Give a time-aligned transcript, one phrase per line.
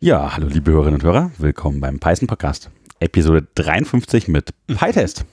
[0.00, 5.24] Ja, hallo liebe Hörerinnen und Hörer, willkommen beim Python Podcast, Episode 53 mit PyTest.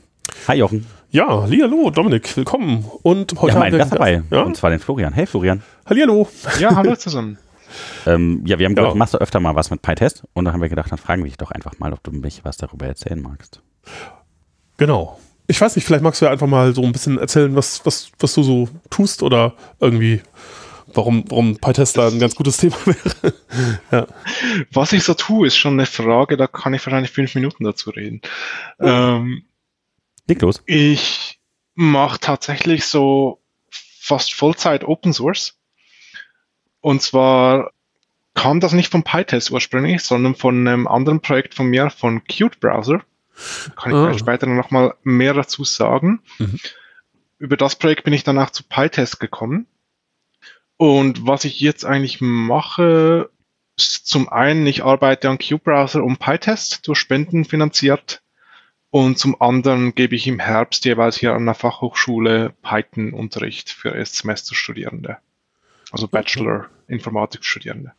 [0.48, 0.88] Hi Jochen.
[1.12, 2.84] Ja, hallo Dominik, willkommen.
[3.04, 4.42] Und heute wir haben einen Gast dabei, ja?
[4.42, 5.14] und zwar den Florian.
[5.14, 5.62] Hey Florian.
[5.86, 6.28] Hallo.
[6.60, 7.38] Ja, hallo zusammen.
[8.08, 8.98] ähm, ja, wir haben gedacht, ja.
[8.98, 11.30] machst du öfter mal was mit PyTest und dann haben wir gedacht, dann fragen wir
[11.30, 13.62] dich doch einfach mal, ob du mich was darüber erzählen magst.
[14.78, 15.20] Genau.
[15.46, 18.10] Ich weiß nicht, vielleicht magst du ja einfach mal so ein bisschen erzählen, was, was,
[18.18, 20.22] was du so tust oder irgendwie
[20.94, 23.34] warum, warum PyTest da ein ganz gutes Thema wäre.
[23.92, 24.08] ja.
[24.72, 27.90] Was ich so tue, ist schon eine Frage, da kann ich wahrscheinlich fünf Minuten dazu
[27.90, 28.22] reden.
[28.80, 29.46] Ähm,
[30.28, 30.64] Leg los.
[30.66, 31.40] Ich
[31.76, 35.58] mache tatsächlich so fast Vollzeit Open Source.
[36.82, 37.72] Und zwar
[38.34, 42.60] kam das nicht vom PyTest ursprünglich, sondern von einem anderen Projekt von mir, von Qt
[42.60, 43.02] Browser.
[43.76, 44.18] Kann ich ah.
[44.18, 46.22] später noch mal mehr dazu sagen.
[46.38, 46.60] Mhm.
[47.38, 49.68] Über das Projekt bin ich dann auch zu PyTest gekommen.
[50.78, 53.30] Und was ich jetzt eigentlich mache,
[53.78, 58.22] ist zum einen, ich arbeite an Q-Browser und PyTest durch Spenden finanziert.
[58.90, 65.18] Und zum anderen gebe ich im Herbst jeweils hier an der Fachhochschule Python-Unterricht für Erstsemesterstudierende.
[65.92, 67.92] Also Bachelor Informatik-Studierende.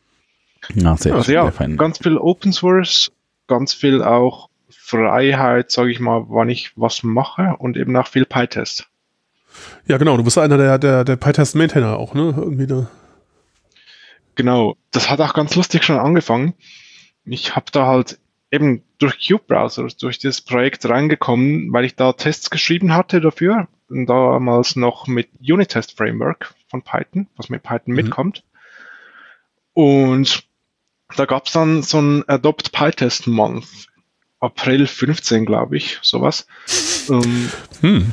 [0.75, 1.77] Ja, sehr, also ja, fein.
[1.77, 3.13] ganz viel Open Source,
[3.47, 8.25] ganz viel auch Freiheit, sage ich mal, wann ich was mache und eben auch viel
[8.25, 8.89] PyTest.
[9.87, 12.35] Ja, genau, du bist einer der, der, der PyTest-Maintainer auch, ne?
[12.37, 12.89] Irgendwie da.
[14.35, 16.55] Genau, das hat auch ganz lustig schon angefangen.
[17.25, 18.19] Ich habe da halt
[18.51, 23.69] eben durch Cube-Browser, durch das Projekt reingekommen, weil ich da Tests geschrieben hatte dafür.
[23.89, 27.97] Damals noch mit Unitest Framework von Python, was mit Python mhm.
[27.97, 28.45] mitkommt.
[29.73, 30.45] Und
[31.17, 33.89] da gab es dann so ein Adopt PyTest Month.
[34.41, 36.47] April 15, glaube ich, sowas.
[37.09, 38.13] Ähm, hm.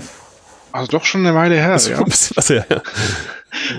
[0.74, 1.78] Also doch schon eine Weile her.
[1.92, 2.00] ja.
[2.00, 2.82] ein bisschen was her, ja.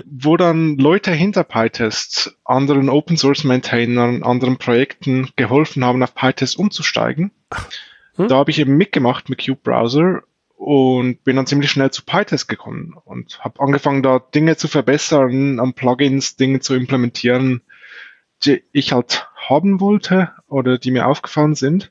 [0.06, 6.56] Wo dann Leute hinter PyTest anderen Open Source Maintainern, anderen Projekten geholfen haben, auf PyTest
[6.56, 7.32] umzusteigen.
[8.14, 8.28] Hm?
[8.28, 10.22] Da habe ich eben mitgemacht mit Cube Browser
[10.56, 15.58] und bin dann ziemlich schnell zu PyTest gekommen und habe angefangen, da Dinge zu verbessern,
[15.58, 17.62] an Plugins Dinge zu implementieren,
[18.44, 21.90] die ich halt haben wollte oder die mir aufgefallen sind.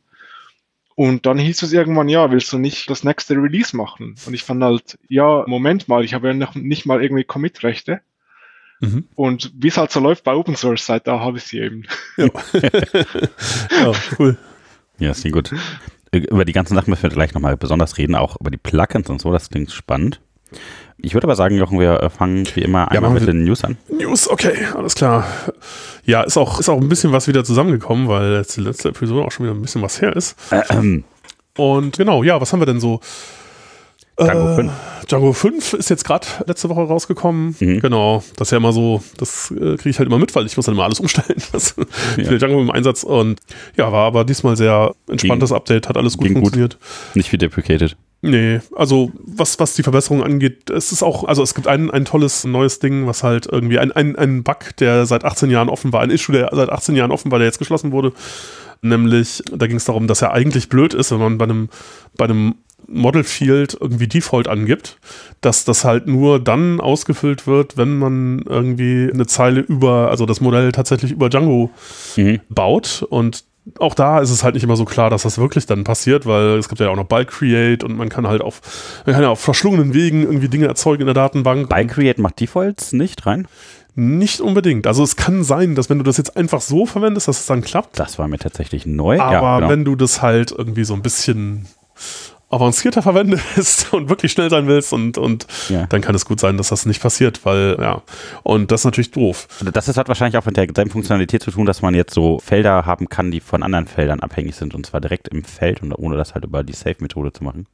[0.95, 4.15] Und dann hieß es irgendwann, ja, willst du nicht das nächste Release machen?
[4.25, 8.01] Und ich fand halt, ja, Moment mal, ich habe ja noch nicht mal irgendwie Commit-Rechte.
[8.79, 9.07] Mhm.
[9.15, 11.83] Und wie es halt so läuft bei Open Source, seit da habe ich sie eben.
[12.17, 12.27] Ja.
[13.71, 14.37] ja, cool.
[14.99, 15.53] Ja, ist gut.
[16.11, 19.19] Über die ganzen Sachen müssen wir gleich nochmal besonders reden, auch über die Plugins und
[19.19, 20.21] so, das klingt spannend.
[20.97, 23.63] Ich würde aber sagen, Jochen, wir äh, fangen wie immer einmal ja, mit den News
[23.63, 23.77] an.
[23.89, 25.25] News, okay, alles klar.
[26.05, 29.25] Ja, ist auch, ist auch ein bisschen was wieder zusammengekommen, weil jetzt die letzte Episode
[29.25, 30.35] auch schon wieder ein bisschen was her ist.
[30.69, 31.03] Ähm.
[31.57, 32.99] Und genau, ja, was haben wir denn so?
[34.19, 34.71] Django äh, 5.
[35.09, 37.55] Django 5 ist jetzt gerade letzte Woche rausgekommen.
[37.59, 37.79] Mhm.
[37.79, 40.55] Genau, das ist ja immer so, das äh, kriege ich halt immer mit, weil ich
[40.55, 41.41] muss dann immer alles umstellen.
[41.51, 41.75] Das
[42.17, 42.37] ja.
[42.37, 43.39] Django im Einsatz und
[43.75, 46.79] ja, war aber diesmal sehr entspanntes Ging, Update, hat alles gut funktioniert.
[46.79, 47.15] Gut.
[47.15, 47.95] Nicht viel deprecated.
[48.25, 52.05] Nee, also was, was die Verbesserung angeht, es ist auch, also es gibt ein, ein
[52.05, 55.91] tolles neues Ding, was halt irgendwie ein, ein, ein Bug, der seit 18 Jahren offen
[55.91, 58.13] war, ein Issue, der seit 18 Jahren offen war, der jetzt geschlossen wurde.
[58.81, 61.67] Nämlich, da ging es darum, dass er eigentlich blöd ist, wenn man bei einem,
[62.15, 62.55] bei einem
[62.87, 64.99] Model Field irgendwie Default angibt,
[65.41, 70.39] dass das halt nur dann ausgefüllt wird, wenn man irgendwie eine Zeile über, also das
[70.39, 71.71] Modell tatsächlich über Django
[72.15, 72.39] mhm.
[72.47, 73.43] baut und
[73.79, 76.57] auch da ist es halt nicht immer so klar, dass das wirklich dann passiert, weil
[76.57, 78.61] es gibt ja auch noch Bulk Create und man kann halt auf,
[79.05, 81.69] man kann ja auf verschlungenen Wegen irgendwie Dinge erzeugen in der Datenbank.
[81.69, 83.47] Bulk Create macht Defaults nicht rein?
[83.95, 84.87] Nicht unbedingt.
[84.87, 87.61] Also es kann sein, dass wenn du das jetzt einfach so verwendest, dass es dann
[87.61, 87.99] klappt.
[87.99, 89.19] Das war mir tatsächlich neu.
[89.19, 89.69] Aber ja, genau.
[89.69, 91.67] wenn du das halt irgendwie so ein bisschen
[92.53, 95.85] avancierter verwendest und wirklich schnell sein willst und, und ja.
[95.87, 98.01] dann kann es gut sein, dass das nicht passiert, weil, ja,
[98.43, 99.47] und das ist natürlich doof.
[99.59, 102.39] Also das ist, hat wahrscheinlich auch mit der Funktionalität zu tun, dass man jetzt so
[102.39, 105.93] Felder haben kann, die von anderen Feldern abhängig sind und zwar direkt im Feld und
[105.93, 107.67] ohne das halt über die Safe-Methode zu machen.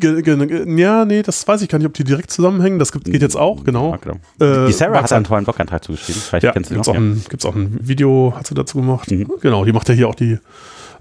[0.00, 2.78] Ja, nee, das weiß ich gar nicht, ob die direkt zusammenhängen.
[2.78, 3.92] Das geht jetzt auch, genau.
[3.92, 4.16] Ja, genau.
[4.38, 6.20] Äh, die Sarah hat einen tollen Blogantrag zugeschrieben.
[6.20, 6.94] Vielleicht ja, kennst du gibt's noch.
[6.94, 9.10] Auch ein, Gibt es auch ein Video, hat sie dazu gemacht.
[9.10, 9.26] Mhm.
[9.40, 10.38] Genau, die macht ja hier auch die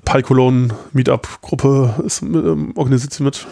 [0.05, 3.45] Palkolon Meetup Gruppe ist ähm, organisiert sie mit.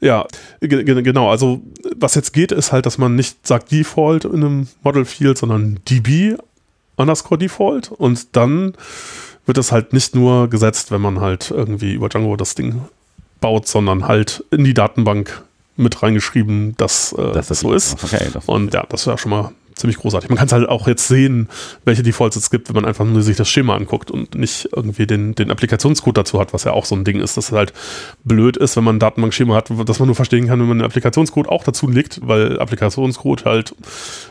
[0.00, 0.26] Ja,
[0.60, 1.30] genau.
[1.30, 1.62] Also
[1.96, 5.78] was jetzt geht, ist halt, dass man nicht sagt Default in einem Model Field, sondern
[5.88, 6.36] DB
[6.96, 8.74] underscore Default und dann
[9.46, 12.82] wird es halt nicht nur gesetzt, wenn man halt irgendwie über Django das Ding
[13.40, 15.42] baut, sondern halt in die Datenbank
[15.76, 18.02] mit reingeschrieben, dass äh, das, das so ist.
[18.02, 20.30] Okay, das und ja, das wäre schon mal ziemlich großartig.
[20.30, 21.48] Man kann es halt auch jetzt sehen,
[21.84, 25.06] welche Defaults es gibt, wenn man einfach nur sich das Schema anguckt und nicht irgendwie
[25.06, 27.72] den, den Applikationscode dazu hat, was ja auch so ein Ding ist, dass es halt
[28.24, 30.86] blöd ist, wenn man ein Datenbankschema hat, das man nur verstehen kann, wenn man den
[30.86, 33.74] Applikationscode auch dazu legt, weil Applikationscode halt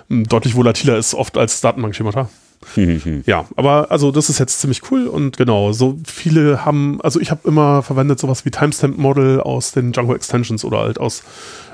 [0.09, 2.29] hm, deutlich volatiler ist oft als Datenbankschemata.
[2.75, 3.23] Mhm.
[3.25, 7.31] Ja, aber also das ist jetzt ziemlich cool und genau, so viele haben, also ich
[7.31, 11.23] habe immer verwendet sowas wie Timestamp Model aus den Django Extensions oder halt aus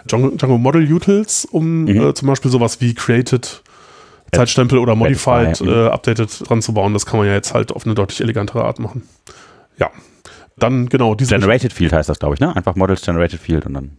[0.09, 2.01] Django, Django Model Utils, um mhm.
[2.01, 3.63] äh, zum Beispiel sowas wie Created
[4.31, 6.93] Zeitstempel oder Modified, äh, Updated dran zu bauen.
[6.93, 9.03] Das kann man ja jetzt halt auf eine deutlich elegantere Art machen.
[9.77, 9.89] Ja.
[10.57, 11.35] Dann genau diese.
[11.35, 12.55] Generated Field heißt das, glaube ich, ne?
[12.55, 13.97] Einfach Models Generated Field und dann.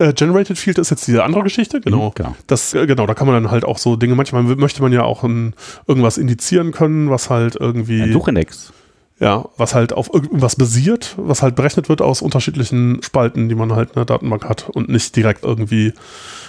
[0.00, 2.08] Äh, Generated Field ist jetzt diese andere Geschichte, genau.
[2.08, 2.36] Mhm, genau.
[2.46, 5.02] Das, äh, genau, da kann man dann halt auch so Dinge, manchmal möchte man ja
[5.02, 5.54] auch ein,
[5.86, 8.02] irgendwas indizieren können, was halt irgendwie.
[8.02, 8.72] Ein Suchindex.
[9.18, 13.74] Ja, was halt auf irgendwas basiert, was halt berechnet wird aus unterschiedlichen Spalten, die man
[13.74, 15.92] halt in der Datenbank hat und nicht direkt irgendwie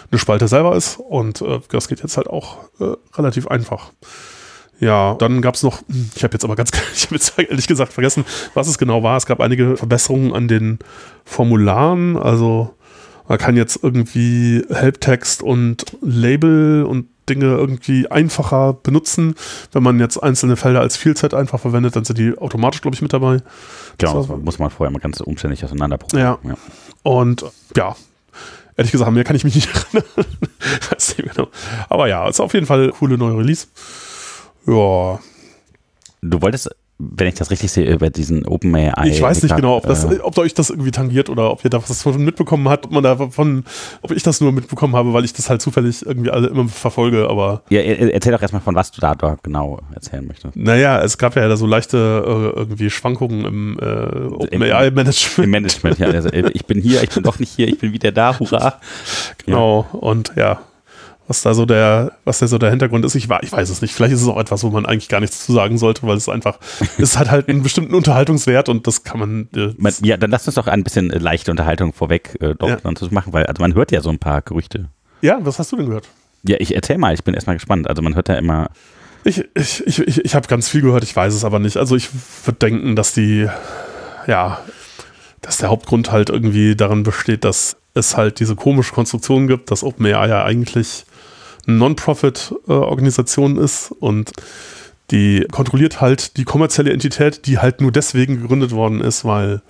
[0.10, 0.98] eine Spalte selber ist.
[0.98, 3.92] Und äh, das geht jetzt halt auch äh, relativ einfach.
[4.80, 7.68] Ja, dann gab es noch, hm, ich habe jetzt aber ganz, ich habe jetzt ehrlich
[7.68, 9.18] gesagt vergessen, was es genau war.
[9.18, 10.80] Es gab einige Verbesserungen an den
[11.26, 12.16] Formularen.
[12.16, 12.74] Also
[13.32, 19.36] man kann jetzt irgendwie Helptext und Label und Dinge irgendwie einfacher benutzen.
[19.72, 23.02] Wenn man jetzt einzelne Felder als Fieldset einfach verwendet, dann sind die automatisch, glaube ich,
[23.02, 23.38] mit dabei.
[24.00, 26.40] Genau, das muss man vorher mal ganz umständlich auseinanderprobieren.
[26.44, 26.50] Ja.
[26.50, 26.58] ja.
[27.04, 27.46] Und
[27.78, 27.96] ja,
[28.76, 30.28] ehrlich gesagt, mehr kann ich mich nicht erinnern.
[31.16, 31.48] genau.
[31.88, 33.68] Aber ja, ist auf jeden Fall eine coole neue Release.
[34.68, 35.22] Ja.
[36.22, 36.70] Du wolltest
[37.16, 39.08] wenn ich das richtig sehe, über diesen OpenAI.
[39.08, 41.70] Ich weiß nicht genau, ob, das, äh, ob euch das irgendwie tangiert oder ob ihr
[41.70, 43.64] da was davon mitbekommen habt, ob man davon,
[44.02, 47.28] ob ich das nur mitbekommen habe, weil ich das halt zufällig irgendwie alle immer verfolge,
[47.30, 47.64] aber.
[47.70, 50.56] Ja, erzähl doch erstmal von was du da genau erzählen möchtest.
[50.56, 55.46] Naja, es gab ja da so leichte äh, irgendwie Schwankungen im äh, OpenAI-Management.
[55.46, 56.08] Im Management, ja.
[56.08, 58.80] Also, äh, ich bin hier, ich bin doch nicht hier, ich bin wieder da, hurra.
[59.46, 60.00] Genau, ja.
[60.00, 60.60] und ja,
[61.32, 63.16] was da so der, was da so der Hintergrund ist.
[63.16, 63.94] Ich, ich weiß es nicht.
[63.94, 66.28] Vielleicht ist es auch etwas, wo man eigentlich gar nichts zu sagen sollte, weil es
[66.28, 66.60] einfach,
[66.98, 69.48] es hat halt einen bestimmten Unterhaltungswert und das kann man.
[69.56, 72.76] Äh, man ja, dann lass uns doch ein bisschen leichte Unterhaltung vorweg äh, doch ja.
[72.84, 74.90] dann zu machen, weil also man hört ja so ein paar Gerüchte.
[75.22, 76.10] Ja, was hast du denn gehört?
[76.44, 77.90] Ja, ich erzähl mal, ich bin erstmal gespannt.
[77.90, 78.70] Also man hört ja immer.
[79.24, 81.78] Ich, ich, ich, ich, ich habe ganz viel gehört, ich weiß es aber nicht.
[81.78, 82.10] Also ich
[82.44, 83.48] würde denken, dass die,
[84.28, 84.60] ja,
[85.42, 89.84] dass der Hauptgrund halt irgendwie darin besteht, dass es halt diese komische Konstruktion gibt, dass
[89.84, 91.06] OpenAI ja eigentlich
[91.66, 94.32] Non-Profit-Organisation ist und
[95.12, 99.62] die kontrolliert halt die kommerzielle Entität, die halt nur deswegen gegründet worden ist, weil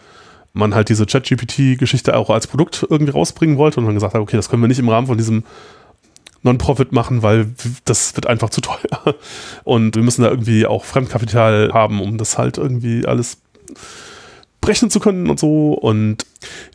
[0.54, 4.38] man halt diese ChatGPT-Geschichte auch als Produkt irgendwie rausbringen wollte und dann gesagt hat, okay,
[4.38, 5.44] das können wir nicht im Rahmen von diesem
[6.44, 7.54] Non-Profit machen, weil
[7.86, 9.16] das wird einfach zu teuer.
[9.64, 13.38] Und wir müssen da irgendwie auch Fremdkapital haben, um das halt irgendwie alles
[14.60, 15.74] brechen zu können und so.
[15.74, 16.26] Und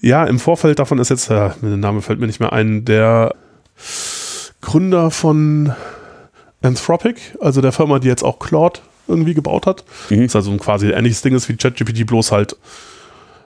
[0.01, 3.35] ja, im Vorfeld davon ist jetzt, äh, der Name fällt mir nicht mehr ein, der
[4.67, 5.73] Gründer von
[6.61, 9.85] Anthropic, also der Firma, die jetzt auch Claude irgendwie gebaut hat.
[10.11, 10.17] Mhm.
[10.17, 12.57] Das ist also ein quasi ähnliches Ding ist wie ChatGPT, bloß halt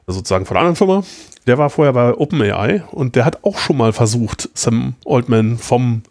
[0.06, 1.04] sozusagen von einer anderen Firma.
[1.46, 6.02] Der war vorher bei OpenAI und der hat auch schon mal versucht, Sam Altman vom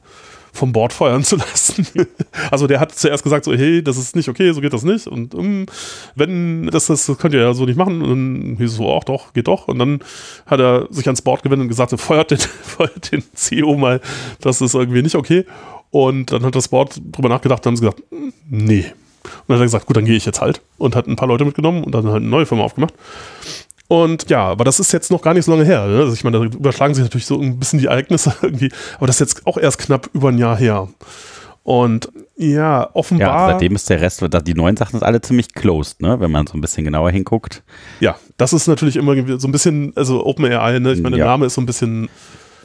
[0.60, 1.88] vom Bord feuern zu lassen.
[2.52, 5.08] also der hat zuerst gesagt so, hey, das ist nicht okay, so geht das nicht.
[5.08, 5.66] Und um,
[6.16, 8.02] wenn, das, das, könnt ihr ja so nicht machen.
[8.02, 9.68] Und dann hieß es so, ach doch, geht doch.
[9.70, 10.00] Und dann
[10.46, 14.02] hat er sich ans Board gewendet und gesagt, feuert den, feuert den CEO mal,
[14.42, 15.46] das ist irgendwie nicht okay.
[15.92, 18.04] Und dann hat das Board drüber nachgedacht und haben sie gesagt,
[18.50, 18.86] nee.
[19.24, 20.62] Und dann hat er gesagt, gut, dann gehe ich jetzt halt.
[20.78, 22.94] Und hat ein paar Leute mitgenommen und dann halt eine neue Firma aufgemacht.
[23.89, 25.88] Und ja, aber das ist jetzt noch gar nicht so lange her.
[25.88, 25.97] Ne?
[25.97, 29.19] Also ich meine, da überschlagen sich natürlich so ein bisschen die Ereignisse irgendwie, aber das
[29.19, 30.88] ist jetzt auch erst knapp über ein Jahr her.
[31.63, 33.47] Und ja, offenbar.
[33.47, 36.19] Ja, seitdem ist der Rest, die neuen Sachen sind alle ziemlich closed, ne?
[36.19, 37.63] wenn man so ein bisschen genauer hinguckt.
[38.00, 40.93] Ja, das ist natürlich immer so ein bisschen, also OpenAI, ne?
[40.93, 42.10] ich meine, der Name ist so ein bisschen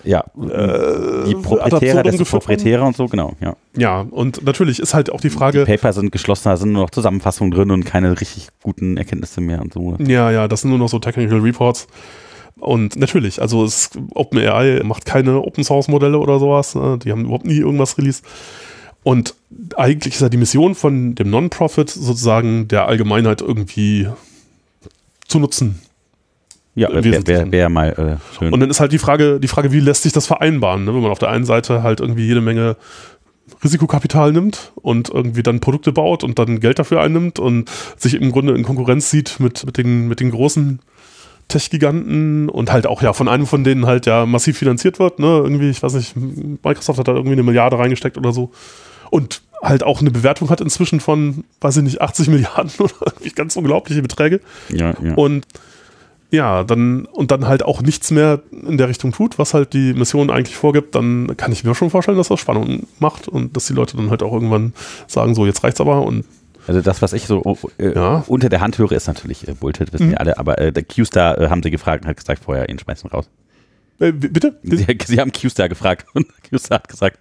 [0.04, 3.56] ja, äh, die Proprietäre, das ist Proprietäre und so, genau, ja.
[3.76, 5.64] Ja, und natürlich ist halt auch die Frage.
[5.64, 9.40] Die Paper sind geschlossen, da sind nur noch Zusammenfassungen drin und keine richtig guten Erkenntnisse
[9.40, 9.96] mehr und so.
[9.98, 11.86] Ja, ja, das sind nur noch so Technical Reports.
[12.56, 16.74] Und natürlich, also es, OpenAI macht keine Open Source Modelle oder sowas.
[16.74, 16.98] Ne?
[17.02, 18.24] Die haben überhaupt nie irgendwas released.
[19.02, 19.34] Und
[19.76, 24.08] eigentlich ist ja die Mission von dem Non-Profit sozusagen der Allgemeinheit irgendwie
[25.28, 25.80] zu nutzen.
[26.74, 28.52] Ja, wäre wär, wär mal äh, schön.
[28.52, 30.94] Und dann ist halt die Frage, die Frage, wie lässt sich das vereinbaren, ne?
[30.94, 32.76] wenn man auf der einen Seite halt irgendwie jede Menge
[33.62, 38.32] Risikokapital nimmt und irgendwie dann Produkte baut und dann Geld dafür einnimmt und sich im
[38.32, 40.80] Grunde in Konkurrenz sieht mit, mit, den, mit den großen
[41.48, 45.26] Tech-Giganten und halt auch ja von einem von denen halt ja massiv finanziert wird, ne?
[45.26, 48.50] Irgendwie, ich weiß nicht, Microsoft hat da irgendwie eine Milliarde reingesteckt oder so.
[49.10, 53.56] Und halt auch eine Bewertung hat inzwischen von, weiß ich nicht, 80 Milliarden oder ganz
[53.56, 54.40] unglaubliche Beträge.
[54.70, 55.14] Ja, ja.
[55.14, 55.46] Und
[56.34, 59.94] ja, dann und dann halt auch nichts mehr in der Richtung tut, was halt die
[59.94, 63.66] Mission eigentlich vorgibt, dann kann ich mir schon vorstellen, dass das Spannung macht und dass
[63.66, 64.74] die Leute dann halt auch irgendwann
[65.06, 66.24] sagen, so jetzt reicht's aber und
[66.66, 68.24] also das, was ich so äh, ja.
[68.26, 70.10] unter der Hand höre, ist natürlich äh, Bullshit, wissen mhm.
[70.12, 72.78] wir alle, aber äh, der Q-Star äh, haben sie gefragt und hat gesagt, vorher ihn
[72.78, 73.28] schmeißen raus.
[74.00, 74.58] Äh, bitte?
[74.62, 77.18] Sie, Sie haben QStar gefragt und QStar hat gesagt,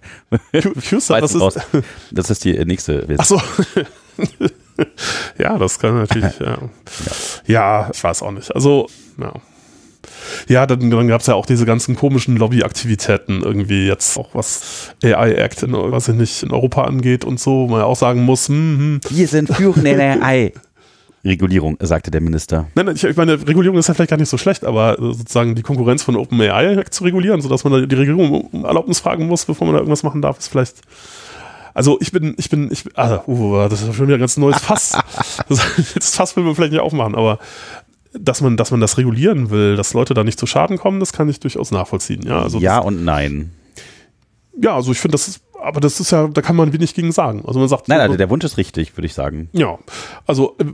[0.81, 1.59] QStar, das ist,
[2.11, 3.19] das ist die nächste Version.
[3.19, 3.81] Ach so.
[5.37, 6.57] ja, das kann natürlich, ja.
[7.45, 7.89] ja.
[7.93, 8.53] ich weiß auch nicht.
[8.53, 8.87] Also,
[9.19, 9.33] ja.
[10.47, 14.93] Ja, dann, dann gab es ja auch diese ganzen komischen Lobbyaktivitäten irgendwie jetzt auch was
[15.03, 17.95] AI Act in, was ich nicht, in Europa angeht und so, wo man ja auch
[17.95, 19.01] sagen muss, hm, hm.
[19.09, 20.53] Wir sind führend in AI.
[21.25, 22.67] Regulierung, sagte der Minister.
[22.75, 25.55] Nein, nein, ich, ich meine, Regulierung ist ja vielleicht gar nicht so schlecht, aber sozusagen
[25.55, 29.65] die Konkurrenz von OpenAI zu regulieren, sodass man die Regierung um Erlaubnis fragen muss, bevor
[29.65, 30.81] man da irgendwas machen darf, ist vielleicht
[31.73, 34.59] also ich bin, ich bin, ich, ah, uh, das ist schon wieder ein ganz neues
[34.59, 34.97] Fass.
[35.49, 35.61] das,
[35.95, 37.39] das Fass will man vielleicht nicht aufmachen, aber
[38.13, 41.13] dass man, dass man das regulieren will, dass Leute da nicht zu Schaden kommen, das
[41.13, 42.21] kann ich durchaus nachvollziehen.
[42.23, 43.51] Ja, also ja das, und nein.
[44.61, 47.11] Ja, also ich finde, das ist, aber das ist ja, da kann man wenig gegen
[47.11, 47.43] sagen.
[47.47, 47.87] Also man sagt.
[47.87, 49.49] Nein, nein, der Wunsch ist richtig, würde ich sagen.
[49.53, 49.77] Ja.
[50.27, 50.65] Also, äh,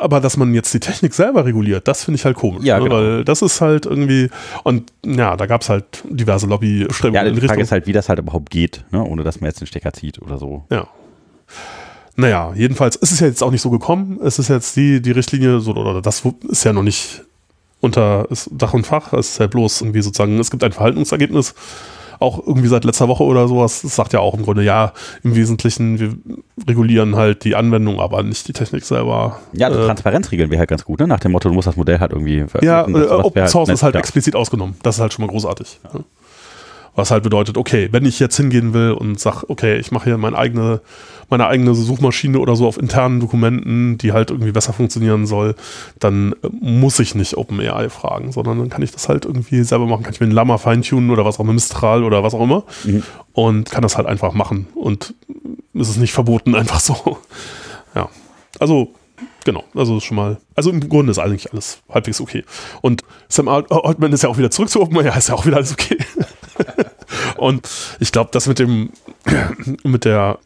[0.00, 2.64] aber dass man jetzt die Technik selber reguliert, das finde ich halt komisch.
[2.64, 2.84] Ja, ne?
[2.84, 2.96] genau.
[2.96, 4.30] Weil das ist halt irgendwie,
[4.64, 7.14] und ja, da gab es halt diverse Lobby-Strömungen.
[7.14, 7.60] Ja, die Frage Richtung.
[7.62, 9.02] ist halt, wie das halt überhaupt geht, ne?
[9.02, 10.64] ohne dass man jetzt den Stecker zieht oder so.
[10.70, 10.86] Ja.
[12.16, 14.18] Naja, jedenfalls ist es ja jetzt auch nicht so gekommen.
[14.22, 17.24] Es ist jetzt die, die Richtlinie, so, oder das ist ja noch nicht
[17.80, 19.12] unter Dach und Fach.
[19.12, 21.54] Es ist ja bloß irgendwie sozusagen, es gibt ein Verhaltensergebnis
[22.20, 25.34] auch irgendwie seit letzter Woche oder sowas, das sagt ja auch im Grunde, ja, im
[25.34, 26.16] Wesentlichen, wir
[26.66, 29.38] regulieren halt die Anwendung, aber nicht die Technik selber.
[29.52, 31.06] Ja, also äh, Transparenz regeln wir halt ganz gut, ne?
[31.06, 33.82] Nach dem Motto, du musst das Modell halt irgendwie Ja, äh, Open Source halt ist
[33.82, 34.76] halt explizit ausgenommen.
[34.82, 35.80] Das ist halt schon mal großartig.
[35.92, 36.00] Ja.
[36.98, 40.18] Was halt bedeutet, okay, wenn ich jetzt hingehen will und sag, okay, ich mache hier
[40.18, 40.80] meine eigene,
[41.30, 45.54] meine eigene Suchmaschine oder so auf internen Dokumenten, die halt irgendwie besser funktionieren soll,
[46.00, 49.86] dann äh, muss ich nicht OpenAI fragen, sondern dann kann ich das halt irgendwie selber
[49.86, 50.02] machen.
[50.02, 52.64] Kann ich mir ein Lama feintunen oder was auch immer, Mistral oder was auch immer
[52.82, 53.04] mhm.
[53.32, 54.66] und kann das halt einfach machen.
[54.74, 55.14] Und
[55.74, 57.18] es ist nicht verboten, einfach so.
[57.94, 58.08] Ja.
[58.58, 58.92] Also
[59.44, 62.44] Genau, also schon mal, also im Grunde ist eigentlich alles halbwegs okay.
[62.82, 65.72] Und Sam Altman ist ja auch wieder zurück zu OpenAI, ist ja auch wieder alles
[65.72, 65.96] okay.
[67.36, 67.68] und
[68.00, 68.90] ich glaube, das mit dem,
[69.84, 70.38] mit der,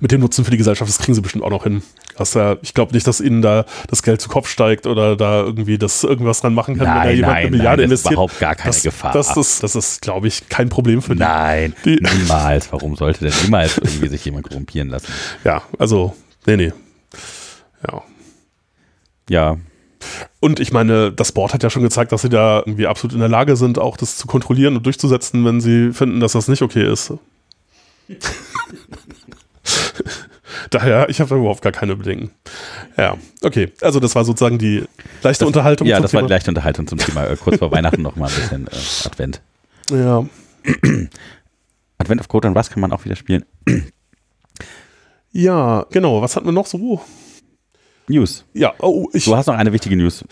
[0.00, 1.82] mit dem Nutzen für die Gesellschaft, das kriegen sie bestimmt auch noch hin.
[2.18, 5.78] Äh, ich glaube nicht, dass ihnen da das Geld zu Kopf steigt oder da irgendwie
[5.78, 8.10] das irgendwas dran machen kann, nein, wenn da jemand nein, eine Milliarde nein, das investiert.
[8.10, 9.12] Ist überhaupt gar keine das, Gefahr.
[9.12, 11.20] Das, ist, das ist, glaube ich, kein Problem für die.
[11.20, 12.72] Nein, die, niemals.
[12.72, 15.06] Warum sollte denn niemals irgendwie sich jemand korrumpieren lassen?
[15.44, 16.72] Ja, also, nee, nee.
[17.86, 18.02] Ja.
[19.30, 19.56] Ja,
[20.40, 23.20] und ich meine, das Board hat ja schon gezeigt, dass sie da irgendwie absolut in
[23.20, 26.62] der Lage sind, auch das zu kontrollieren und durchzusetzen, wenn sie finden, dass das nicht
[26.62, 27.12] okay ist.
[30.70, 32.30] Daher, ich habe da überhaupt gar keine Bedenken.
[32.96, 33.72] Ja, okay.
[33.80, 34.84] Also das war sozusagen die
[35.22, 35.86] leichte das, Unterhaltung.
[35.86, 36.22] Ja, das Thema.
[36.22, 37.26] war die leichte Unterhaltung zum Thema.
[37.26, 39.40] Äh, kurz vor Weihnachten noch mal ein bisschen äh, Advent.
[39.90, 40.26] Ja.
[41.98, 43.44] Advent of Code und was kann man auch wieder spielen?
[45.32, 46.22] ja, genau.
[46.22, 47.00] Was hatten wir noch so?
[48.08, 48.44] News.
[48.54, 50.24] Ja, oh, ich, du hast noch eine wichtige News.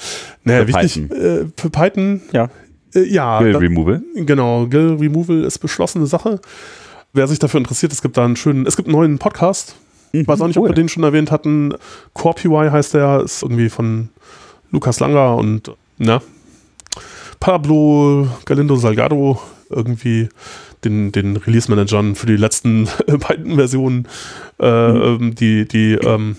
[0.44, 1.24] Naja, für wichtig, Python.
[1.24, 2.22] Äh, für Python.
[2.32, 2.48] Ja.
[2.94, 3.38] Äh, ja.
[3.40, 4.02] Gill Removal.
[4.14, 6.40] Genau, Gill Removal ist beschlossene Sache.
[7.12, 9.76] Wer sich dafür interessiert, es gibt da einen schönen, es gibt einen neuen Podcast.
[10.12, 11.74] Ich mhm, weiß auch nicht, ob wir den schon erwähnt hatten.
[12.14, 14.08] Corpui heißt der, ist irgendwie von
[14.70, 16.20] Lukas Langer und na,
[17.40, 19.40] Pablo Galindo Salgado
[19.70, 20.28] irgendwie
[20.84, 24.06] den, den Release-Managern für die letzten beiden Versionen,
[24.60, 25.02] äh, mhm.
[25.02, 26.36] Ähm, die, die ähm,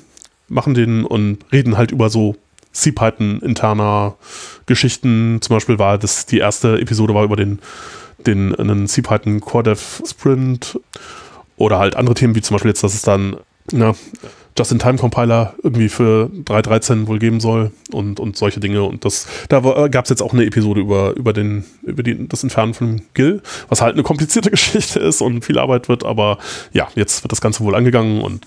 [0.47, 2.35] machen den und reden halt über so
[2.71, 4.15] CPython interner
[4.65, 5.39] Geschichten.
[5.41, 7.59] Zum Beispiel war das die erste Episode war über den
[8.25, 10.79] den einen CPython Core Dev Sprint
[11.55, 13.37] oder halt andere Themen wie zum Beispiel jetzt, dass es dann
[13.71, 13.93] na,
[14.57, 18.83] Just-in-Time-Compiler irgendwie für 3.13 wohl geben soll und, und solche Dinge.
[18.83, 22.43] Und das, da gab es jetzt auch eine Episode über, über, den, über die, das
[22.43, 26.39] Entfernen von GIL, was halt eine komplizierte Geschichte ist und viel Arbeit wird, aber
[26.73, 28.45] ja, jetzt wird das Ganze wohl angegangen und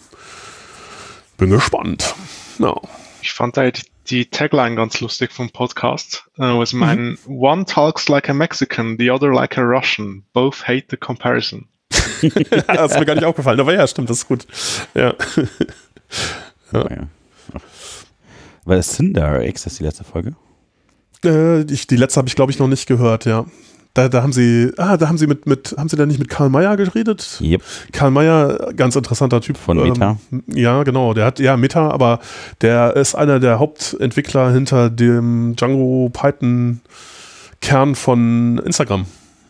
[1.41, 2.15] bin gespannt.
[2.59, 2.77] Ja.
[3.23, 6.25] Ich fand da die, die Tagline ganz lustig vom Podcast.
[6.39, 7.43] Uh, was mein mhm.
[7.43, 10.25] One talks like a Mexican, the other like a Russian.
[10.33, 11.69] Both hate the comparison.
[11.91, 14.47] das ist mir gar nicht aufgefallen, aber ja, stimmt, das ist gut.
[14.95, 15.15] Ja.
[16.73, 16.91] ja.
[16.91, 17.09] ja.
[18.65, 20.37] War das Cinder X, das ist die letzte Folge?
[21.25, 23.47] Äh, ich, die letzte habe ich, glaube ich, noch nicht gehört, ja.
[23.95, 26.29] Da, da haben sie, ah, da haben sie mit, mit, haben sie da nicht mit
[26.29, 27.39] Karl Mayer geredet?
[27.41, 27.63] Yep.
[27.93, 29.57] Karl Mayer, ganz interessanter Typ.
[29.57, 30.17] Von Meta.
[30.31, 31.13] Ähm, ja, genau.
[31.13, 32.21] Der hat, ja, Meta, aber
[32.61, 36.81] der ist einer der Hauptentwickler hinter dem Django Python
[37.61, 39.07] Kern von Instagram.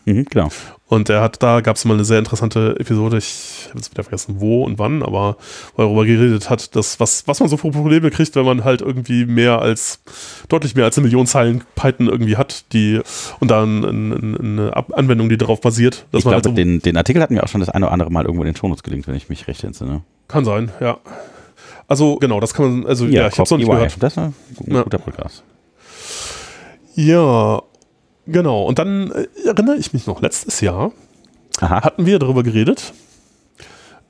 [0.07, 0.49] Mhm, genau.
[0.91, 4.03] Und er hat, da gab es mal eine sehr interessante Episode, ich habe jetzt wieder
[4.03, 5.37] vergessen, wo und wann, aber
[5.77, 8.65] wo er darüber geredet hat, dass was, was man so für Probleme kriegt, wenn man
[8.65, 10.01] halt irgendwie mehr als,
[10.49, 13.01] deutlich mehr als eine Million Zeilen Python irgendwie hat, die,
[13.39, 16.07] und dann eine, eine Anwendung, die darauf basiert.
[16.11, 18.11] ich glaube, halt so den, den Artikel hatten wir auch schon das eine oder andere
[18.11, 20.03] Mal irgendwo in den Shownotes gelinkt, wenn ich mich recht entsinne.
[20.27, 20.99] Kann sein, ja.
[21.87, 24.03] Also, genau, das kann man, also, ja, ja ich habe es noch nicht gehört.
[24.03, 24.35] Das ist ein
[24.83, 25.45] guter Podcast.
[26.97, 27.63] Ja,
[28.33, 30.93] Genau, und dann äh, erinnere ich mich noch, letztes Jahr
[31.61, 31.83] Aha.
[31.83, 32.93] hatten wir darüber geredet,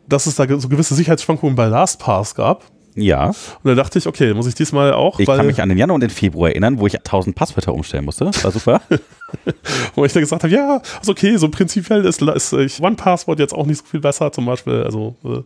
[0.09, 2.65] dass es da so gewisse Sicherheitsschwankungen bei LastPass gab.
[2.97, 3.29] Ja.
[3.29, 5.19] Und da dachte ich, okay, muss ich diesmal auch.
[5.21, 8.05] Ich kann mich an den Januar und den Februar erinnern, wo ich 1000 Passwörter umstellen
[8.05, 8.25] musste.
[8.25, 8.83] Das war super.
[9.95, 13.65] wo ich dann gesagt habe, ja, ist okay, so prinzipiell ist, ist One-Password jetzt auch
[13.65, 14.83] nicht so viel besser, zum Beispiel.
[14.83, 15.43] Also, äh,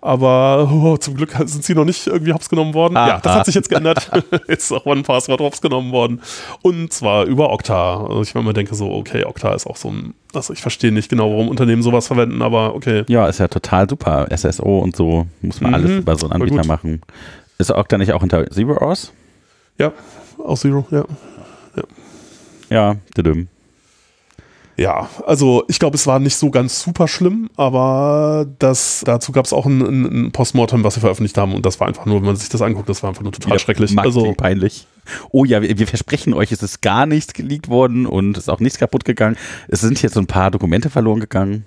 [0.00, 2.96] aber oh, zum Glück sind sie noch nicht irgendwie hops genommen worden.
[2.96, 3.38] Ah, ja, das ah.
[3.40, 4.10] hat sich jetzt geändert.
[4.48, 6.20] jetzt ist auch OnePassword hops genommen worden.
[6.62, 8.06] Und zwar über Okta.
[8.06, 11.08] Also ich immer denke so, okay, Okta ist auch so ein, also ich verstehe nicht
[11.08, 13.04] genau, warum Unternehmen sowas verwenden, aber okay.
[13.08, 14.28] Ja, ist ja total super.
[14.34, 17.02] SSO und so muss man mhm, alles über so einen Anbieter machen.
[17.58, 19.12] Ist Okta nicht auch unter Zero aus?
[19.78, 19.92] Ja,
[20.38, 21.04] aus Zero, ja.
[21.76, 21.82] Ja,
[22.70, 22.96] ja.
[24.80, 29.44] Ja, also ich glaube, es war nicht so ganz super schlimm, aber das, dazu gab
[29.44, 32.24] es auch ein, ein, Postmortem, was sie veröffentlicht haben und das war einfach nur, wenn
[32.24, 33.98] man sich das anguckt, das war einfach nur total ja, schrecklich.
[33.98, 34.86] Also peinlich.
[35.32, 38.48] Oh ja, wir, wir, versprechen euch, es ist gar nichts geleakt worden und es ist
[38.48, 39.36] auch nichts kaputt gegangen.
[39.68, 41.66] Es sind jetzt so ein paar Dokumente verloren gegangen.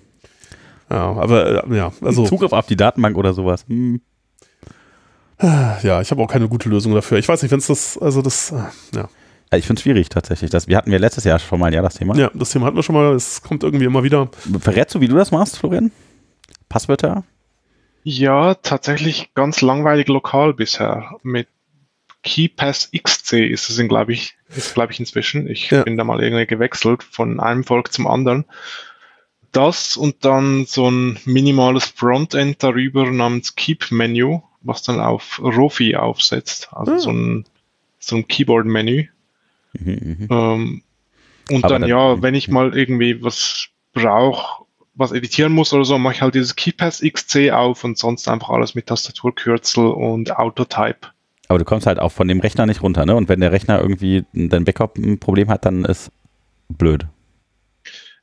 [0.90, 3.64] Ja, aber äh, ja, also Zugriff auf die Datenbank oder sowas.
[3.68, 4.02] Hm.
[5.40, 7.20] Ja, ich habe auch keine gute Lösung dafür.
[7.20, 9.08] Ich weiß nicht, wenn es das, also das, äh, ja.
[9.58, 10.50] Ich finde es schwierig tatsächlich.
[10.50, 12.16] Das, wir hatten ja letztes Jahr schon mal ja das Thema.
[12.16, 13.14] Ja, das Thema hatten wir schon mal.
[13.14, 14.30] Es kommt irgendwie immer wieder.
[14.60, 15.92] Verrätst du, wie du das machst, Florian?
[16.70, 17.24] Passwörter?
[18.04, 21.16] Ja, tatsächlich ganz langweilig lokal bisher.
[21.24, 21.48] Mit
[22.24, 25.48] KeyPass XC ist es, glaube ich, ist, glaube ich, inzwischen.
[25.48, 25.84] Ich ja.
[25.84, 28.46] bin da mal irgendwie gewechselt von einem Volk zum anderen.
[29.52, 35.96] Das und dann so ein minimales Frontend darüber namens Keep Menu, was dann auf Rofi
[35.96, 36.70] aufsetzt.
[36.72, 37.00] Also ah.
[37.00, 37.46] so ein,
[38.00, 39.08] so ein Keyboard-Menü.
[39.74, 40.84] Mhm, ähm,
[41.50, 44.64] und dann, dann, ja, wenn ich mal irgendwie was brauche,
[44.96, 48.50] was editieren muss oder so, mache ich halt dieses KeyPass XC auf und sonst einfach
[48.50, 51.10] alles mit Tastaturkürzel und Autotype.
[51.48, 53.16] Aber du kommst halt auch von dem Rechner nicht runter, ne?
[53.16, 56.12] Und wenn der Rechner irgendwie dein Backup ein Problem hat, dann ist
[56.70, 57.06] blöd.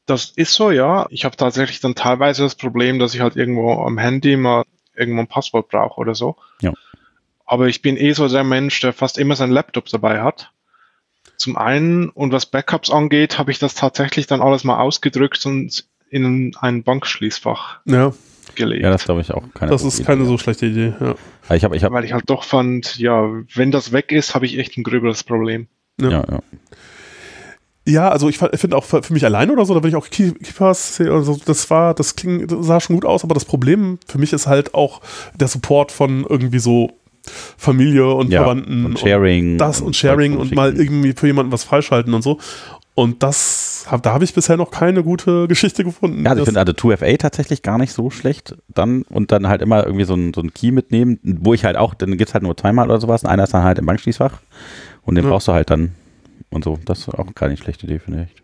[0.06, 1.06] Das ist so, ja.
[1.10, 4.64] Ich habe tatsächlich dann teilweise das Problem, dass ich halt irgendwo am Handy mal
[4.96, 6.36] irgendwo ein Passwort brauche oder so.
[6.60, 6.72] Ja.
[7.46, 10.50] Aber ich bin eh so der Mensch, der fast immer seinen Laptop dabei hat.
[11.40, 15.86] Zum einen, und was Backups angeht, habe ich das tatsächlich dann alles mal ausgedrückt und
[16.10, 18.12] in ein Bankschließfach ja.
[18.56, 18.82] gelegt.
[18.82, 19.42] Ja, das glaube ich auch.
[19.54, 20.28] Keine das ist keine Idee.
[20.28, 20.92] so schlechte Idee.
[21.00, 21.14] Ja.
[21.54, 24.44] Ich hab, ich hab, Weil ich halt doch fand, ja, wenn das weg ist, habe
[24.44, 25.66] ich echt ein gröberes Problem.
[25.98, 26.24] Ja, ja.
[26.30, 26.40] ja.
[27.86, 31.00] Ja, also ich finde auch für, mich alleine oder so, da würde ich auch Keepers
[31.00, 34.34] also das war, das kling, das sah schon gut aus, aber das Problem für mich
[34.34, 35.00] ist halt auch
[35.34, 36.99] der Support von irgendwie so
[37.56, 41.26] Familie und ja, Verwandten und Sharing und das und Sharing und, und mal irgendwie für
[41.26, 42.38] jemanden was falschhalten und so.
[42.94, 46.24] Und das, da habe ich bisher noch keine gute Geschichte gefunden.
[46.24, 49.62] Ja, also ich finde also 2FA tatsächlich gar nicht so schlecht dann und dann halt
[49.62, 52.34] immer irgendwie so ein, so ein Key mitnehmen, wo ich halt auch, dann gibt es
[52.34, 54.40] halt nur zweimal oder sowas und einer ist dann halt im Bankschließfach
[55.02, 55.30] und den ja.
[55.30, 55.92] brauchst du halt dann
[56.50, 56.78] und so.
[56.84, 58.42] Das ist auch keine schlechte Idee, finde ich.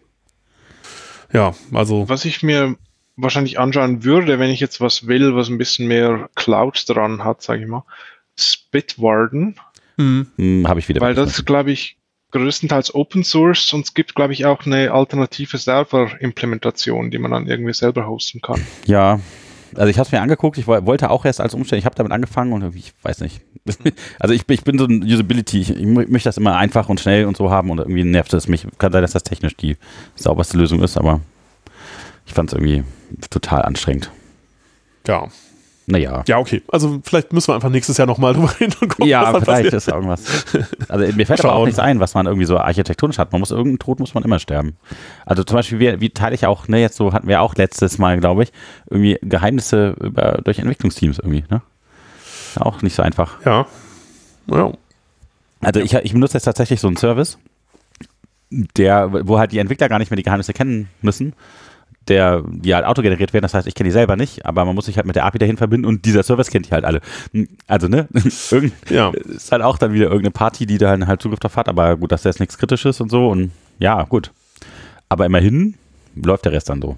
[1.32, 2.08] Ja, also.
[2.08, 2.76] Was ich mir
[3.16, 7.42] wahrscheinlich anschauen würde, wenn ich jetzt was will, was ein bisschen mehr Cloud dran hat,
[7.42, 7.84] sage ich mal,
[8.38, 9.56] Spitwarden.
[9.98, 10.26] Hm.
[10.36, 11.00] Hm, Habe ich wieder.
[11.00, 11.96] Weil das ist, glaube ich,
[12.32, 17.46] größtenteils Open Source und es gibt, glaube ich, auch eine alternative Server-Implementation, die man dann
[17.46, 18.60] irgendwie selber hosten kann.
[18.86, 19.20] Ja,
[19.74, 22.12] also ich habe es mir angeguckt, ich wollte auch erst als Umstellen, ich habe damit
[22.12, 23.40] angefangen und ich weiß nicht.
[24.20, 27.26] Also ich, ich bin so ein Usability, ich, ich, möchte das immer einfach und schnell
[27.26, 28.66] und so haben und irgendwie nervt es mich.
[28.78, 29.76] Kann sein, dass das technisch die
[30.14, 31.20] sauberste Lösung ist, aber
[32.26, 32.84] ich fand es irgendwie
[33.28, 34.10] total anstrengend.
[35.06, 35.28] Ja,
[35.86, 36.24] naja.
[36.26, 36.62] Ja, okay.
[36.68, 39.74] Also vielleicht müssen wir einfach nächstes Jahr nochmal drüber reden und gucken, Ja, vielleicht passiert.
[39.74, 40.44] ist irgendwas.
[40.88, 43.30] Also mir fällt aber auch nichts ein, was man irgendwie so architektonisch hat.
[43.32, 44.76] Man muss irgendeinen Tod muss man immer sterben.
[45.24, 47.98] Also zum Beispiel, wie, wie teile ich auch, ne, jetzt so hatten wir auch letztes
[47.98, 48.52] Mal, glaube ich,
[48.90, 51.62] irgendwie Geheimnisse über, durch Entwicklungsteams irgendwie, ne?
[52.58, 53.44] Auch nicht so einfach.
[53.44, 53.66] Ja.
[54.50, 54.72] ja.
[55.60, 57.38] Also ich, ich benutze jetzt tatsächlich so einen Service,
[58.50, 61.34] der, wo halt die Entwickler gar nicht mehr die Geheimnisse kennen müssen,
[62.08, 63.42] der, die halt autogeneriert werden.
[63.42, 65.38] Das heißt, ich kenne die selber nicht, aber man muss sich halt mit der API
[65.38, 67.00] dahin verbinden und dieser Service kennt die halt alle.
[67.66, 68.08] Also, ne?
[68.50, 69.10] Irgend, ja.
[69.10, 72.12] Ist halt auch dann wieder irgendeine Party, die da halt Zugriff drauf hat, aber gut,
[72.12, 74.30] dass das nichts Kritisches und so und ja, gut.
[75.08, 75.74] Aber immerhin
[76.14, 76.96] läuft der Rest dann so.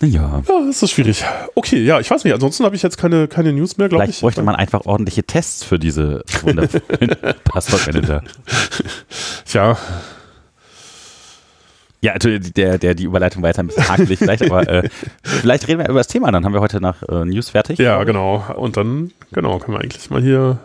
[0.00, 0.42] Naja.
[0.48, 1.24] Ja, das ist schwierig.
[1.54, 2.32] Okay, ja, ich weiß nicht.
[2.32, 4.10] Ansonsten habe ich jetzt keine, keine News mehr, glaube ich.
[4.10, 6.24] Vielleicht bräuchte man einfach ordentliche Tests für diese
[7.44, 8.22] Passwortmanager.
[9.46, 9.76] Tja,
[12.04, 14.88] ja, also der, der, die Überleitung war jetzt ein bisschen hakelig vielleicht, aber äh,
[15.22, 17.78] vielleicht reden wir über das Thema, dann haben wir heute nach äh, News fertig.
[17.78, 18.44] Ja, genau.
[18.56, 20.58] Und dann, genau, können wir eigentlich mal hier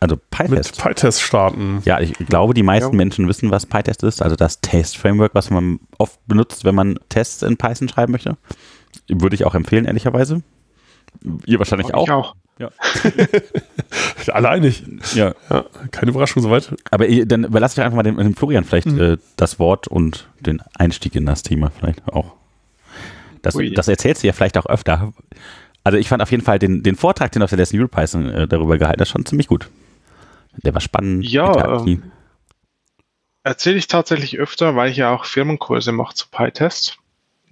[0.00, 0.50] also PyTest.
[0.50, 1.82] Mit PyTest starten.
[1.84, 2.96] Ja, ich glaube, die meisten ja.
[2.96, 4.22] Menschen wissen, was PyTest ist.
[4.22, 8.36] Also das Test-Framework, was man oft benutzt, wenn man Tests in Python schreiben möchte.
[9.08, 10.42] Würde ich auch empfehlen, ehrlicherweise.
[11.46, 12.06] Ihr wahrscheinlich auch.
[12.06, 12.34] Ich auch.
[12.58, 12.70] Ja.
[14.32, 14.84] alle einig.
[15.14, 15.34] Ja.
[15.50, 15.64] ja.
[15.90, 16.74] Keine Überraschung soweit.
[16.90, 19.00] Aber dann überlasse ich einfach mal dem, dem Florian vielleicht mhm.
[19.00, 22.32] äh, das Wort und den Einstieg in das Thema vielleicht auch.
[23.42, 25.12] Das, das erzählst du ja vielleicht auch öfter.
[25.82, 28.30] Also ich fand auf jeden Fall den, den Vortrag, den du auf der letzten Europython
[28.30, 29.68] äh, darüber gehalten hast, schon ziemlich gut.
[30.62, 31.26] Der war spannend.
[31.26, 32.10] Ja, ähm,
[33.42, 36.98] erzähle ich tatsächlich öfter, weil ich ja auch Firmenkurse mache zu PyTest.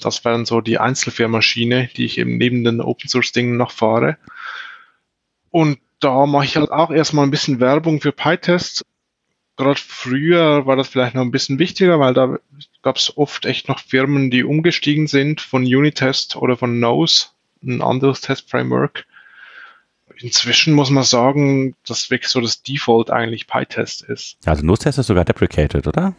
[0.01, 4.17] Das wären so die Einzelfirmaschine, die ich eben neben den Open Source Dingen noch fahre.
[5.53, 8.85] Und da mache ich halt auch erstmal ein bisschen Werbung für PyTest.
[9.57, 12.39] Gerade früher war das vielleicht noch ein bisschen wichtiger, weil da
[12.83, 17.27] gab es oft echt noch Firmen, die umgestiegen sind von Unitest oder von Nose
[17.63, 19.05] ein anderes Test-Framework.
[20.19, 24.39] Inzwischen muss man sagen, dass wirklich so das Default eigentlich PyTest ist.
[24.45, 26.15] Also Nose-Test ist sogar deprecated, oder?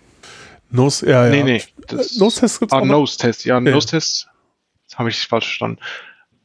[0.70, 1.32] Nose, ja, ja.
[1.32, 1.64] Nee, nee.
[1.88, 3.60] Das, Nose-Test gibt's ah, Nose-Test, ja, ja.
[3.60, 4.30] Nose-Test.
[4.88, 5.80] Das habe ich falsch verstanden.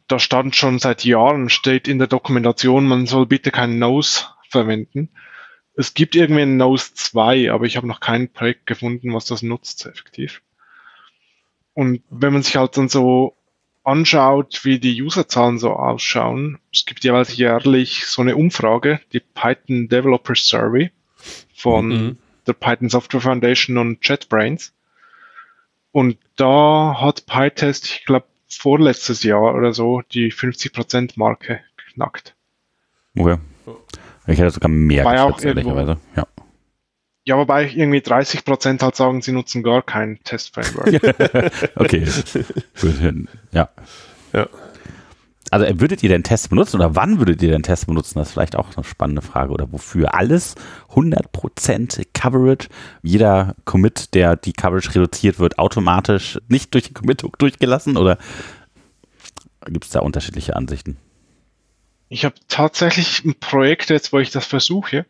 [0.08, 5.10] Da stand schon seit Jahren, steht in der Dokumentation, man soll bitte keinen Nose verwenden.
[5.74, 9.42] Es gibt irgendwie ein Nose 2, aber ich habe noch kein Projekt gefunden, was das
[9.42, 10.42] nutzt, effektiv.
[11.74, 13.36] Und wenn man sich halt dann so
[13.84, 19.88] anschaut, wie die Userzahlen so ausschauen, es gibt jeweils jährlich so eine Umfrage, die Python
[19.88, 20.90] Developer Survey
[21.54, 22.18] von mhm.
[22.46, 24.74] der Python Software Foundation und JetBrains.
[25.92, 32.34] Und da hat PyTest, ich glaube, vorletztes Jahr oder so die 50% Marke geknackt.
[33.16, 33.38] Okay.
[34.26, 35.98] Ich hätte sogar mehr geschätzt, ehrlicherweise.
[36.16, 36.26] Ja.
[37.24, 40.86] Ja, wobei irgendwie 30 Prozent halt sagen, sie nutzen gar kein Test-Framework.
[41.76, 42.06] okay.
[43.52, 43.68] ja.
[44.32, 44.48] ja.
[45.50, 48.18] Also äh, würdet ihr den Test benutzen oder wann würdet ihr den Test benutzen?
[48.18, 49.52] Das ist vielleicht auch eine spannende Frage.
[49.52, 50.14] Oder wofür?
[50.14, 50.54] Alles
[50.90, 52.68] 100% Coverage.
[53.02, 57.96] Jeder Commit, der die Coverage reduziert, wird automatisch nicht durch den Commit-Hook durchgelassen?
[57.96, 58.18] Oder
[59.66, 60.96] gibt es da unterschiedliche Ansichten?
[62.08, 65.06] Ich habe tatsächlich ein Projekt jetzt, wo ich das versuche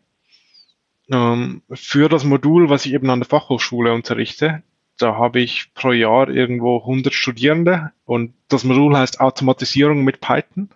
[1.11, 4.63] ähm, für das Modul, was ich eben an der Fachhochschule unterrichte,
[4.99, 10.69] da habe ich pro Jahr irgendwo 100 Studierende und das Modul heißt Automatisierung mit Python.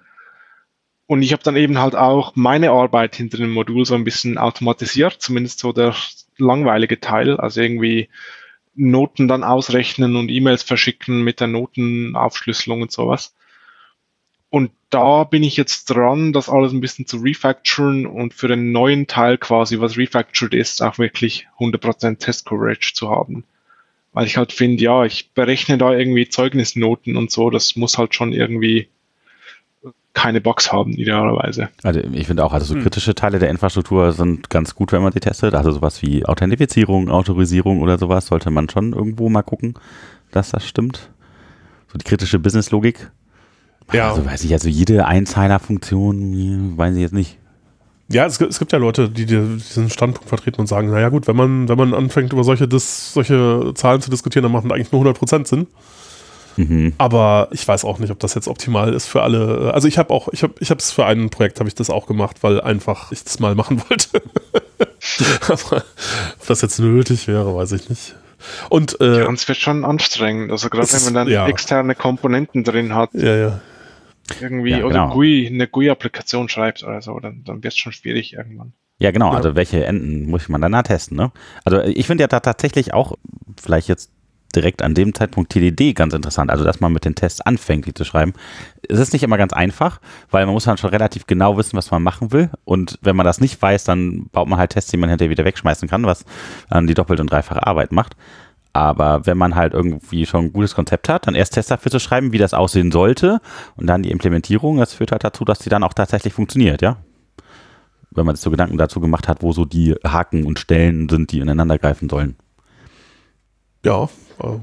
[1.05, 4.37] Und ich habe dann eben halt auch meine Arbeit hinter dem Modul so ein bisschen
[4.37, 5.93] automatisiert, zumindest so der
[6.37, 8.09] langweilige Teil, also irgendwie
[8.73, 13.35] Noten dann ausrechnen und E-Mails verschicken mit der Notenaufschlüsselung und sowas.
[14.49, 18.71] Und da bin ich jetzt dran, das alles ein bisschen zu refactoren und für den
[18.71, 23.45] neuen Teil quasi, was refactored ist, auch wirklich 100% Test Coverage zu haben.
[24.13, 28.13] Weil ich halt finde, ja, ich berechne da irgendwie Zeugnisnoten und so, das muss halt
[28.13, 28.87] schon irgendwie
[30.13, 31.69] keine Bugs haben, idealerweise.
[31.81, 32.83] Also ich finde auch, also so hm.
[32.83, 35.55] kritische Teile der Infrastruktur sind ganz gut, wenn man die testet.
[35.55, 39.73] Also sowas wie Authentifizierung, Autorisierung oder sowas sollte man schon irgendwo mal gucken,
[40.31, 41.09] dass das stimmt.
[41.91, 43.09] So die kritische Business-Logik
[43.91, 44.09] ja.
[44.09, 47.37] Also weiß ich, also jede Einzeiler-Funktion, weiß ich jetzt nicht.
[48.09, 51.35] Ja, es, es, gibt ja Leute, die diesen Standpunkt vertreten und sagen, naja gut, wenn
[51.35, 54.91] man, wenn man anfängt, über solche, Dis, solche Zahlen zu diskutieren, dann macht man eigentlich
[54.91, 55.67] nur 100% Sinn.
[56.57, 56.93] Mhm.
[56.97, 59.73] Aber ich weiß auch nicht, ob das jetzt optimal ist für alle.
[59.73, 61.89] Also ich habe auch, ich habe, ich habe es für ein Projekt habe ich das
[61.89, 64.21] auch gemacht, weil einfach ich das mal machen wollte.
[65.47, 65.83] Aber
[66.39, 68.15] ob das jetzt nötig wäre, weiß ich nicht.
[68.69, 70.51] Und äh, ja, es wird schon anstrengend.
[70.51, 71.47] Also gerade wenn man dann ja.
[71.47, 73.09] externe Komponenten drin hat.
[73.13, 73.61] Ja, ja
[74.41, 75.13] irgendwie ja, oder genau.
[75.13, 78.73] GUI, eine GUI-Applikation schreibt oder so, dann, dann wird es schon schwierig irgendwann.
[78.99, 79.31] Ja, genau.
[79.31, 79.37] Ja.
[79.37, 81.17] Also welche Enden muss man danach testen?
[81.17, 81.31] Ne?
[81.65, 83.17] Also ich finde ja da tatsächlich auch
[83.61, 84.11] vielleicht jetzt
[84.55, 86.51] direkt an dem Zeitpunkt TDD ganz interessant.
[86.51, 88.33] Also dass man mit den Tests anfängt, die zu schreiben.
[88.87, 91.91] Es ist nicht immer ganz einfach, weil man muss dann schon relativ genau wissen, was
[91.91, 92.49] man machen will.
[92.63, 95.45] Und wenn man das nicht weiß, dann baut man halt Tests, die man hinterher wieder
[95.45, 96.25] wegschmeißen kann, was
[96.69, 98.15] dann die doppelte und dreifache Arbeit macht.
[98.73, 101.99] Aber wenn man halt irgendwie schon ein gutes Konzept hat, dann erst Tests dafür zu
[101.99, 103.39] schreiben, wie das aussehen sollte
[103.75, 106.97] und dann die Implementierung, das führt halt dazu, dass die dann auch tatsächlich funktioniert, ja.
[108.09, 111.31] Wenn man sich so Gedanken dazu gemacht hat, wo so die Haken und Stellen sind,
[111.31, 112.35] die ineinander greifen sollen.
[113.85, 114.09] Ja.
[114.39, 114.57] Äh.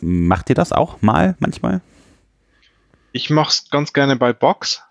[0.00, 1.80] Macht ihr das auch mal manchmal?
[3.12, 4.82] Ich mache es ganz gerne bei Box.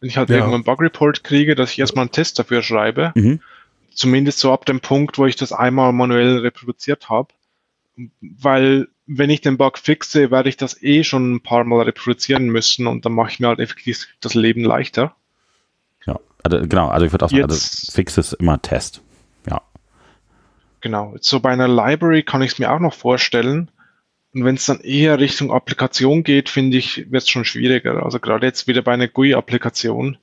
[0.00, 0.36] Wenn ich halt ja.
[0.36, 3.12] irgendwann einen Bug-Report kriege, dass ich erstmal einen Test dafür schreibe.
[3.14, 3.40] Mhm.
[3.94, 7.28] Zumindest so ab dem Punkt, wo ich das einmal manuell reproduziert habe
[8.20, 12.48] weil wenn ich den Bug fixe, werde ich das eh schon ein paar Mal reproduzieren
[12.48, 15.14] müssen und dann mache ich mir halt effektiv das Leben leichter.
[16.06, 19.02] Ja, also genau, also ich würde auch sagen, also Fix ist immer Test.
[19.48, 19.62] Ja.
[20.80, 21.14] Genau.
[21.20, 23.70] So bei einer Library kann ich es mir auch noch vorstellen.
[24.34, 28.04] Und wenn es dann eher Richtung Applikation geht, finde ich, wird es schon schwieriger.
[28.04, 30.18] Also gerade jetzt wieder bei einer GUI-Applikation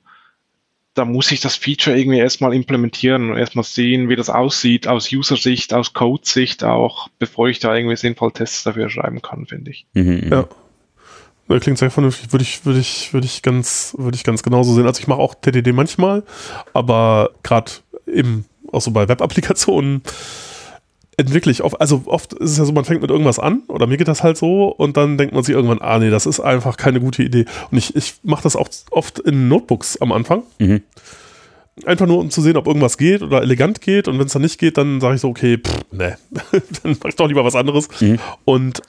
[0.94, 5.12] da muss ich das Feature irgendwie erstmal implementieren und erstmal sehen, wie das aussieht aus
[5.12, 9.86] User-Sicht, aus Code-Sicht auch, bevor ich da irgendwie sinnvoll Tests dafür schreiben kann, finde ich.
[9.94, 10.32] Mhm, mhm.
[10.32, 10.48] ja.
[11.46, 14.72] Das klingt sehr vernünftig, würde ich, würde ich, würde ich ganz, würde ich ganz genauso
[14.72, 14.86] sehen.
[14.86, 16.22] Also ich mache auch TDD manchmal,
[16.72, 17.72] aber gerade
[18.06, 20.02] eben auch so bei Web-Applikationen
[21.16, 23.86] entwickle ich oft, also oft ist es ja so, man fängt mit irgendwas an oder
[23.86, 26.40] mir geht das halt so und dann denkt man sich irgendwann, ah nee, das ist
[26.40, 27.44] einfach keine gute Idee.
[27.70, 30.42] Und ich, ich mache das auch oft in Notebooks am Anfang.
[30.58, 30.82] Mhm.
[31.86, 34.06] Einfach nur, um zu sehen, ob irgendwas geht oder elegant geht.
[34.06, 36.14] Und wenn es dann nicht geht, dann sage ich so, okay, pff, nee,
[36.82, 37.88] dann mach ich doch lieber was anderes.
[38.00, 38.18] Mhm.
[38.44, 38.82] Und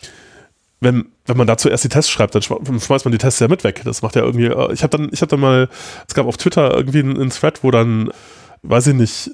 [0.81, 3.63] wenn, wenn man da zuerst die Tests schreibt, dann schmeißt man die Tests ja mit
[3.63, 3.81] weg.
[3.85, 4.45] Das macht ja irgendwie.
[4.45, 5.69] Äh, ich habe dann, ich habe dann mal,
[6.07, 8.11] es gab auf Twitter irgendwie einen Thread, wo dann,
[8.61, 9.31] weiß ich nicht,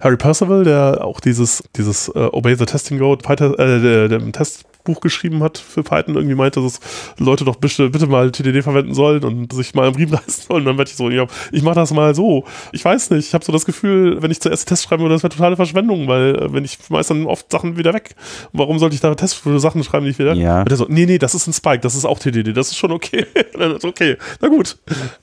[0.00, 4.64] Harry Percival, der auch dieses, dieses uh, Obey the Testing Code, äh, der, der Test
[4.84, 6.80] Buch geschrieben hat für Python, irgendwie meinte, dass
[7.18, 10.60] Leute doch bitte, bitte mal TDD verwenden sollen und sich mal im Riemen reißen sollen.
[10.60, 12.44] Und dann werde ich so, ja, ich mache das mal so.
[12.72, 15.22] Ich weiß nicht, ich habe so das Gefühl, wenn ich zuerst Tests schreiben würde, das
[15.22, 18.14] wäre totale Verschwendung, weil äh, wenn ich schmeiß dann oft Sachen wieder weg.
[18.52, 20.34] Warum sollte ich da Tests für Sachen schreiben, die ich wieder?
[20.34, 20.64] Ja.
[20.70, 23.26] So, nee, nee, das ist ein Spike, das ist auch TDD, das ist schon okay.
[23.82, 24.76] okay, na gut.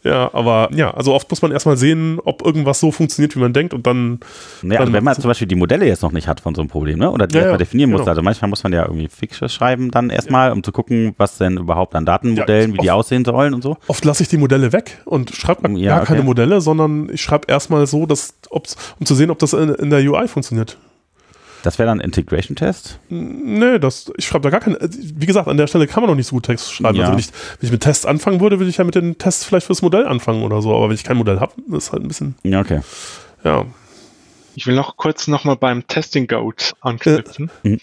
[0.03, 3.53] Ja, aber ja, also oft muss man erstmal sehen, ob irgendwas so funktioniert, wie man
[3.53, 4.19] denkt und dann.
[4.61, 6.61] Naja, dann also wenn man zum Beispiel die Modelle jetzt noch nicht hat von so
[6.61, 7.11] einem Problem, ne?
[7.11, 8.01] Oder die ja, erstmal definieren genau.
[8.01, 8.07] muss.
[8.07, 10.53] Also manchmal muss man ja irgendwie Fixtures schreiben dann erstmal, ja.
[10.53, 13.77] um zu gucken, was denn überhaupt an Datenmodellen, Ja, wie die aussehen sollen und so.
[13.87, 16.27] Oft lasse ich die Modelle weg und schreibe Ja, gar keine okay.
[16.27, 19.89] Modelle, sondern ich schreibe erstmal so, dass, ob's, um zu sehen, ob das in, in
[19.89, 20.77] der UI funktioniert.
[21.63, 22.99] Das wäre dann Integration-Test.
[23.09, 24.79] Nee, das, ich schreibe da gar keine.
[24.81, 26.97] Wie gesagt, an der Stelle kann man noch nicht so gut Text schreiben.
[26.97, 27.03] Ja.
[27.03, 29.45] Also wenn ich, wenn ich mit Tests anfangen würde, würde ich ja mit den Tests
[29.45, 30.75] vielleicht fürs Modell anfangen oder so.
[30.75, 32.81] Aber wenn ich kein Modell habe, ist halt ein bisschen, Ja, okay.
[33.43, 33.65] ja.
[34.55, 37.49] Ich will noch kurz nochmal beim Testing Goat anknüpfen.
[37.63, 37.79] Äh, mhm.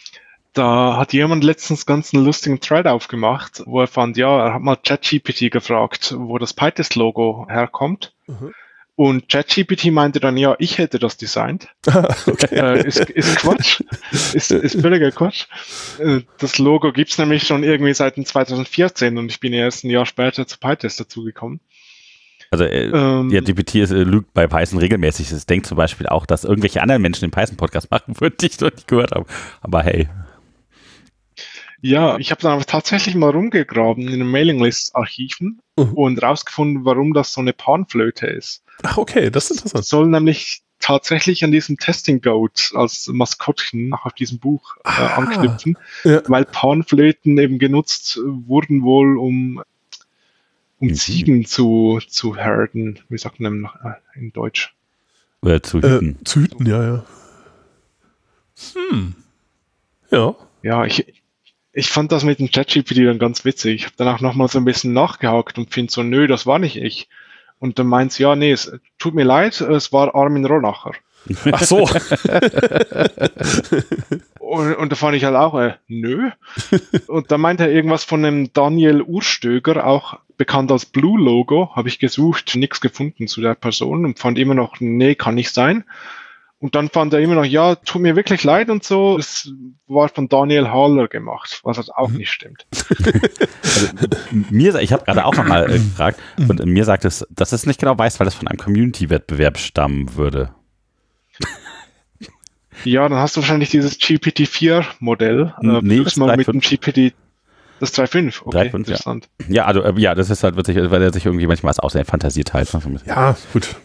[0.59, 4.61] Da hat jemand letztens ganz einen lustigen Thread aufgemacht, wo er fand, ja, er hat
[4.61, 8.13] mal ChatGPT gefragt, wo das PyTest-Logo herkommt.
[8.27, 8.53] Mhm.
[8.97, 11.69] Und ChatGPT meinte dann, ja, ich hätte das designt.
[12.51, 13.83] äh, ist, ist Quatsch.
[14.11, 15.47] Ist, ist völliger Quatsch.
[16.01, 19.91] Äh, das Logo gibt's nämlich schon irgendwie seit dem 2014 und ich bin erst ein
[19.91, 21.61] Jahr später zu PyTest dazugekommen.
[22.51, 25.31] Also äh, Ähm, ja, GPT ist, äh, lügt bei Python regelmäßig.
[25.31, 28.59] Es denkt zum Beispiel auch, dass irgendwelche anderen Menschen den Python-Podcast machen würden, die ich
[28.59, 29.27] noch nicht gehört habe.
[29.61, 30.09] Aber hey.
[31.81, 35.93] Ja, ich habe dann aber tatsächlich mal rumgegraben in den Mailinglist-Archiven Mhm.
[35.95, 38.65] und rausgefunden, warum das so eine Panflöte ist.
[38.83, 39.85] Ach, okay, das ist Das interessant.
[39.87, 45.17] soll nämlich tatsächlich an diesem Testing Goat als Maskottchen auch auf diesem Buch äh, Ah.
[45.17, 46.23] anknüpfen, Ja.
[46.27, 49.63] weil Panflöten eben genutzt wurden wohl, um,
[50.81, 50.95] um Mhm.
[50.95, 52.99] Ziegen zu, zu herden.
[53.09, 54.75] Wie sagt man noch, äh, in Deutsch?
[55.45, 56.19] Äh, zu Äh, hüten.
[56.25, 57.05] zu hüten, ja, ja.
[58.75, 59.15] Hm.
[60.11, 60.35] Ja.
[60.63, 61.23] Ja, ich,
[61.79, 63.75] ich fand das mit dem ChatGPT dann ganz witzig.
[63.77, 66.77] Ich habe danach nochmal so ein bisschen nachgehakt und finde so, nö, das war nicht
[66.77, 67.09] ich.
[67.61, 70.93] Und dann meint sie, ja, nee, es tut mir leid, es war Armin Ronacher.
[71.53, 71.89] Ach so.
[74.49, 76.31] Und, und da fand ich halt auch, äh, nö.
[77.07, 81.89] Und da meinte er irgendwas von einem Daniel Urstöger, auch bekannt als Blue Logo, habe
[81.89, 85.85] ich gesucht, nichts gefunden zu der Person und fand immer noch, nee, kann nicht sein.
[86.61, 89.17] Und dann fand er immer noch, ja, tut mir wirklich leid und so.
[89.17, 89.53] Es
[89.87, 92.67] war von Daniel Haller gemacht, was halt auch nicht stimmt.
[94.51, 97.79] Mir, ich habe gerade auch nochmal äh, gefragt und mir sagt es, dass es nicht
[97.79, 100.51] genau weiß, weil das von einem Community-Wettbewerb stammen würde.
[102.85, 105.55] Ja, dann hast du wahrscheinlich dieses GPT-4-Modell.
[105.59, 107.15] Hm, nee, das mal das mit dem GPT,
[107.81, 108.43] das 3.5.
[108.45, 108.75] Okay, 3.5, ja.
[108.75, 109.29] interessant.
[109.49, 111.93] Ja, also äh, ja, das ist halt witzig, weil er sich irgendwie manchmal was aus
[111.93, 112.73] der Fantasie teilt.
[112.73, 112.93] ne, ein
[113.53, 113.77] bisschen.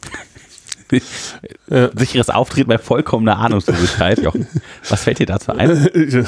[1.69, 1.99] Ja, gut.
[1.99, 4.19] Sicheres Auftreten bei vollkommener Ahnungslosigkeit.
[4.21, 4.47] Jochen,
[4.89, 5.89] was fällt dir dazu ein?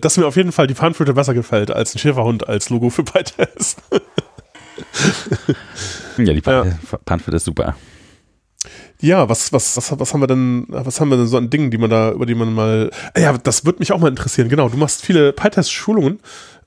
[0.00, 3.04] Dass mir auf jeden Fall die Panflöte besser gefällt als ein Schäferhund als Logo für
[3.04, 3.78] PyTest.
[6.18, 6.64] Ja, die Ja.
[7.04, 7.76] Panflöte ist super.
[9.00, 11.70] Ja, was, was, was, was haben wir denn, was haben wir denn so an Dingen,
[11.70, 14.48] die man da, über die man mal, ja, das würde mich auch mal interessieren.
[14.48, 16.20] Genau, du machst viele PyTest-Schulungen.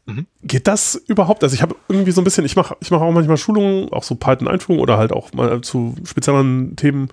[0.07, 0.25] Mhm.
[0.41, 1.43] Geht das überhaupt?
[1.43, 4.03] Also ich habe irgendwie so ein bisschen, ich mache ich mache auch manchmal Schulungen, auch
[4.03, 7.09] so Python-Einführungen oder halt auch mal zu spezielleren Themen.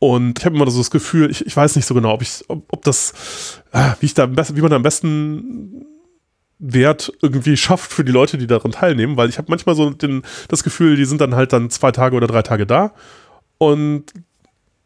[0.00, 2.44] Und ich habe immer so das Gefühl, ich, ich weiß nicht so genau, ob ich,
[2.48, 5.86] ob, ob das, ah, wie ich da wie man da am besten
[6.58, 10.22] Wert irgendwie schafft für die Leute, die daran teilnehmen, weil ich habe manchmal so den,
[10.48, 12.92] das Gefühl, die sind dann halt dann zwei Tage oder drei Tage da
[13.58, 14.12] und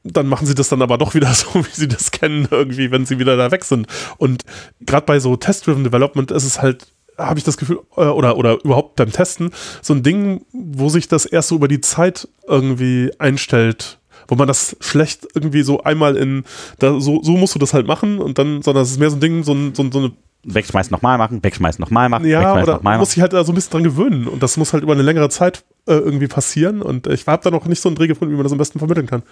[0.05, 3.07] dann machen sie das dann aber doch wieder so, wie sie das kennen, irgendwie, wenn
[3.07, 3.87] sie wieder da weg sind.
[4.19, 4.45] Und
[4.81, 6.87] gerade bei so Test-Driven Development ist es halt,
[7.19, 9.51] habe ich das Gefühl, äh, oder, oder überhaupt beim Testen,
[9.83, 14.49] so ein Ding, wo sich das erst so über die Zeit irgendwie einstellt, wo man
[14.49, 16.45] das schlecht irgendwie so einmal in,
[16.79, 19.17] da, so, so musst du das halt machen und dann, sondern es ist mehr so
[19.17, 20.13] ein Ding, so, ein, so, so eine
[20.45, 23.15] Wegschmeißen nochmal machen, wegschmeißen nochmal machen, ja, wegschmeißen oder nochmal muss machen.
[23.15, 25.29] sich halt da so ein bisschen dran gewöhnen und das muss halt über eine längere
[25.31, 28.37] Zeit äh, irgendwie passieren und ich habe da noch nicht so einen Dreh gefunden, wie
[28.37, 29.23] man das am besten vermitteln kann.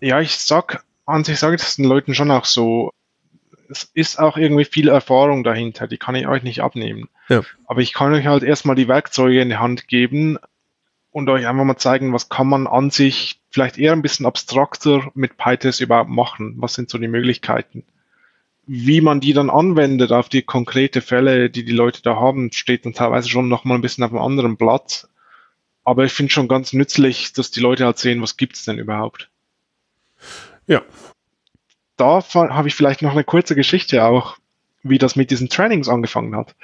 [0.00, 2.90] Ja, ich sag, an sich sage ich das den Leuten schon auch so,
[3.68, 7.08] es ist auch irgendwie viel Erfahrung dahinter, die kann ich euch nicht abnehmen.
[7.28, 7.42] Ja.
[7.66, 10.38] Aber ich kann euch halt erstmal die Werkzeuge in die Hand geben
[11.10, 15.10] und euch einfach mal zeigen, was kann man an sich vielleicht eher ein bisschen abstrakter
[15.14, 16.54] mit PyTest überhaupt machen.
[16.56, 17.84] Was sind so die Möglichkeiten?
[18.66, 22.86] Wie man die dann anwendet auf die konkrete Fälle, die die Leute da haben, steht
[22.86, 25.08] dann teilweise schon nochmal ein bisschen auf einem anderen Blatt.
[25.84, 29.28] Aber ich finde schon ganz nützlich, dass die Leute halt sehen, was gibt's denn überhaupt.
[30.66, 30.82] Ja,
[31.96, 34.36] da habe ich vielleicht noch eine kurze Geschichte auch,
[34.82, 36.54] wie das mit diesen Trainings angefangen hat.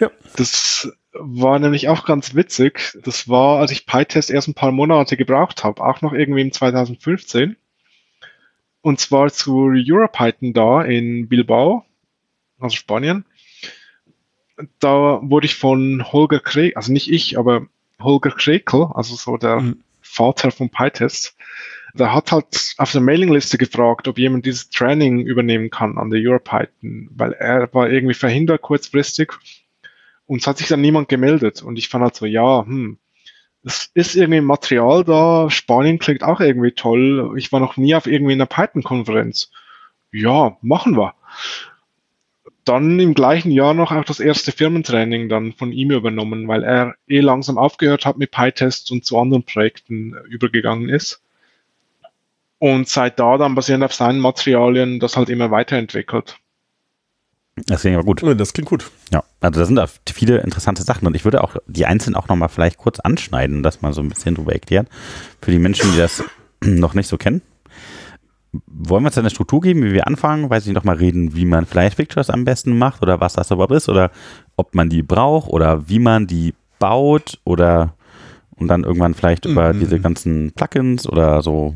[0.00, 0.10] Ja.
[0.36, 2.98] Das war nämlich auch ganz witzig.
[3.04, 6.52] Das war, als ich PyTest erst ein paar Monate gebraucht habe, auch noch irgendwie im
[6.52, 7.56] 2015.
[8.80, 11.84] Und zwar zu EuroPython da in Bilbao,
[12.60, 13.24] also Spanien.
[14.78, 17.66] Da wurde ich von Holger Krekel, also nicht ich, aber
[18.00, 19.82] Holger Krekel, also so der mhm.
[20.00, 21.36] Vater von PyTest,
[21.96, 26.20] der hat halt auf der Mailingliste gefragt, ob jemand dieses Training übernehmen kann an der
[26.20, 29.32] EuroPython, weil er war irgendwie verhindert kurzfristig
[30.26, 32.98] und es hat sich dann niemand gemeldet und ich fand halt so, ja, hm,
[33.62, 38.06] es ist irgendwie Material da, Spanien klingt auch irgendwie toll, ich war noch nie auf
[38.06, 39.50] irgendwie einer Python-Konferenz.
[40.12, 41.14] Ja, machen wir.
[42.64, 46.94] Dann im gleichen Jahr noch auch das erste Firmentraining dann von ihm übernommen, weil er
[47.08, 51.25] eh langsam aufgehört hat mit PyTest und zu anderen Projekten übergegangen ist
[52.58, 56.38] und seit da dann basierend auf seinen Materialien das halt immer weiterentwickelt.
[57.66, 58.22] Das klingt aber gut.
[58.38, 58.90] Das klingt gut.
[59.10, 62.28] Ja, also da sind da viele interessante Sachen und ich würde auch die einzelnen auch
[62.28, 64.88] nochmal vielleicht kurz anschneiden, das mal so ein bisschen drüber erklären.
[65.40, 66.22] Für die Menschen, die das
[66.64, 67.40] noch nicht so kennen.
[68.66, 70.48] Wollen wir uns eine Struktur geben, wie wir anfangen?
[70.48, 73.50] Weiß ich noch mal reden, wie man Flash Pictures am besten macht oder was das
[73.50, 74.10] überhaupt ist oder
[74.56, 77.94] ob man die braucht oder wie man die baut oder
[78.56, 79.52] und dann irgendwann vielleicht mhm.
[79.52, 81.74] über diese ganzen Plugins oder so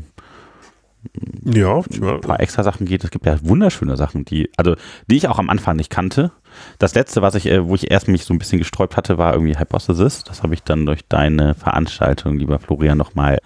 [1.43, 3.03] ja, ein paar extra Sachen geht.
[3.03, 4.75] Es gibt ja wunderschöne Sachen, die, also
[5.07, 6.31] die ich auch am Anfang nicht kannte.
[6.79, 9.33] Das letzte, was ich, äh, wo ich erst mich so ein bisschen gesträubt hatte, war
[9.33, 10.23] irgendwie Hypothesis.
[10.23, 13.39] Das habe ich dann durch deine Veranstaltung, lieber Florian, nochmal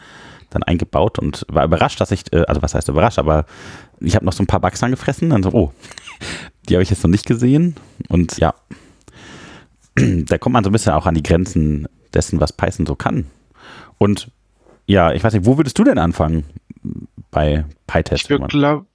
[0.50, 3.46] dann eingebaut und war überrascht, dass ich, äh, also was heißt überrascht, aber
[4.00, 5.74] ich habe noch so ein paar Bugs angefressen, dann so, oh,
[6.70, 7.76] die habe ich jetzt noch nicht gesehen.
[8.10, 8.54] Und ja,
[9.96, 13.28] da kommt man so ein bisschen auch an die Grenzen dessen, was Python so kann.
[13.98, 14.30] Und
[14.88, 16.44] ja, ich weiß nicht, wo würdest du denn anfangen?
[17.36, 18.24] Bei PyTest?
[18.24, 18.86] Ich würde, glaube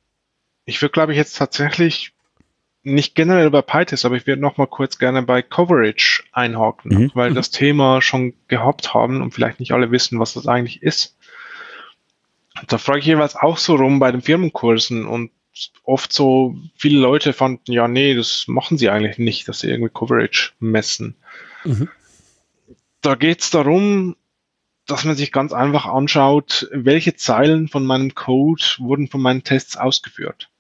[0.65, 2.13] ich, würd, glaub ich, jetzt tatsächlich
[2.83, 7.11] nicht generell bei PyTest, aber ich würde noch mal kurz gerne bei Coverage einhaken, mhm.
[7.15, 7.35] weil mhm.
[7.35, 11.17] das Thema schon gehabt haben und vielleicht nicht alle wissen, was das eigentlich ist.
[12.67, 15.31] Da frage ich jeweils auch so rum bei den Firmenkursen und
[15.85, 19.93] oft so viele Leute fanden, ja, nee, das machen sie eigentlich nicht, dass sie irgendwie
[19.93, 21.17] Coverage messen.
[21.65, 21.89] Mhm.
[23.03, 24.17] Da geht es darum,
[24.91, 29.77] dass man sich ganz einfach anschaut, welche Zeilen von meinem Code wurden von meinen Tests
[29.77, 30.51] ausgeführt.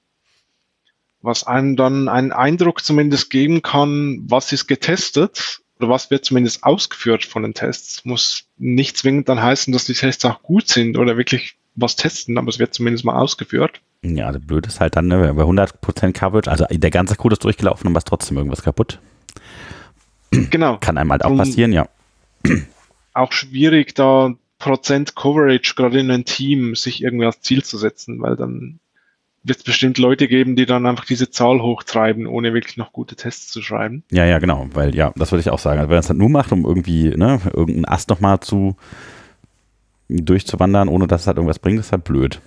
[1.22, 6.64] Was einem dann einen Eindruck zumindest geben kann, was ist getestet oder was wird zumindest
[6.64, 8.04] ausgeführt von den Tests.
[8.04, 12.38] Muss nicht zwingend dann heißen, dass die Tests auch gut sind oder wirklich was testen,
[12.38, 13.80] aber es wird zumindest mal ausgeführt.
[14.02, 17.44] Ja, also blöd ist halt dann, ne, bei 100% Coverage, also der ganze Code ist
[17.44, 18.98] durchgelaufen und was trotzdem irgendwas kaputt.
[20.30, 20.78] Genau.
[20.78, 21.88] Kann einem halt auch passieren, ja
[23.14, 28.20] auch schwierig, da Prozent Coverage gerade in einem Team sich irgendwie als Ziel zu setzen,
[28.20, 28.78] weil dann
[29.42, 33.16] wird es bestimmt Leute geben, die dann einfach diese Zahl hochtreiben, ohne wirklich noch gute
[33.16, 34.04] Tests zu schreiben.
[34.10, 35.78] Ja, ja, genau, weil ja, das würde ich auch sagen.
[35.78, 38.76] Also wenn man es halt nur macht, um irgendwie, ne, irgendeinen Ast nochmal zu
[40.08, 42.40] durchzuwandern, ohne dass es halt irgendwas bringt, ist halt blöd.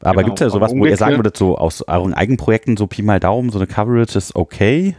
[0.00, 2.86] Aber genau, gibt es ja sowas, wo ihr sagen würdet, so aus euren Eigenprojekten, so
[2.86, 4.96] Pi mal Daumen, so eine Coverage ist okay?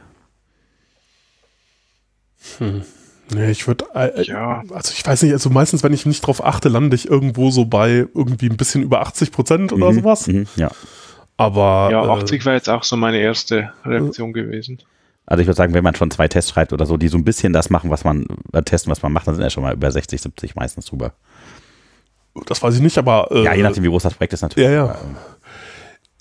[2.58, 2.84] Hm.
[3.32, 4.63] Nee, ich würde, äh, äh, ja.
[4.72, 7.65] also ich weiß nicht, also meistens, wenn ich nicht drauf achte, lande ich irgendwo so
[7.65, 10.28] bei irgendwie ein bisschen über 80 Prozent oder mhm, sowas.
[10.28, 10.72] Mhm, ja.
[11.38, 11.89] Aber.
[11.92, 14.80] Ja, 80 äh, wäre jetzt auch so meine erste Reaktion äh, gewesen.
[15.26, 17.24] Also ich würde sagen, wenn man schon zwei Tests schreibt oder so, die so ein
[17.24, 19.74] bisschen das machen, was man, äh, testen, was man macht, dann sind ja schon mal
[19.74, 21.13] über 60, 70 meistens drüber.
[22.48, 23.28] Das weiß ich nicht, aber.
[23.32, 24.70] ja, je nachdem, wie groß das Projekt ist natürlich.
[24.70, 24.84] Ja, ja.
[24.86, 25.18] Aber, ähm,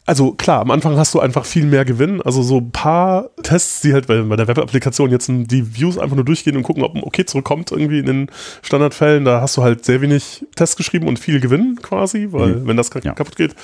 [0.09, 2.23] also klar, am Anfang hast du einfach viel mehr Gewinn.
[2.23, 6.17] Also so ein paar Tests, die halt bei, bei der Web-Applikation jetzt die Views einfach
[6.17, 8.31] nur durchgehen und gucken, ob ein Okay zurückkommt irgendwie in den
[8.63, 9.27] Standardfällen.
[9.27, 12.67] Da hast du halt sehr wenig Tests geschrieben und viel Gewinn quasi, weil mhm.
[12.67, 13.13] wenn das ja.
[13.13, 13.55] kaputt geht.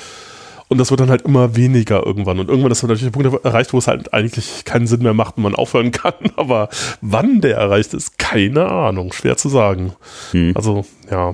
[0.68, 2.38] Und das wird dann halt immer weniger irgendwann.
[2.38, 5.14] Und irgendwann ist dann natürlich der Punkt erreicht, wo es halt eigentlich keinen Sinn mehr
[5.14, 6.12] macht und man aufhören kann.
[6.36, 6.68] Aber
[7.00, 9.14] wann der erreicht ist, keine Ahnung.
[9.14, 9.94] Schwer zu sagen.
[10.34, 10.52] Mhm.
[10.54, 11.32] Also, ja.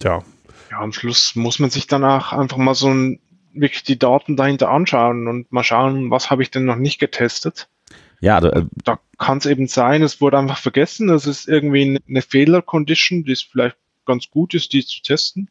[0.00, 0.22] Ja.
[0.70, 3.18] Ja, am Schluss muss man sich danach einfach mal so ein
[3.54, 7.68] wirklich die Daten dahinter anschauen und mal schauen, was habe ich denn noch nicht getestet.
[8.20, 12.00] Ja, also, äh, da kann es eben sein, es wurde einfach vergessen, es ist irgendwie
[12.08, 13.76] eine Fehler-Condition, die es vielleicht
[14.06, 15.50] ganz gut ist, die zu testen.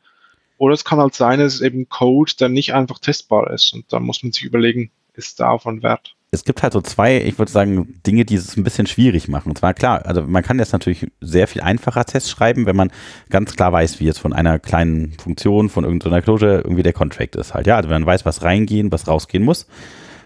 [0.57, 3.73] Oder es kann halt sein, es ist eben Code, der nicht einfach testbar ist.
[3.73, 6.15] Und da muss man sich überlegen, ist der Aufwand wert?
[6.33, 9.49] Es gibt halt so zwei, ich würde sagen, Dinge, die es ein bisschen schwierig machen.
[9.49, 12.91] Und zwar klar, also man kann jetzt natürlich sehr viel einfacher Tests schreiben, wenn man
[13.29, 17.35] ganz klar weiß, wie jetzt von einer kleinen Funktion, von irgendeiner Closure irgendwie der Contract
[17.35, 17.67] ist halt.
[17.67, 19.67] Ja, also wenn man weiß, was reingehen, was rausgehen muss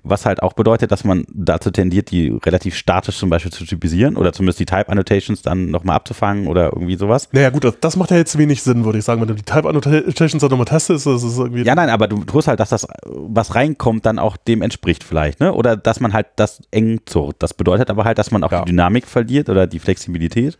[0.10, 4.18] was halt auch bedeutet, dass man dazu tendiert, die relativ statisch zum Beispiel zu typisieren
[4.18, 7.30] oder zumindest die Type Annotations dann nochmal abzufangen oder irgendwie sowas.
[7.32, 9.68] Naja gut, das macht ja jetzt wenig Sinn, würde ich sagen, wenn du die Type
[9.68, 11.64] Annotations dann nochmal testest, das ist irgendwie...
[11.64, 15.40] Ja, nein, aber du tust halt, dass das, was reinkommt, dann auch dem entspricht vielleicht,
[15.40, 15.54] ne?
[15.54, 17.38] Oder dass man halt das eng zurrt.
[17.40, 18.62] Das bedeutet aber halt, dass man auch ja.
[18.62, 20.58] die Dynamik verliert oder die Flexibilität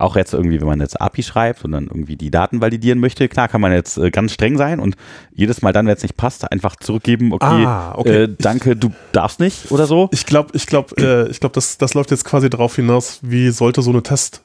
[0.00, 3.28] auch jetzt irgendwie, wenn man jetzt API schreibt und dann irgendwie die Daten validieren möchte,
[3.28, 4.96] klar kann man jetzt äh, ganz streng sein und
[5.32, 8.24] jedes Mal dann, wenn es nicht passt, einfach zurückgeben, okay, ah, okay.
[8.24, 10.08] Äh, danke, du darfst nicht oder so.
[10.12, 13.50] Ich glaube, ich glaube, äh, ich glaube, das, das läuft jetzt quasi darauf hinaus, wie
[13.50, 14.42] sollte so eine Test,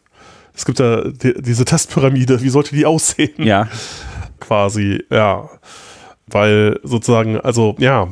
[0.54, 3.34] es gibt ja die, diese Testpyramide, wie sollte die aussehen?
[3.38, 3.68] Ja.
[4.40, 5.50] quasi, ja.
[6.28, 8.08] Weil sozusagen, also ja,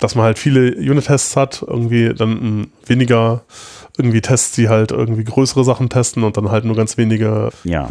[0.00, 3.42] dass man halt viele Unit-Tests hat, irgendwie dann weniger
[3.98, 7.90] irgendwie Tests, die halt irgendwie größere Sachen testen und dann halt nur ganz wenige ja.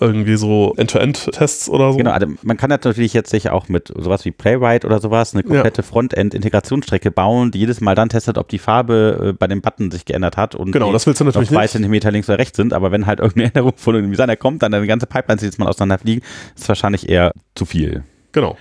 [0.00, 1.98] irgendwie so End-to-End-Tests oder so.
[1.98, 5.42] Genau, also man kann natürlich jetzt sich auch mit sowas wie Playwright oder sowas eine
[5.42, 5.88] komplette ja.
[5.88, 10.06] Frontend-Integrationsstrecke bauen, die jedes Mal dann testet, ob die Farbe äh, bei dem Button sich
[10.06, 12.90] geändert hat und genau, das willst du natürlich zwei Zentimeter links oder rechts sind, aber
[12.90, 15.68] wenn halt irgendeine Änderung von einem Designer kommt, dann eine ganze Pipeline sich jetzt mal
[15.68, 16.24] auseinanderfliegen,
[16.56, 18.04] ist wahrscheinlich eher zu viel.
[18.32, 18.56] Genau.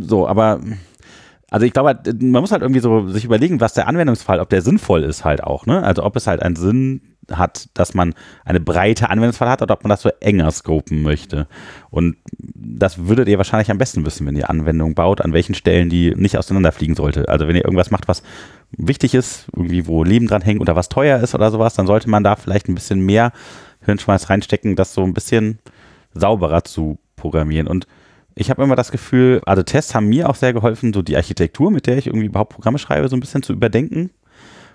[0.00, 0.60] So, aber
[1.56, 4.60] also ich glaube, man muss halt irgendwie so sich überlegen, was der Anwendungsfall, ob der
[4.60, 5.82] sinnvoll ist halt auch, ne?
[5.82, 7.00] Also ob es halt einen Sinn
[7.32, 8.12] hat, dass man
[8.44, 11.46] eine breite Anwendungsfall hat oder ob man das so enger scopen möchte.
[11.88, 15.88] Und das würdet ihr wahrscheinlich am besten wissen, wenn ihr Anwendungen baut, an welchen Stellen
[15.88, 17.26] die nicht auseinanderfliegen sollte.
[17.30, 18.22] Also wenn ihr irgendwas macht, was
[18.72, 22.10] wichtig ist, irgendwie wo Leben dran hängt oder was teuer ist oder sowas, dann sollte
[22.10, 23.32] man da vielleicht ein bisschen mehr
[23.86, 25.58] Hirnschmeiß reinstecken, das so ein bisschen
[26.12, 27.66] sauberer zu programmieren.
[27.66, 27.86] Und
[28.38, 31.70] ich habe immer das Gefühl, also Tests haben mir auch sehr geholfen, so die Architektur,
[31.70, 34.10] mit der ich irgendwie überhaupt Programme schreibe, so ein bisschen zu überdenken,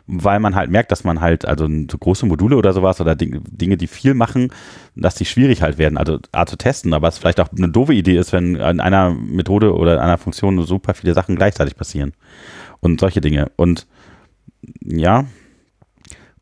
[0.07, 3.77] weil man halt merkt, dass man halt, also so große Module oder sowas oder Dinge,
[3.77, 4.51] die viel machen,
[4.95, 7.93] dass die schwierig halt werden, also A zu testen, aber es vielleicht auch eine doofe
[7.93, 12.13] Idee ist, wenn in einer Methode oder in einer Funktion super viele Sachen gleichzeitig passieren.
[12.79, 13.51] Und solche Dinge.
[13.57, 13.85] Und
[14.81, 15.25] ja,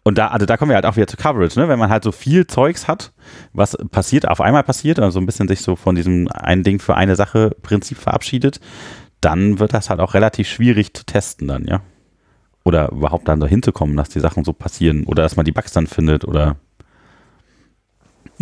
[0.09, 1.69] und da, also da kommen wir halt auch wieder zu Coverage, ne?
[1.69, 3.13] Wenn man halt so viel Zeugs hat,
[3.53, 6.95] was passiert, auf einmal passiert, also ein bisschen sich so von diesem ein Ding für
[6.95, 8.59] eine Sache Prinzip verabschiedet,
[9.21, 11.81] dann wird das halt auch relativ schwierig zu testen dann, ja.
[12.65, 15.73] Oder überhaupt dann so hinzukommen, dass die Sachen so passieren oder dass man die Bugs
[15.73, 16.57] dann findet oder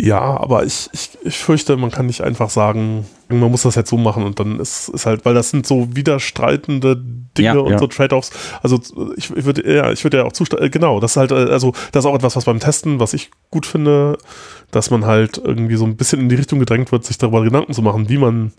[0.00, 3.90] ja, aber ich, ich, ich fürchte, man kann nicht einfach sagen, man muss das jetzt
[3.90, 6.96] so machen und dann ist, ist halt, weil das sind so widerstreitende
[7.36, 7.78] Dinge ja, und ja.
[7.78, 8.30] so Trade-offs.
[8.62, 8.80] Also
[9.16, 11.34] ich, ich würde ja, ich würde ja auch zustimmen, äh, genau, das ist halt, äh,
[11.34, 14.18] also das ist auch etwas, was beim Testen, was ich gut finde,
[14.70, 17.72] dass man halt irgendwie so ein bisschen in die Richtung gedrängt wird, sich darüber Gedanken
[17.72, 18.52] zu machen, wie man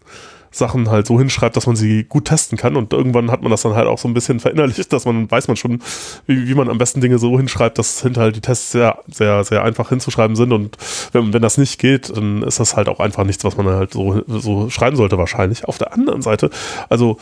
[0.51, 2.75] Sachen halt so hinschreibt, dass man sie gut testen kann.
[2.75, 5.47] Und irgendwann hat man das dann halt auch so ein bisschen verinnerlicht, dass man weiß
[5.47, 5.81] man schon,
[6.25, 9.43] wie, wie man am besten Dinge so hinschreibt, dass hinter halt die Tests sehr, sehr,
[9.43, 10.51] sehr einfach hinzuschreiben sind.
[10.53, 10.77] Und
[11.11, 13.93] wenn, wenn das nicht geht, dann ist das halt auch einfach nichts, was man halt
[13.93, 15.65] so, so schreiben sollte wahrscheinlich.
[15.65, 16.49] Auf der anderen Seite,
[16.89, 17.17] also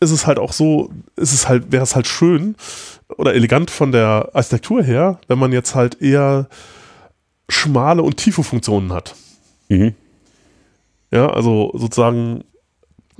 [0.00, 2.56] ist es halt auch so, ist es halt, wäre es halt schön
[3.16, 6.48] oder elegant von der Architektur her, wenn man jetzt halt eher
[7.48, 9.14] schmale und tiefe Funktionen hat.
[9.68, 9.94] Mhm.
[11.12, 12.42] Ja, also sozusagen,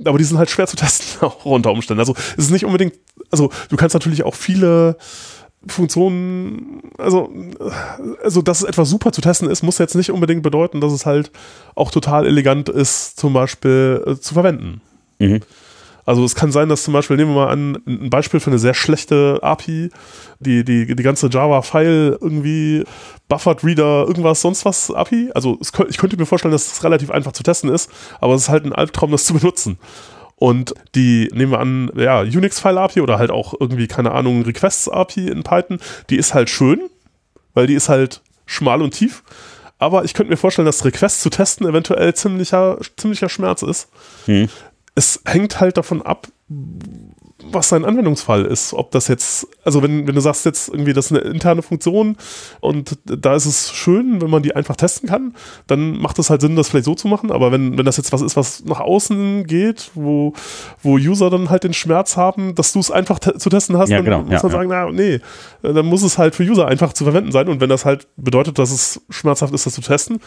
[0.03, 1.99] aber die sind halt schwer zu testen, auch unter Umständen.
[1.99, 2.95] Also es ist nicht unbedingt,
[3.31, 4.97] also du kannst natürlich auch viele
[5.67, 7.31] Funktionen, also,
[8.21, 11.05] also dass es etwas super zu testen ist, muss jetzt nicht unbedingt bedeuten, dass es
[11.05, 11.31] halt
[11.75, 14.81] auch total elegant ist, zum Beispiel äh, zu verwenden.
[15.19, 15.41] Mhm.
[16.05, 18.59] Also es kann sein, dass zum Beispiel, nehmen wir mal an, ein Beispiel für eine
[18.59, 19.89] sehr schlechte API,
[20.39, 22.83] die, die, die ganze Java-File irgendwie
[23.29, 25.31] Buffered Reader, irgendwas, sonst was API.
[25.33, 27.89] Also es, ich könnte mir vorstellen, dass das relativ einfach zu testen ist,
[28.19, 29.77] aber es ist halt ein Albtraum, das zu benutzen.
[30.35, 35.43] Und die, nehmen wir an, ja, Unix-File-API oder halt auch irgendwie, keine Ahnung, Requests-API in
[35.43, 35.79] Python,
[36.09, 36.89] die ist halt schön,
[37.53, 39.23] weil die ist halt schmal und tief.
[39.77, 43.89] Aber ich könnte mir vorstellen, dass Requests zu testen eventuell ziemlicher, ziemlicher Schmerz ist.
[44.25, 44.49] Hm
[44.95, 46.27] es hängt halt davon ab,
[47.51, 48.73] was sein Anwendungsfall ist.
[48.73, 52.15] Ob das jetzt, also wenn, wenn du sagst jetzt irgendwie, das ist eine interne Funktion
[52.61, 55.35] und da ist es schön, wenn man die einfach testen kann,
[55.67, 57.31] dann macht es halt Sinn, das vielleicht so zu machen.
[57.31, 60.33] Aber wenn, wenn das jetzt was ist, was nach außen geht, wo,
[60.81, 63.89] wo User dann halt den Schmerz haben, dass du es einfach te zu testen hast,
[63.89, 65.19] ja, dann genau, muss ja, man sagen, na, nee,
[65.61, 67.49] dann muss es halt für User einfach zu verwenden sein.
[67.49, 70.19] Und wenn das halt bedeutet, dass es schmerzhaft ist, das zu testen,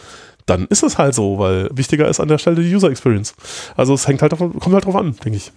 [0.47, 3.35] dann ist es halt so, weil wichtiger ist an der Stelle die User Experience.
[3.77, 5.53] Also es hängt halt davon, kommt halt drauf an, denke ich.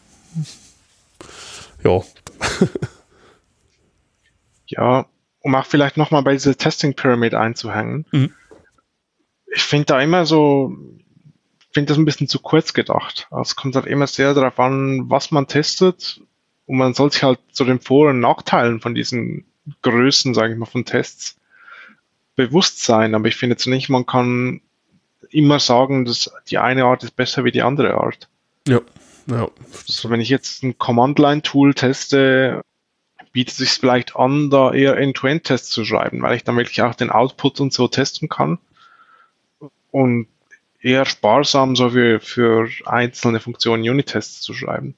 [1.83, 2.01] Ja.
[4.65, 5.05] ja,
[5.41, 8.05] um auch vielleicht nochmal bei dieser Testing Pyramid einzuhängen.
[8.11, 8.33] Mhm.
[9.51, 10.75] Ich finde da immer so,
[11.71, 13.27] finde das ein bisschen zu kurz gedacht.
[13.29, 16.21] Also es kommt halt immer sehr darauf an, was man testet
[16.65, 19.45] und man soll sich halt zu den Vor- und Nachteilen von diesen
[19.81, 21.37] Größen, sage ich mal, von Tests
[22.35, 23.15] bewusst sein.
[23.15, 24.61] Aber ich finde jetzt nicht, man kann
[25.29, 28.27] immer sagen, dass die eine Art ist besser wie die andere Art.
[28.67, 28.81] Ja.
[29.27, 29.49] ja.
[29.87, 32.61] Also wenn ich jetzt ein Command-Line-Tool teste,
[33.31, 36.95] bietet es sich vielleicht an, da eher End-to-End-Tests zu schreiben, weil ich dann wirklich auch
[36.95, 38.59] den Output und so testen kann.
[39.91, 40.27] Und
[40.81, 44.95] eher sparsam so für, für einzelne Funktionen Unit-Tests zu schreiben.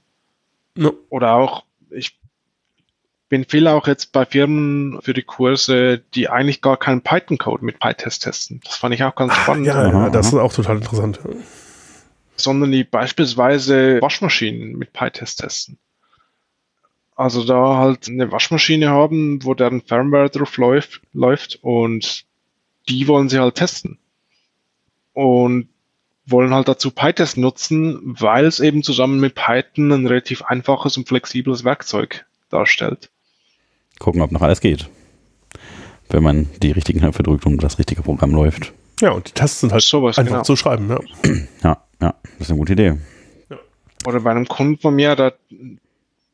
[0.75, 0.93] No.
[1.09, 2.17] Oder auch, ich
[3.31, 7.79] bin viel auch jetzt bei Firmen für die Kurse, die eigentlich gar keinen Python-Code mit
[7.79, 8.59] PyTest testen.
[8.65, 9.67] Das fand ich auch ganz spannend.
[9.67, 11.21] Ja, ja, das ist auch total interessant.
[12.35, 15.77] Sondern die beispielsweise Waschmaschinen mit PyTest testen.
[17.15, 22.25] Also da halt eine Waschmaschine haben, wo deren Firmware drauf läuft, läuft und
[22.89, 23.97] die wollen sie halt testen.
[25.13, 25.69] Und
[26.25, 31.07] wollen halt dazu PyTest nutzen, weil es eben zusammen mit Python ein relativ einfaches und
[31.07, 33.09] flexibles Werkzeug darstellt.
[34.01, 34.89] Gucken, ob noch alles geht.
[36.09, 38.73] Wenn man die richtigen Knöpfe drückt und das richtige Programm läuft.
[38.99, 40.43] Ja, und die Tests sind halt Sowas, einfach genau.
[40.43, 40.89] zu schreiben.
[40.89, 40.99] Ja.
[41.63, 42.97] ja, ja, das ist eine gute Idee.
[43.49, 43.57] Ja.
[44.07, 45.33] Oder bei einem Kunden von mir, da,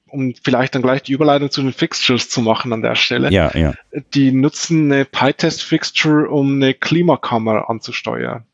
[0.07, 3.32] um vielleicht dann gleich die Überleitung zu den Fixtures zu machen an der Stelle.
[3.32, 3.74] Ja, ja.
[4.13, 8.45] Die nutzen eine PyTest-Fixture, um eine Klimakammer anzusteuern.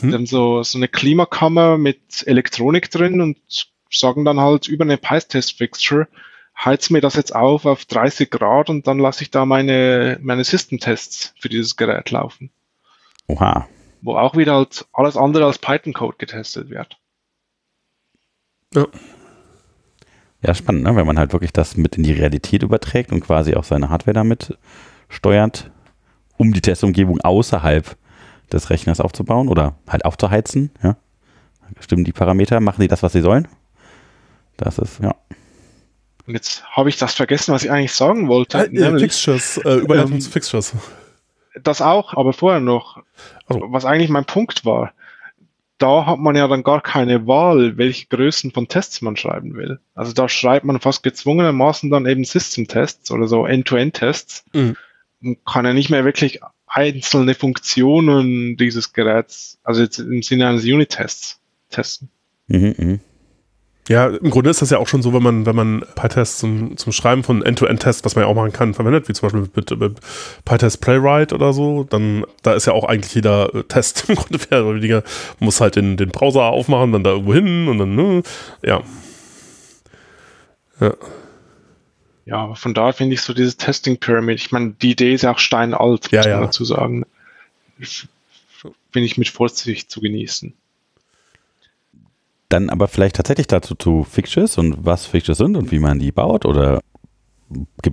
[0.00, 0.08] Hm.
[0.08, 3.38] Die haben so, so eine Klimakammer mit Elektronik drin und
[3.90, 6.06] sagen dann halt über eine PyTest-Fixture,
[6.58, 10.44] heiz mir das jetzt auf auf 30 Grad und dann lasse ich da meine, meine
[10.44, 12.50] System-Tests für dieses Gerät laufen.
[13.26, 13.68] Oha.
[14.02, 16.98] Wo auch wieder halt alles andere als Python-Code getestet wird.
[18.74, 18.86] Ja.
[20.42, 20.94] Ja, spannend, ne?
[20.94, 24.14] wenn man halt wirklich das mit in die Realität überträgt und quasi auch seine Hardware
[24.14, 24.56] damit
[25.08, 25.70] steuert,
[26.36, 27.96] um die Testumgebung außerhalb
[28.52, 30.70] des Rechners aufzubauen oder halt aufzuheizen.
[30.82, 30.96] Ja?
[31.80, 33.48] Stimmen die Parameter, machen die das, was sie sollen?
[34.56, 35.16] Das ist, ja.
[36.26, 38.58] Und jetzt habe ich das vergessen, was ich eigentlich sagen wollte.
[38.58, 40.74] Äh, nämlich, Fixtures, äh, ähm, Fixtures.
[41.62, 43.02] Das auch, aber vorher noch,
[43.46, 43.66] also.
[43.68, 44.92] was eigentlich mein Punkt war.
[45.78, 49.78] Da hat man ja dann gar keine Wahl, welche Größen von Tests man schreiben will.
[49.94, 54.44] Also da schreibt man fast gezwungenermaßen dann eben System-Tests oder so End-to-End-Tests.
[54.54, 54.76] Mhm.
[55.22, 60.64] Und kann ja nicht mehr wirklich einzelne Funktionen dieses Geräts, also jetzt im Sinne eines
[60.64, 62.08] Unit-Tests, testen.
[62.48, 62.98] Mhm, mh.
[63.88, 66.76] Ja, im Grunde ist das ja auch schon so, wenn man, wenn man PyTest zum,
[66.76, 69.78] zum Schreiben von End-to-End-Tests, was man ja auch machen kann, verwendet, wie zum Beispiel mit,
[69.78, 70.00] mit
[70.44, 74.40] PyTest Playwright oder so, dann da ist ja auch eigentlich jeder äh, Test im Grunde
[74.50, 75.02] mehr oder weniger,
[75.38, 78.22] muss halt den, den Browser aufmachen, dann da irgendwo hin und dann, ne,
[78.64, 78.82] ja.
[80.80, 80.94] Ja.
[82.26, 85.22] Ja, aber von daher finde ich so dieses Testing Pyramid, ich meine, die Idee ist
[85.22, 87.06] ja auch steinalt, muss ja, man dazu sagen.
[87.80, 90.52] Finde ich mit Vorsicht zu genießen.
[92.48, 96.12] Dann aber vielleicht tatsächlich dazu zu Fixtures und was Fixtures sind und wie man die
[96.12, 96.80] baut oder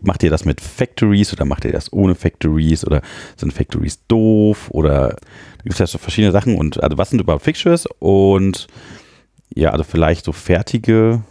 [0.01, 3.01] macht ihr das mit Factories oder macht ihr das ohne Factories oder
[3.35, 5.15] sind Factories doof oder
[5.63, 8.67] gibt es ja so verschiedene Sachen und also was sind überhaupt Fixtures und
[9.55, 11.23] ja, also vielleicht so fertige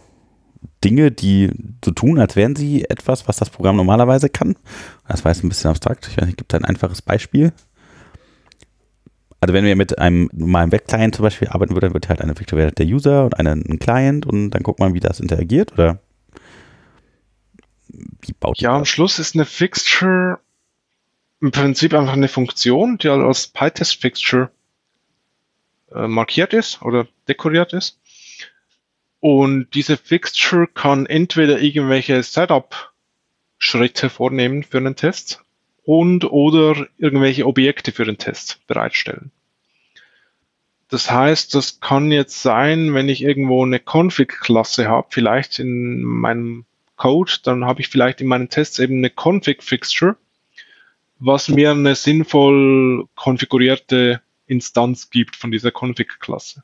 [0.83, 1.51] Dinge, die
[1.83, 4.55] so tun, als wären sie etwas, was das Programm normalerweise kann.
[5.07, 6.07] Das war jetzt ein bisschen abstrakt.
[6.09, 7.53] Ich weiß nicht, gibt es ein einfaches Beispiel?
[9.43, 12.39] Also wenn wir mit einem normalen Web-Client zum Beispiel arbeiten würden, dann wird halt eine
[12.39, 15.99] Vektor der User und eine, ein Client und dann guckt man, wie das interagiert oder
[17.89, 20.39] wie baut Ja, am Schluss ist eine Fixture
[21.41, 24.49] im Prinzip einfach eine Funktion, die als PyTest-Fixture
[25.93, 27.99] äh, markiert ist oder dekoriert ist.
[29.19, 35.43] Und diese Fixture kann entweder irgendwelche Setup-Schritte vornehmen für einen Test
[35.85, 39.31] und oder irgendwelche Objekte für den Test bereitstellen.
[40.89, 46.65] Das heißt, das kann jetzt sein, wenn ich irgendwo eine Config-Klasse habe, vielleicht in meinem
[46.97, 50.15] Code, dann habe ich vielleicht in meinen Tests eben eine Config-Fixture,
[51.19, 56.63] was mir eine sinnvoll konfigurierte Instanz gibt von dieser Config-Klasse.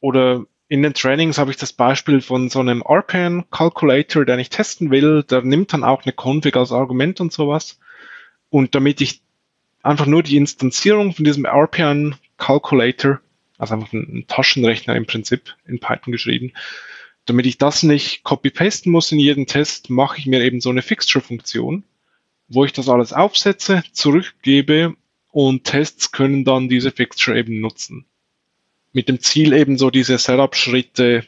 [0.00, 4.90] Oder in den Trainings habe ich das Beispiel von so einem RPN-Calculator, den ich testen
[4.90, 5.22] will.
[5.22, 7.78] Der nimmt dann auch eine Config als Argument und sowas.
[8.54, 9.20] Und damit ich
[9.82, 13.20] einfach nur die Instanzierung von diesem RPN Calculator,
[13.58, 16.52] also einfach ein, Taschenrechner im Prinzip in Python geschrieben,
[17.24, 20.82] damit ich das nicht copy-pasten muss in jedem Test, mache ich mir eben so eine
[20.82, 21.82] Fixture-Funktion,
[22.46, 24.94] wo ich das alles aufsetze, zurückgebe
[25.32, 28.04] und Tests können dann diese Fixture eben nutzen.
[28.92, 31.26] Mit dem Ziel eben so diese Setup-Schritte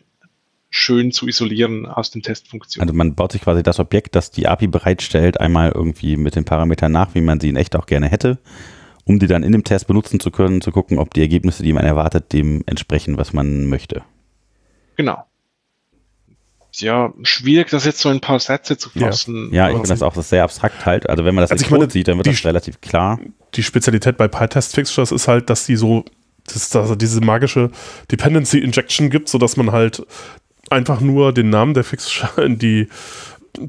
[0.70, 2.88] schön zu isolieren aus den Testfunktionen.
[2.88, 6.44] Also man baut sich quasi das Objekt, das die API bereitstellt, einmal irgendwie mit den
[6.44, 8.38] Parametern nach, wie man sie in echt auch gerne hätte.
[9.06, 11.72] um die dann in dem Test benutzen zu können, zu gucken, ob die Ergebnisse, die
[11.72, 14.02] man erwartet, dem entsprechen, was man möchte.
[14.96, 15.24] Genau.
[16.72, 19.48] Ja, schwierig, das jetzt so in ein paar Sätze zu fassen.
[19.52, 21.08] Ja, ja ich finde das auch sehr abstrakt halt.
[21.08, 23.18] Also wenn man das also nicht sieht, dann wird das relativ klar.
[23.54, 26.04] Die Spezialität bei PyTest Fixtures ist halt, dass die so,
[26.44, 27.70] dass es also diese magische
[28.10, 30.04] Dependency Injection gibt, sodass man halt
[30.70, 32.88] einfach nur den Namen der Fixture in die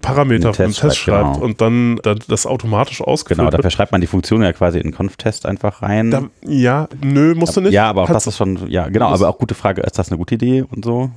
[0.01, 1.45] Parameter vom Test, Test schreibt genau.
[1.45, 4.93] und dann, dann, das automatisch ausgeführt Genau, dafür schreibt man die Funktion ja quasi in
[4.93, 6.11] Conf-Test einfach rein.
[6.11, 7.73] Da, ja, nö, musst du nicht.
[7.73, 10.09] Ja, aber auch Kannst das ist schon, ja, genau, aber auch gute Frage, ist das
[10.09, 11.09] eine gute Idee und so?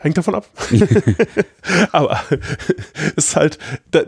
[0.00, 0.46] Hängt davon ab.
[1.92, 2.20] Aber
[3.16, 3.58] ist halt,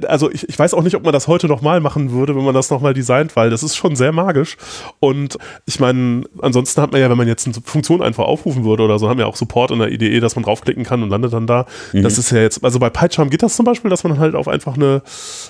[0.07, 2.55] also ich, ich weiß auch nicht, ob man das heute nochmal machen würde, wenn man
[2.55, 4.57] das nochmal designt, weil das ist schon sehr magisch.
[5.01, 5.37] Und
[5.67, 8.99] ich meine, ansonsten hat man ja, wenn man jetzt eine Funktion einfach aufrufen würde oder
[8.99, 11.47] so, haben wir auch Support in der IDE, dass man draufklicken kann und landet dann
[11.47, 11.67] da.
[11.93, 12.03] Mhm.
[12.03, 14.47] Das ist ja jetzt, also bei PyCharm geht das zum Beispiel, dass man halt auf
[14.47, 15.03] einfach eine,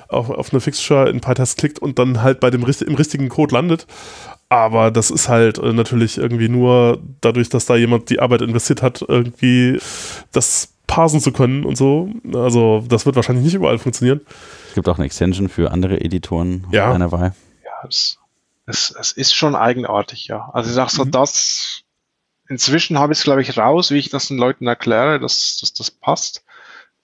[0.09, 3.55] auf, auf eine Fixture in PyTest klickt und dann halt bei dem im richtigen Code
[3.55, 3.87] landet.
[4.51, 8.83] Aber das ist halt äh, natürlich irgendwie nur dadurch, dass da jemand die Arbeit investiert
[8.83, 9.81] hat, irgendwie
[10.33, 12.11] das parsen zu können und so.
[12.35, 14.21] Also das wird wahrscheinlich nicht überall funktionieren.
[14.69, 16.93] Es gibt auch eine Extension für andere Editoren ja.
[16.93, 17.33] einer Wahl.
[17.65, 18.19] Ja, es,
[18.67, 20.51] es, es, ist schon eigenartig, ja.
[20.53, 21.13] Also ich sag so, mhm.
[21.13, 21.83] das
[22.49, 25.73] inzwischen habe ich es, glaube ich, raus, wie ich das den Leuten erkläre, dass, dass
[25.73, 26.45] das passt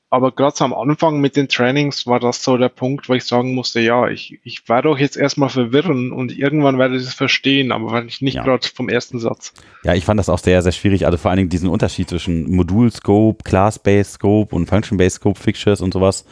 [0.08, 3.24] aber gerade so am Anfang mit den Trainings war das so der Punkt, wo ich
[3.24, 7.14] sagen musste, ja, ich, ich werde doch jetzt erstmal verwirren und irgendwann werde ich es
[7.14, 8.44] verstehen, aber nicht ja.
[8.44, 9.52] gerade vom ersten Satz.
[9.82, 11.06] Ja, ich fand das auch sehr, sehr schwierig.
[11.06, 15.92] Also vor allen Dingen diesen Unterschied zwischen Modul-Scope, Class-Based Scope und Function-Based Scope Fixtures und
[15.92, 16.24] sowas.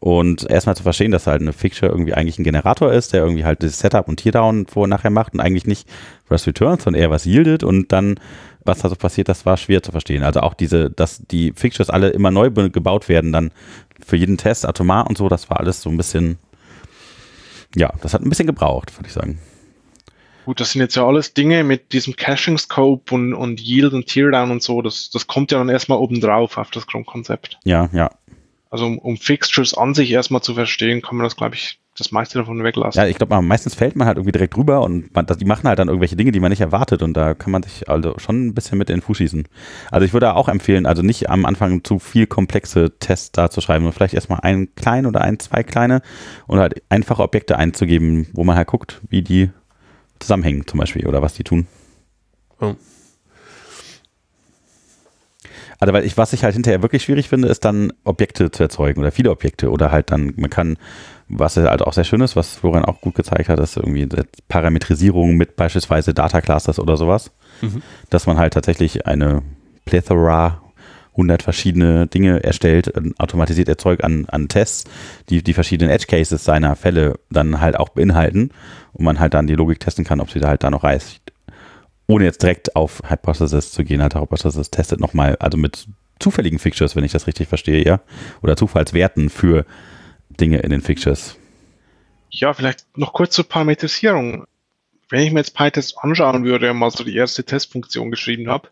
[0.00, 3.44] Und erstmal zu verstehen, dass halt eine Fixture irgendwie eigentlich ein Generator ist, der irgendwie
[3.44, 5.88] halt das Setup und Teardown vor und nachher macht und eigentlich nicht
[6.28, 8.20] was returns, sondern eher was yieldet und dann
[8.68, 10.22] was da so passiert, das war schwer zu verstehen.
[10.22, 13.50] Also auch diese, dass die Fixtures alle immer neu gebaut werden, dann
[14.04, 16.38] für jeden Test atomar und so, das war alles so ein bisschen,
[17.74, 19.40] ja, das hat ein bisschen gebraucht, würde ich sagen.
[20.44, 24.06] Gut, das sind jetzt ja alles Dinge mit diesem Caching Scope und, und Yield und
[24.06, 27.58] Teardown und so, das, das kommt ja dann erstmal oben drauf auf das Grundkonzept.
[27.64, 28.10] Ja, ja.
[28.70, 32.12] Also um, um Fixtures an sich erstmal zu verstehen, kann man das, glaube ich, das
[32.12, 33.00] meiste davon weglassen.
[33.00, 35.78] Ja, ich glaube, meistens fällt man halt irgendwie direkt rüber und man, die machen halt
[35.78, 38.54] dann irgendwelche Dinge, die man nicht erwartet und da kann man sich also schon ein
[38.54, 39.48] bisschen mit in den Fuß schießen.
[39.90, 43.60] Also ich würde auch empfehlen, also nicht am Anfang zu viel komplexe Tests da zu
[43.60, 46.02] schreiben, sondern vielleicht erstmal einen kleinen oder ein, zwei kleine
[46.46, 49.50] und halt einfache Objekte einzugeben, wo man halt guckt, wie die
[50.20, 51.66] zusammenhängen zum Beispiel oder was die tun.
[52.60, 52.74] Oh.
[55.78, 59.00] Also weil ich, was ich halt hinterher wirklich schwierig finde, ist dann Objekte zu erzeugen
[59.00, 60.76] oder viele Objekte oder halt dann, man kann
[61.28, 64.08] was halt auch sehr schön ist, was Florian auch gut gezeigt hat, ist irgendwie
[64.48, 67.32] Parametrisierung mit beispielsweise Data Clusters oder sowas.
[67.60, 67.82] Mhm.
[68.08, 69.42] Dass man halt tatsächlich eine
[69.84, 70.62] Plethora
[71.12, 74.84] 100 verschiedene Dinge erstellt, automatisiert erzeugt an, an Tests,
[75.28, 78.50] die die verschiedenen Edge Cases seiner Fälle dann halt auch beinhalten
[78.92, 81.20] und man halt dann die Logik testen kann, ob sie da halt da noch reißt.
[82.08, 85.86] Ohne jetzt direkt auf Hypothesis zu gehen, halt Hypothesis testet nochmal, also mit
[86.18, 88.00] zufälligen Fixtures, wenn ich das richtig verstehe, ja,
[88.42, 89.66] oder Zufallswerten für
[90.30, 91.36] Dinge in den Fixtures.
[92.30, 94.46] Ja, vielleicht noch kurz zur Parametrisierung.
[95.10, 98.68] Wenn ich mir jetzt PyTest anschauen würde mal so die erste Testfunktion geschrieben habe,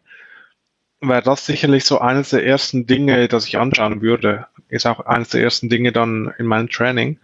[1.01, 4.47] wäre das sicherlich so eines der ersten Dinge, das ich anschauen würde.
[4.69, 7.19] Ist auch eines der ersten Dinge dann in meinem Training.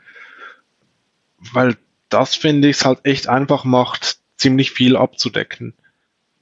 [1.53, 1.77] Weil
[2.09, 5.75] das, finde ich, es halt echt einfach macht, ziemlich viel abzudecken.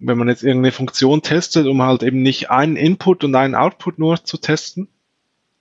[0.01, 3.99] Wenn man jetzt irgendeine Funktion testet, um halt eben nicht einen Input und einen Output
[3.99, 4.89] nur zu testen,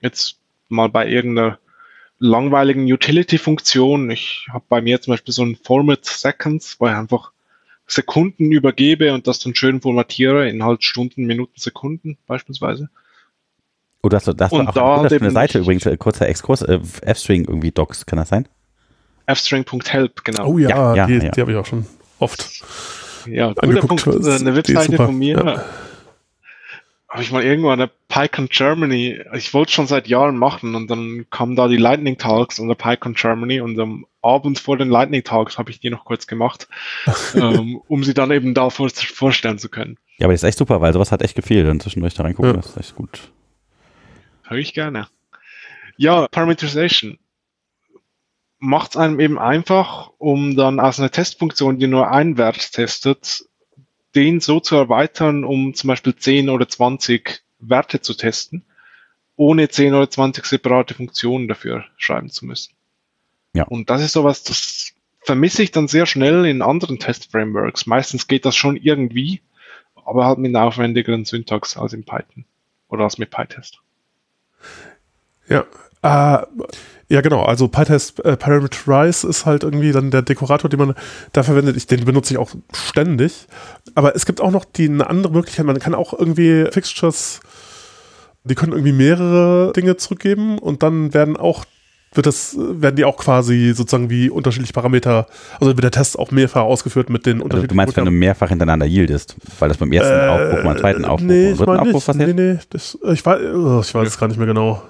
[0.01, 1.59] jetzt mal bei irgendeiner
[2.19, 4.11] langweiligen Utility-Funktion.
[4.11, 7.31] Ich habe bei mir zum Beispiel so ein Format Seconds, wo ich einfach
[7.87, 12.89] Sekunden übergebe und das dann schön formatiere in halt Stunden, Minuten, Sekunden beispielsweise.
[14.03, 17.45] Oh, das, das und war auch da eine Seite übrigens, äh, kurzer Exkurs, äh, F-String
[17.45, 18.47] irgendwie Docs, kann das sein?
[19.27, 20.47] Fstring.help, genau.
[20.47, 21.31] Oh ja, ja, ja die, ja.
[21.31, 21.85] die habe ich auch schon
[22.19, 22.63] oft
[23.27, 25.37] ja, guter Punkt, äh, eine Webseite von mir.
[25.37, 25.65] Ja
[27.09, 31.25] habe ich mal irgendwann eine PyCon Germany, ich wollte schon seit Jahren machen und dann
[31.31, 35.23] kamen da die Lightning Talks und der PyCon Germany und am Abend vor den Lightning
[35.23, 36.67] Talks habe ich die noch kurz gemacht,
[37.35, 39.97] ähm, um sie dann eben da vor, vorstellen zu können.
[40.19, 41.67] Ja, aber das ist echt super, weil sowas hat echt gefehlt.
[41.67, 42.57] Und zwischendurch da reingucken, ja.
[42.57, 43.31] das ist echt gut.
[44.43, 45.07] Höre ich gerne.
[45.97, 47.17] Ja, Parameterization
[48.59, 53.45] macht es einem eben einfach, um dann aus einer Testfunktion, die nur einen Wert testet,
[54.15, 58.63] den so zu erweitern, um zum Beispiel 10 oder 20 Werte zu testen,
[59.35, 62.73] ohne 10 oder 20 separate Funktionen dafür schreiben zu müssen.
[63.53, 63.63] Ja.
[63.63, 67.85] Und das ist sowas, das vermisse ich dann sehr schnell in anderen Test-Frameworks.
[67.85, 69.41] Meistens geht das schon irgendwie,
[69.95, 72.45] aber halt mit einer aufwendigeren Syntax als in Python
[72.89, 73.79] oder als mit PyTest.
[75.47, 75.65] Ja,
[76.01, 76.45] äh,
[77.09, 77.43] Ja, genau.
[77.43, 80.93] Also PyTest äh, Parameterize ist halt irgendwie dann der Dekorator, den man
[81.33, 81.75] da verwendet.
[81.75, 83.47] Ich, den benutze ich auch ständig.
[83.95, 85.65] Aber es gibt auch noch die, eine andere Möglichkeit.
[85.65, 87.39] Man kann auch irgendwie Fixtures,
[88.43, 91.65] die können irgendwie mehrere Dinge zurückgeben und dann werden auch
[92.13, 95.27] wird das, werden die auch quasi sozusagen wie unterschiedliche Parameter,
[95.59, 98.11] also wird der Test auch mehrfach ausgeführt mit den Also unterschiedlichen du meinst, wenn du
[98.11, 101.69] mehrfach hintereinander yieldest, weil das beim ersten Äh, Aufruf, beim zweiten Aufruf, nee, beim dritten
[101.71, 102.05] Aufruf nicht.
[102.05, 102.35] passiert?
[102.35, 104.81] Nee, nee, das, ich weiß, oh, ich weiß es gar nicht mehr genau.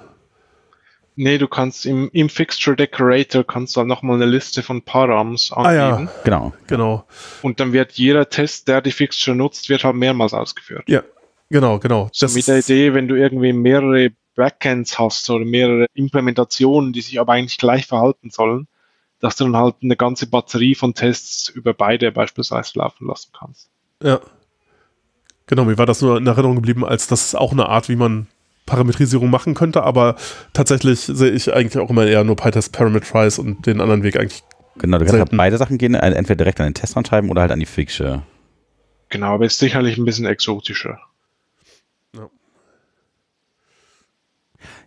[1.22, 5.70] Nee, du kannst im, im Fixture Decorator kannst du nochmal eine Liste von Params Ah,
[5.70, 5.90] ja.
[5.90, 6.10] angeben.
[6.24, 6.52] Genau.
[6.66, 7.04] Genau.
[7.42, 10.84] Und dann wird jeder Test, der die Fixture nutzt, wird halt mehrmals ausgeführt.
[10.88, 11.02] Ja,
[11.50, 12.08] genau, genau.
[12.14, 17.20] So mit der Idee, wenn du irgendwie mehrere Backends hast oder mehrere Implementationen, die sich
[17.20, 18.66] aber eigentlich gleich verhalten sollen,
[19.20, 23.68] dass du dann halt eine ganze Batterie von Tests über beide beispielsweise laufen lassen kannst.
[24.02, 24.20] Ja.
[25.44, 27.96] Genau, mir war das nur in Erinnerung geblieben, als das ist auch eine Art, wie
[27.96, 28.26] man
[28.70, 30.14] Parametrisierung machen könnte, aber
[30.52, 34.42] tatsächlich sehe ich eigentlich auch immer eher nur PyTest Parameterize und den anderen Weg eigentlich.
[34.76, 35.36] Genau, du kannst halt Selten.
[35.36, 38.22] beide Sachen gehen, äh, entweder direkt an den Test schreiben oder halt an die Fixture.
[39.08, 40.98] Genau, aber ist sicherlich ein bisschen exotischer.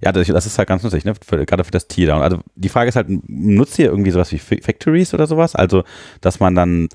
[0.02, 1.14] Ja, das, das ist halt ganz nützlich, ne?
[1.26, 2.22] Für, gerade für das Teardown.
[2.22, 5.56] Also die Frage ist halt, nutzt ihr irgendwie sowas wie Fa- Factories oder sowas?
[5.56, 5.84] Also,
[6.22, 6.90] dass man dann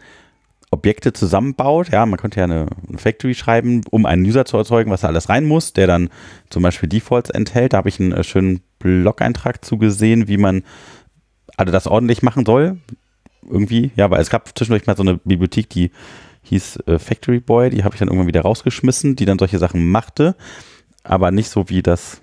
[0.71, 4.91] Objekte zusammenbaut, ja, man könnte ja eine, eine Factory schreiben, um einen User zu erzeugen,
[4.91, 6.11] was da alles rein muss, der dann
[6.51, 7.73] zum Beispiel Defaults enthält.
[7.73, 10.63] Da habe ich einen äh, schönen Blog-Eintrag zugesehen, wie man
[11.57, 12.79] also das ordentlich machen soll.
[13.49, 15.91] Irgendwie, ja, weil es gab zwischendurch mal so eine Bibliothek, die
[16.43, 19.91] hieß äh, Factory Boy, die habe ich dann irgendwann wieder rausgeschmissen, die dann solche Sachen
[19.91, 20.37] machte,
[21.03, 22.21] aber nicht so wie das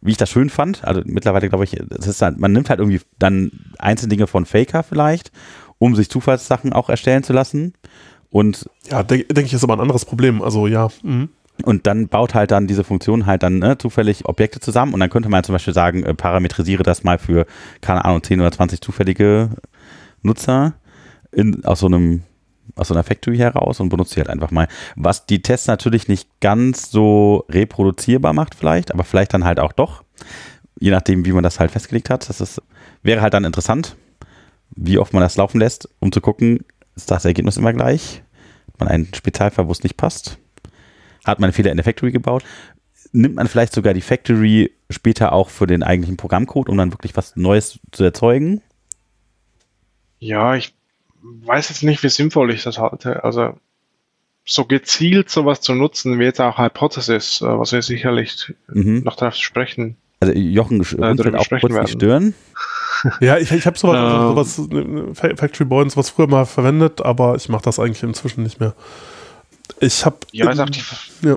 [0.00, 3.50] wie ich das schön fand, also mittlerweile glaube ich, halt, man nimmt halt irgendwie dann
[3.78, 5.32] einzelne Dinge von Faker vielleicht,
[5.78, 7.74] um sich Zufallssachen auch erstellen zu lassen
[8.30, 10.42] und Ja, denke denk ich, ist aber ein anderes Problem.
[10.42, 10.88] Also ja.
[11.02, 11.28] Mhm.
[11.64, 15.10] und dann baut halt dann diese Funktion halt dann ne, zufällig Objekte zusammen und dann
[15.10, 17.46] könnte man zum Beispiel sagen, äh, parametrisiere das mal für,
[17.80, 19.50] keine Ahnung, 10 oder 20 zufällige
[20.22, 20.74] Nutzer
[21.32, 22.22] in, aus so einem
[22.76, 24.68] aus so einer Factory heraus und benutzt sie halt einfach mal.
[24.94, 29.72] Was die Tests natürlich nicht ganz so reproduzierbar macht vielleicht, aber vielleicht dann halt auch
[29.72, 30.04] doch,
[30.78, 32.28] je nachdem, wie man das halt festgelegt hat.
[32.28, 32.60] Das ist,
[33.02, 33.96] wäre halt dann interessant,
[34.80, 36.64] wie oft man das laufen lässt, um zu gucken,
[36.94, 38.22] ist das Ergebnis immer gleich?
[38.72, 40.38] Hat man einen Spezialfall, wo es nicht passt?
[41.24, 42.44] Hat man einen Fehler in der Factory gebaut?
[43.12, 47.16] Nimmt man vielleicht sogar die Factory später auch für den eigentlichen Programmcode, um dann wirklich
[47.16, 48.62] was Neues zu erzeugen?
[50.20, 50.74] Ja, ich
[51.22, 53.24] weiß jetzt nicht, wie sinnvoll ich das halte.
[53.24, 53.54] Also
[54.44, 59.02] so gezielt sowas zu nutzen, wie jetzt auch Hypothesis, äh, was wir sicherlich Mhm.
[59.04, 59.96] noch darauf sprechen.
[60.20, 62.32] Also Jochen runzelt darüber auch sprechen kurz die werden.
[62.32, 62.34] Stirn.
[63.20, 64.28] Ja, ich, ich habe sowas, Ähm.
[64.28, 68.02] sowas äh, Fa- Factory Boy und sowas früher mal verwendet, aber ich mache das eigentlich
[68.02, 68.74] inzwischen nicht mehr.
[69.80, 70.80] Ich habe Ja, auch die,
[71.22, 71.36] ja.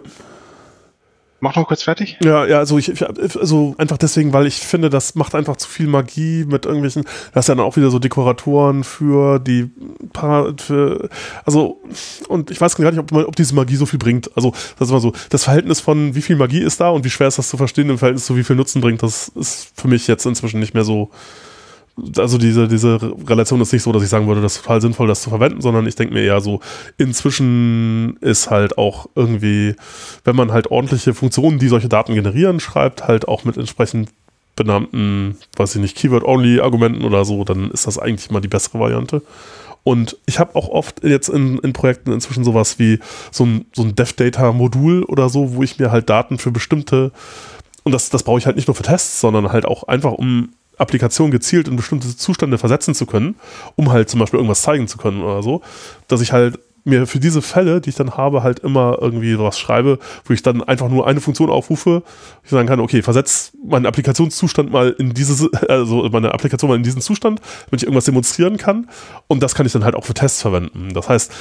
[1.41, 2.17] mach noch kurz fertig.
[2.23, 2.91] Ja, ja, also ich,
[3.39, 7.03] also einfach deswegen, weil ich finde, das macht einfach zu viel Magie mit irgendwelchen,
[7.33, 9.69] das ist ja dann auch wieder so Dekoratoren für die
[10.13, 11.09] Para, für,
[11.45, 11.81] also
[12.29, 14.29] und ich weiß gar nicht, ob, man- ob diese Magie so viel bringt.
[14.35, 17.09] Also das ist mal so, das Verhältnis von wie viel Magie ist da und wie
[17.09, 19.87] schwer ist das zu verstehen im Verhältnis zu wie viel Nutzen bringt, das ist für
[19.87, 21.09] mich jetzt inzwischen nicht mehr so
[22.17, 25.07] also diese, diese Relation ist nicht so, dass ich sagen würde, das ist total sinnvoll,
[25.07, 26.59] das zu verwenden, sondern ich denke mir eher so,
[26.97, 29.75] inzwischen ist halt auch irgendwie,
[30.23, 34.09] wenn man halt ordentliche Funktionen, die solche Daten generieren, schreibt, halt auch mit entsprechend
[34.55, 39.21] benannten, weiß ich nicht, Keyword-Only-Argumenten oder so, dann ist das eigentlich mal die bessere Variante.
[39.83, 42.99] Und ich habe auch oft jetzt in, in Projekten inzwischen sowas wie
[43.31, 47.11] so ein, so ein Dev-Data-Modul oder so, wo ich mir halt Daten für bestimmte,
[47.83, 50.49] und das, das brauche ich halt nicht nur für Tests, sondern halt auch einfach, um
[50.81, 53.35] Applikationen gezielt in bestimmte Zustände versetzen zu können,
[53.75, 55.61] um halt zum Beispiel irgendwas zeigen zu können oder so,
[56.07, 59.59] dass ich halt mir für diese Fälle, die ich dann habe, halt immer irgendwie sowas
[59.59, 62.03] schreibe, wo ich dann einfach nur eine Funktion aufrufe,
[62.43, 66.83] ich sagen kann, okay, versetz meinen Applikationszustand mal in dieses, also meine Applikation mal in
[66.83, 68.89] diesen Zustand, damit ich irgendwas demonstrieren kann.
[69.27, 70.93] Und das kann ich dann halt auch für Tests verwenden.
[70.93, 71.31] Das heißt,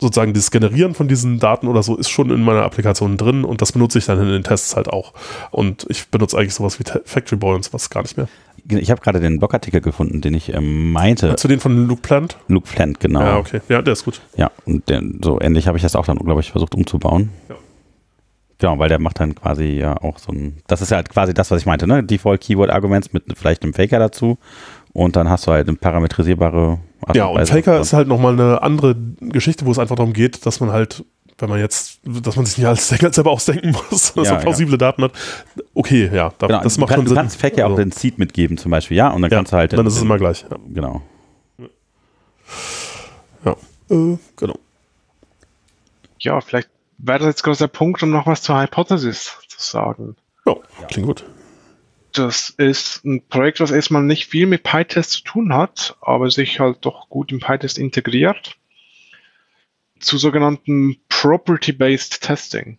[0.00, 3.62] sozusagen dieses Generieren von diesen Daten oder so ist schon in meiner Applikation drin und
[3.62, 5.14] das benutze ich dann in den Tests halt auch.
[5.52, 8.26] Und ich benutze eigentlich sowas wie Factory Boy und sowas gar nicht mehr.
[8.68, 11.34] Ich habe gerade den Blogartikel gefunden, den ich ähm, meinte.
[11.36, 12.36] Zu den von Luke Plant?
[12.48, 13.20] Luke Plant, genau.
[13.20, 13.60] Ja, okay.
[13.68, 14.20] Ja, der ist gut.
[14.36, 17.30] Ja, und der, so ähnlich habe ich das auch dann, glaube ich, versucht umzubauen.
[17.48, 17.56] Ja.
[18.62, 21.34] Genau, weil der macht dann quasi ja auch so ein, das ist ja halt quasi
[21.34, 22.04] das, was ich meinte, ne?
[22.04, 24.38] Default Keyword Arguments mit vielleicht einem Faker dazu
[24.92, 27.44] und dann hast du halt eine parametrisierbare Art Ja, und.
[27.48, 31.04] Faker ist halt nochmal eine andere Geschichte, wo es einfach darum geht, dass man halt,
[31.42, 34.42] wenn man jetzt, dass man sich nicht als Decker selber ausdenken muss, dass Ja, man
[34.42, 35.12] plausible Daten hat.
[35.74, 37.16] Okay, ja, da, Genau, das du, macht kann, schon du Sinn.
[37.18, 39.56] kannst Faker auch Also, den Seed mitgeben zum Beispiel, ja, und dann ja, kannst du
[39.56, 40.44] halt dann ist es immer gleich.
[40.50, 41.02] Ja, genau.
[43.44, 43.52] ja.
[43.90, 44.58] Äh, genau.
[46.20, 50.16] Ja, vielleicht wäre das jetzt gerade der Punkt, um noch was zur Hypothesis zu sagen.
[50.46, 50.54] Ja,
[50.88, 51.24] klingt gut.
[52.12, 56.60] Das ist ein Projekt, was erstmal nicht viel mit PyTest zu tun hat, aber sich
[56.60, 58.56] halt doch gut im PyTest integriert.
[59.98, 62.78] Zu sogenannten Property-Based Testing.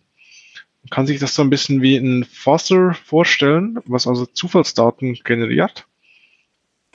[0.82, 5.86] Man kann sich das so ein bisschen wie ein Fuzzer vorstellen, was also Zufallsdaten generiert.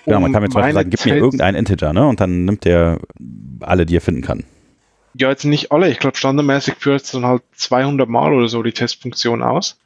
[0.06, 2.08] Ja, man kann mir zum Beispiel sagen, gib mir irgendeinen Integer, ne?
[2.08, 3.00] Und dann nimmt er
[3.62, 4.44] alle, die er finden kann.
[5.16, 5.90] Ja, jetzt nicht alle.
[5.90, 9.80] Ich glaube, standardmäßig führt es dann halt 200 Mal oder so die Testfunktion aus.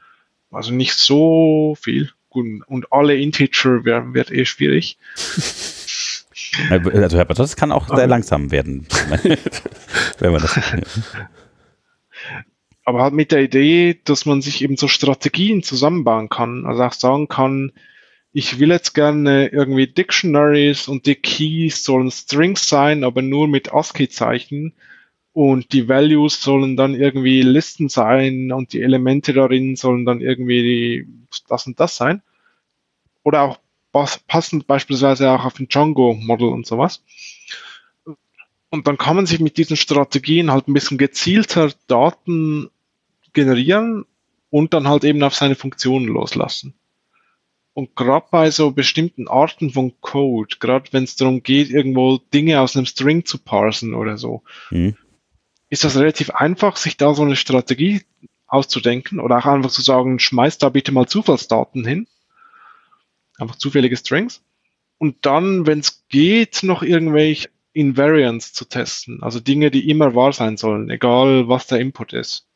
[0.52, 2.12] Also nicht so viel.
[2.30, 4.98] Und alle Integer werden, wird eh schwierig.
[6.70, 8.86] Also Herbert, das kann auch sehr langsam werden,
[10.20, 10.60] wenn man das.
[12.86, 16.94] Aber halt mit der Idee, dass man sich eben so Strategien zusammenbauen kann, also auch
[16.94, 17.72] sagen kann,
[18.34, 23.74] ich will jetzt gerne irgendwie Dictionaries und die Keys sollen Strings sein, aber nur mit
[23.74, 24.74] ASCII-Zeichen
[25.34, 31.08] und die Values sollen dann irgendwie Listen sein und die Elemente darin sollen dann irgendwie
[31.48, 32.22] das und das sein.
[33.24, 33.60] Oder auch
[34.28, 37.04] passend beispielsweise auch auf ein Django-Model und sowas.
[38.70, 42.72] Und dann kann man sich mit diesen Strategien halt ein bisschen gezielter Daten
[43.34, 44.06] generieren
[44.50, 46.74] und dann halt eben auf seine Funktionen loslassen.
[47.74, 52.62] Und gerade bei so bestimmten Arten von Code, gerade wenn es darum geht, irgendwo Dinge
[52.62, 54.96] aus einem String zu parsen oder so, mhm.
[55.70, 58.04] ist das relativ einfach, sich da so eine Strategie
[58.46, 62.08] auszudenken oder auch einfach zu sagen, schmeiß da bitte mal Zufallsdaten hin.
[63.40, 64.44] Einfach zufällige Strings.
[65.00, 69.24] Und dann, wenn es geht, noch irgendwelche Invariants zu testen.
[69.24, 72.48] Also Dinge, die immer wahr sein sollen, egal was der Input ist.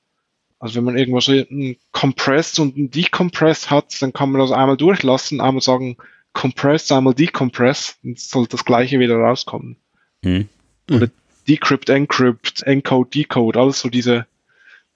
[0.60, 4.52] Also wenn man irgendwo so ein Compressed und ein Decompressed hat, dann kann man das
[4.52, 5.98] einmal durchlassen, einmal sagen
[6.34, 9.78] Compressed, einmal Decompressed, und soll das gleiche wieder rauskommen.
[10.24, 10.50] Mhm.
[10.90, 11.10] Oder
[11.48, 14.26] Decrypt, Encrypt, Encode, Decode, alles so diese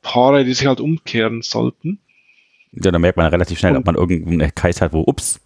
[0.02, 2.00] Paare, die sich halt umkehren sollten.
[2.72, 5.40] Ja, dann merkt man relativ schnell, und, ob man irgendeinen Case hat, wo, ups.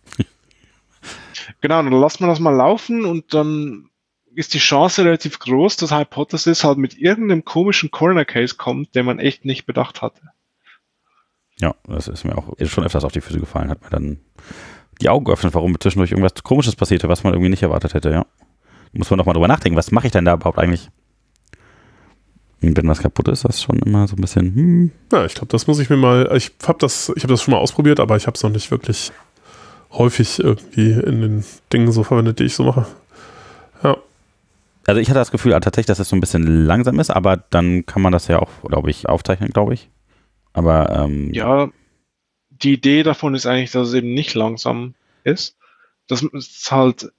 [1.61, 3.89] genau, dann lässt man das mal laufen und dann
[4.35, 9.05] ist die Chance relativ groß, dass Hypothesis halt mit irgendeinem komischen Corner Case kommt, den
[9.05, 10.21] man echt nicht bedacht hatte.
[11.59, 14.19] Ja, das ist mir auch ist schon öfters auf die Füße gefallen, hat mir dann
[15.01, 18.25] die Augen geöffnet, warum zwischendurch irgendwas Komisches passierte, was man irgendwie nicht erwartet hätte, ja.
[18.93, 20.89] Muss man doch mal drüber nachdenken, was mache ich denn da überhaupt eigentlich?
[22.61, 24.91] Und wenn was kaputt ist, das ist schon immer so ein bisschen, hm.
[25.11, 27.53] Ja, ich glaube, das muss ich mir mal, ich habe das, ich habe das schon
[27.53, 29.11] mal ausprobiert, aber ich habe es noch nicht wirklich
[29.91, 32.85] häufig irgendwie in den Dingen so verwendet, die ich so mache.
[33.83, 33.97] Ja
[34.87, 37.85] also ich hatte das Gefühl tatsächlich, dass es so ein bisschen langsam ist, aber dann
[37.85, 39.89] kann man das ja auch, glaube ich, aufzeichnen, glaube ich.
[40.53, 41.69] Aber ähm, ja,
[42.49, 45.57] die Idee davon ist eigentlich, dass es eben nicht langsam ist,
[46.07, 47.11] dass es halt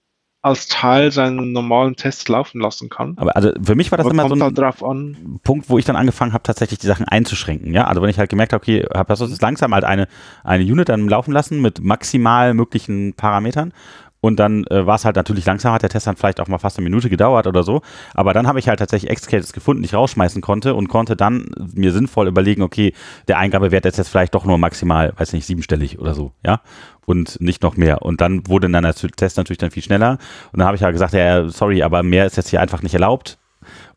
[0.46, 3.14] als Teil seinen normalen Tests laufen lassen kann.
[3.16, 5.96] Aber also für mich war das Aber immer so ein halt Punkt, wo ich dann
[5.96, 7.74] angefangen habe, tatsächlich die Sachen einzuschränken.
[7.74, 10.06] Ja, also wenn ich halt gemerkt habe, okay, habe das jetzt langsam halt eine,
[10.44, 13.72] eine Unit dann laufen lassen mit maximal möglichen Parametern
[14.20, 16.58] und dann äh, war es halt natürlich langsam, hat der Test dann vielleicht auch mal
[16.58, 17.82] fast eine Minute gedauert oder so.
[18.14, 21.50] Aber dann habe ich halt tatsächlich X-Cases gefunden, die ich rausschmeißen konnte und konnte dann
[21.74, 22.92] mir sinnvoll überlegen, okay,
[23.28, 26.60] der Eingabewert ist jetzt vielleicht doch nur maximal, weiß nicht, siebenstellig oder so, ja.
[27.04, 28.02] Und nicht noch mehr.
[28.02, 30.18] Und dann wurde dann der Test natürlich dann viel schneller.
[30.52, 32.94] Und dann habe ich halt gesagt, ja, sorry, aber mehr ist jetzt hier einfach nicht
[32.94, 33.38] erlaubt.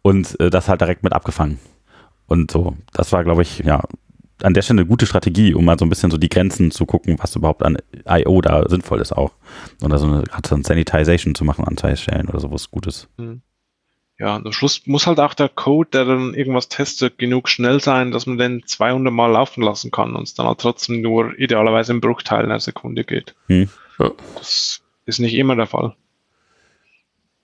[0.03, 1.59] Und äh, das halt direkt mit abgefangen.
[2.27, 3.81] Und so, das war, glaube ich, ja,
[4.43, 6.85] an der Stelle eine gute Strategie, um mal so ein bisschen so die Grenzen zu
[6.85, 7.77] gucken, was überhaupt an
[8.07, 8.41] I.O.
[8.41, 9.31] da sinnvoll ist auch.
[9.81, 13.07] Oder so eine Art von Sanitization zu machen an Teilstellen oder sowas Gutes.
[13.17, 13.41] Hm.
[14.17, 18.11] Ja, am Schluss muss halt auch der Code, der dann irgendwas testet, genug schnell sein,
[18.11, 21.93] dass man den 200 Mal laufen lassen kann und es dann halt trotzdem nur idealerweise
[21.93, 23.35] im Bruchteil einer Sekunde geht.
[23.47, 23.69] Hm.
[23.97, 24.11] Ja.
[24.35, 25.95] Das ist nicht immer der Fall.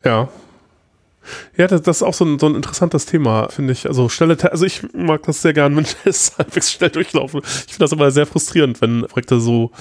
[0.04, 0.30] Ja,
[1.57, 3.88] ja, das, das ist auch so ein, so ein interessantes Thema, finde ich.
[3.88, 7.41] Also schnelle, also ich mag das sehr gern, wenn Tests halbwegs schnell durchlaufen.
[7.43, 9.71] Ich finde das immer sehr frustrierend, wenn Projekte so,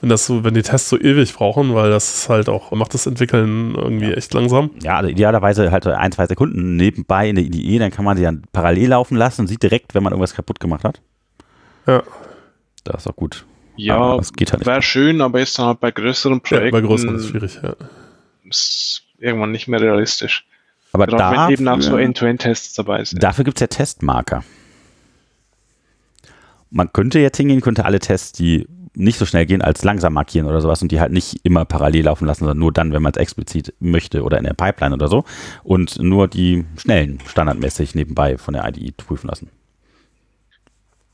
[0.00, 3.06] wenn das so, wenn die Tests so ewig brauchen, weil das halt auch macht das
[3.06, 4.70] Entwickeln irgendwie echt langsam.
[4.82, 8.22] Ja, also idealerweise halt ein, zwei Sekunden nebenbei in der IDE, dann kann man die
[8.22, 11.00] dann parallel laufen lassen und sieht direkt, wenn man irgendwas kaputt gemacht hat.
[11.86, 12.02] Ja.
[12.84, 13.44] Das ist auch gut.
[13.76, 16.74] Ja, das geht halt wäre schön, aber ist dann halt bei größeren Projekten.
[16.74, 17.76] Ja, bei größeren ist schwierig, ja.
[18.44, 20.46] Ist irgendwann nicht mehr realistisch.
[20.98, 23.22] Aber Gerade dafür, wenn eben auch so End-to-End-Tests dabei sind.
[23.22, 24.42] Dafür gibt es ja Testmarker.
[26.70, 30.48] Man könnte jetzt hingehen, könnte alle Tests, die nicht so schnell gehen, als langsam markieren
[30.48, 33.12] oder sowas und die halt nicht immer parallel laufen lassen, sondern nur dann, wenn man
[33.12, 35.24] es explizit möchte oder in der Pipeline oder so
[35.62, 39.50] und nur die schnellen standardmäßig nebenbei von der IDE prüfen lassen.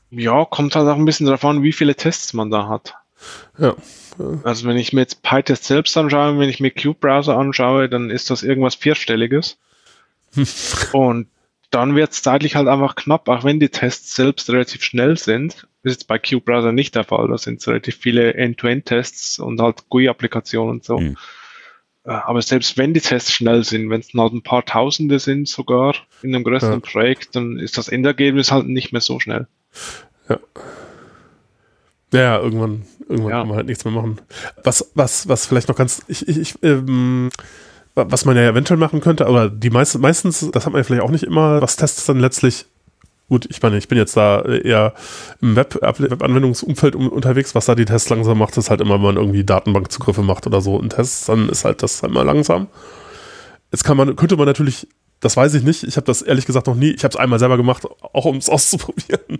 [0.09, 2.95] Ja, kommt halt auch ein bisschen darauf an, wie viele Tests man da hat.
[3.59, 3.75] Ja.
[4.43, 8.29] Also wenn ich mir jetzt PyTest selbst anschaue, wenn ich mir Qt-Browser anschaue, dann ist
[8.29, 9.57] das irgendwas Vierstelliges.
[10.93, 11.27] Und
[11.71, 15.67] dann wird es zeitlich halt einfach knapp, auch wenn die Tests selbst relativ schnell sind.
[15.83, 17.27] Das ist jetzt bei Q-Browser nicht der Fall.
[17.27, 20.99] Da sind relativ viele End-to-End-Tests und halt GUI-Applikationen und so.
[20.99, 21.17] Mhm.
[22.05, 25.95] Aber selbst wenn die Tests schnell sind, wenn es halt ein paar Tausende sind sogar
[26.21, 26.91] in einem größeren ja.
[26.91, 29.47] Projekt, dann ist das Endergebnis halt nicht mehr so schnell.
[30.29, 30.39] Ja.
[32.13, 33.39] Ja, irgendwann, irgendwann ja.
[33.39, 34.21] kann man halt nichts mehr machen.
[34.63, 37.29] Was, was, was vielleicht noch ganz, ich, ich, ich ähm,
[37.95, 41.03] was man ja eventuell machen könnte, aber die meisten, meistens, das hat man ja vielleicht
[41.03, 42.65] auch nicht immer, was Tests dann letztlich
[43.29, 44.93] gut, ich meine, ich bin jetzt da eher
[45.41, 49.17] im Web, Web-Anwendungsumfeld unterwegs, was da die Tests langsam macht, ist halt immer, wenn man
[49.17, 52.67] irgendwie Datenbankzugriffe macht oder so in Tests, dann ist halt das immer langsam.
[53.71, 54.87] Jetzt kann man, könnte man natürlich,
[55.21, 57.39] das weiß ich nicht, ich habe das ehrlich gesagt noch nie, ich habe es einmal
[57.39, 59.39] selber gemacht, auch um es auszuprobieren.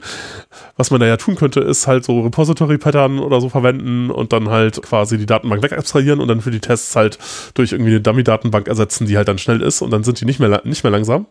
[0.78, 4.50] Was man da ja tun könnte, ist halt so Repository-Pattern oder so verwenden und dann
[4.50, 7.20] halt quasi die Datenbank wegabstrahieren und dann für die Tests halt
[7.54, 10.40] durch irgendwie eine Dummy-Datenbank ersetzen, die halt dann schnell ist und dann sind die nicht
[10.40, 11.28] mehr, nicht mehr langsam.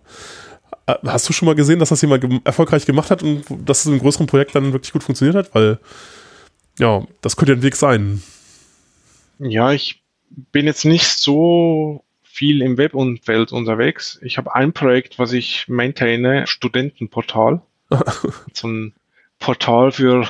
[0.86, 3.86] Äh, hast du schon mal gesehen, dass das jemand erfolgreich gemacht hat und dass es
[3.86, 5.54] in einem größeren Projekt dann wirklich gut funktioniert hat?
[5.54, 5.78] Weil,
[6.78, 8.22] ja, das könnte ja ein Weg sein.
[9.38, 10.02] Ja, ich
[10.52, 12.04] bin jetzt nicht so
[12.34, 14.18] viel im Webumfeld unterwegs.
[14.20, 17.62] Ich habe ein Projekt, was ich maintaine, Studentenportal.
[18.52, 18.92] so ein
[19.38, 20.28] Portal für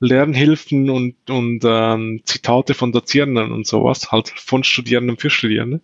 [0.00, 5.80] Lernhilfen und, und ähm, Zitate von Dozierenden und sowas, halt von Studierenden für Studierende.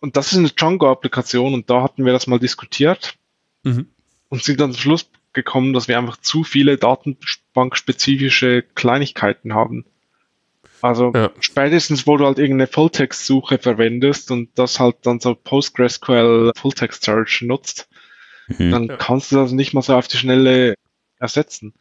[0.00, 3.14] Und das ist eine Django-Applikation und da hatten wir das mal diskutiert
[3.62, 3.86] mhm.
[4.28, 9.86] und sind dann zum Schluss gekommen, dass wir einfach zu viele datenbankspezifische Kleinigkeiten haben.
[10.82, 11.30] Also ja.
[11.40, 17.42] spätestens, wo du halt irgendeine Fulltext-Suche verwendest und das halt dann so PostgreSQL Fulltext Search
[17.42, 17.88] nutzt,
[18.48, 18.70] mhm.
[18.70, 18.96] dann ja.
[18.96, 20.74] kannst du das nicht mal so auf die Schnelle
[21.18, 21.72] ersetzen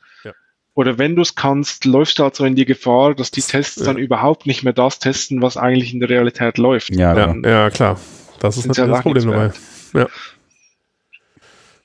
[0.73, 3.83] oder wenn du es kannst, läufst du halt so in die Gefahr, dass die Tests
[3.83, 6.95] dann überhaupt nicht mehr das testen, was eigentlich in der Realität läuft.
[6.95, 7.99] Ja, ja, ja klar.
[8.39, 9.51] Das ist natürlich das Problem dabei.
[9.93, 10.07] Ja.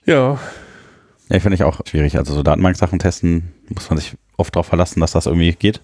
[0.04, 0.38] Ja.
[1.28, 2.16] Ja, finde ich auch schwierig.
[2.16, 5.80] Also so Datenbanksachen testen, muss man sich oft darauf verlassen, dass das irgendwie geht.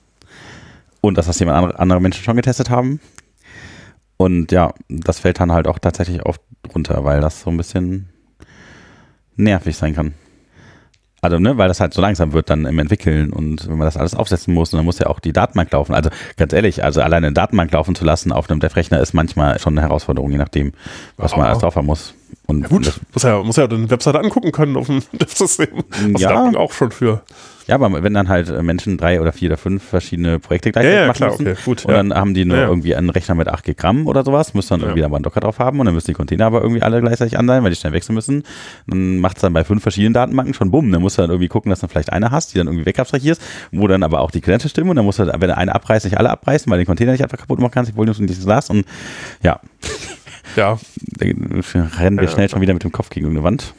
[1.03, 3.01] Und dass das jemand andere, andere Menschen schon getestet haben.
[4.17, 6.41] Und ja, das fällt dann halt auch tatsächlich oft
[6.75, 8.09] runter, weil das so ein bisschen
[9.37, 10.15] nervig sein kann.
[11.25, 13.97] Also, ne, weil das halt so langsam wird dann im Entwickeln und wenn man das
[13.97, 15.95] alles aufsetzen muss, dann muss ja auch die Datenbank laufen.
[15.95, 19.61] Also ganz ehrlich, also alleine eine Datenbank laufen zu lassen auf einem Dev-Rechner ist manchmal
[19.61, 20.73] schon eine Herausforderung, je nachdem,
[21.17, 22.15] was man alles drauf haben muss.
[22.47, 25.85] Und ja gut, muss ja, muss ja eine Webseite angucken können auf dem Dev-System.
[26.19, 26.51] Ja.
[26.57, 27.23] auch schon für.
[27.67, 31.01] Ja, aber wenn dann halt Menschen drei oder vier oder fünf verschiedene Projekte gleichzeitig ja,
[31.03, 33.49] ja, machen klar, müssen okay, gut, und dann haben die nur irgendwie einen Rechner mit
[33.49, 36.09] 8 Gramm oder sowas, müssen dann irgendwie aber einen Docker drauf haben und dann müssen
[36.09, 38.43] die Container aber irgendwie alle gleichzeitig an sein, weil die schnell wechseln müssen.
[38.87, 40.91] Dann macht es dann bei fünf verschiedenen Datenbanken schon bumm.
[40.91, 43.41] Dann musst du dann irgendwie gucken, dass du vielleicht eine hast, die dann irgendwie wegabstrahierst,
[43.71, 46.05] wo dann aber auch die Credentials stimmen und dann musst du, wenn du eine abreißt,
[46.05, 48.45] nicht alle abreißen, weil den Container nicht einfach kaputt machen kannst, die Volumes und dieses
[48.45, 48.87] das und
[49.43, 49.61] ja.
[50.57, 50.79] Ja.
[51.21, 53.75] Rennen wir schnell schon wieder mit dem Kopf gegen eine Wand.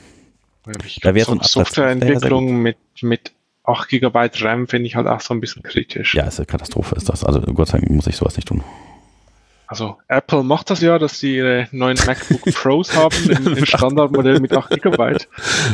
[1.01, 3.31] da wäre so eine Softwareentwicklung mit, mit
[3.63, 6.15] 8 GB RAM finde ich halt auch so ein bisschen kritisch.
[6.15, 7.23] Ja, ist eine Katastrophe, ist das.
[7.23, 8.63] Also Gott sei Dank muss ich sowas nicht tun.
[9.67, 14.53] Also Apple macht das ja, dass sie ihre neuen MacBook Pros haben, im, Standardmodell mit
[14.53, 15.17] 8 GB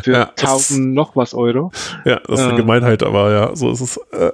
[0.04, 1.72] für ja, 1000 noch was Euro.
[2.06, 3.98] Ja, das ist eine äh, Gemeinheit, aber ja, so ist es.
[4.12, 4.32] Äh,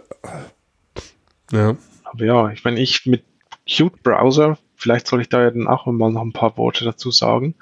[1.52, 1.76] ja.
[2.04, 3.24] Aber ja, ich meine, ich mit
[3.66, 7.10] Qt Browser, vielleicht soll ich da ja dann auch mal noch ein paar Worte dazu
[7.10, 7.56] sagen.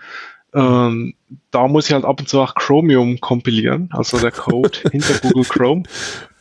[0.53, 1.13] Ähm,
[1.51, 5.45] da muss ich halt ab und zu auch Chromium kompilieren, also der Code hinter Google
[5.45, 5.83] Chrome.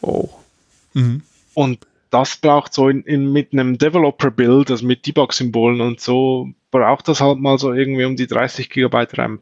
[0.00, 0.28] Oh.
[0.92, 1.22] Mhm.
[1.54, 7.06] Und das braucht so in, in mit einem Developer-Build, also mit Debug-Symbolen und so, braucht
[7.06, 9.38] das halt mal so irgendwie um die 30 Gigabyte RAM.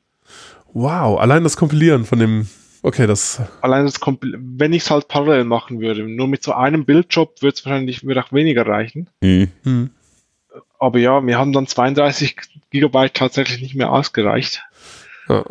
[0.74, 2.48] Wow, allein das Kompilieren von dem,
[2.82, 3.40] okay, das.
[3.62, 7.40] Allein das Kompilieren, wenn ich es halt parallel machen würde, nur mit so einem Bildjob
[7.40, 9.08] würde es wahrscheinlich würde auch weniger reichen.
[9.22, 9.90] Mhm.
[10.80, 12.36] Aber ja, wir haben dann 32
[12.70, 14.62] Gigabyte tatsächlich nicht mehr ausgereicht.
[15.28, 15.44] Ja.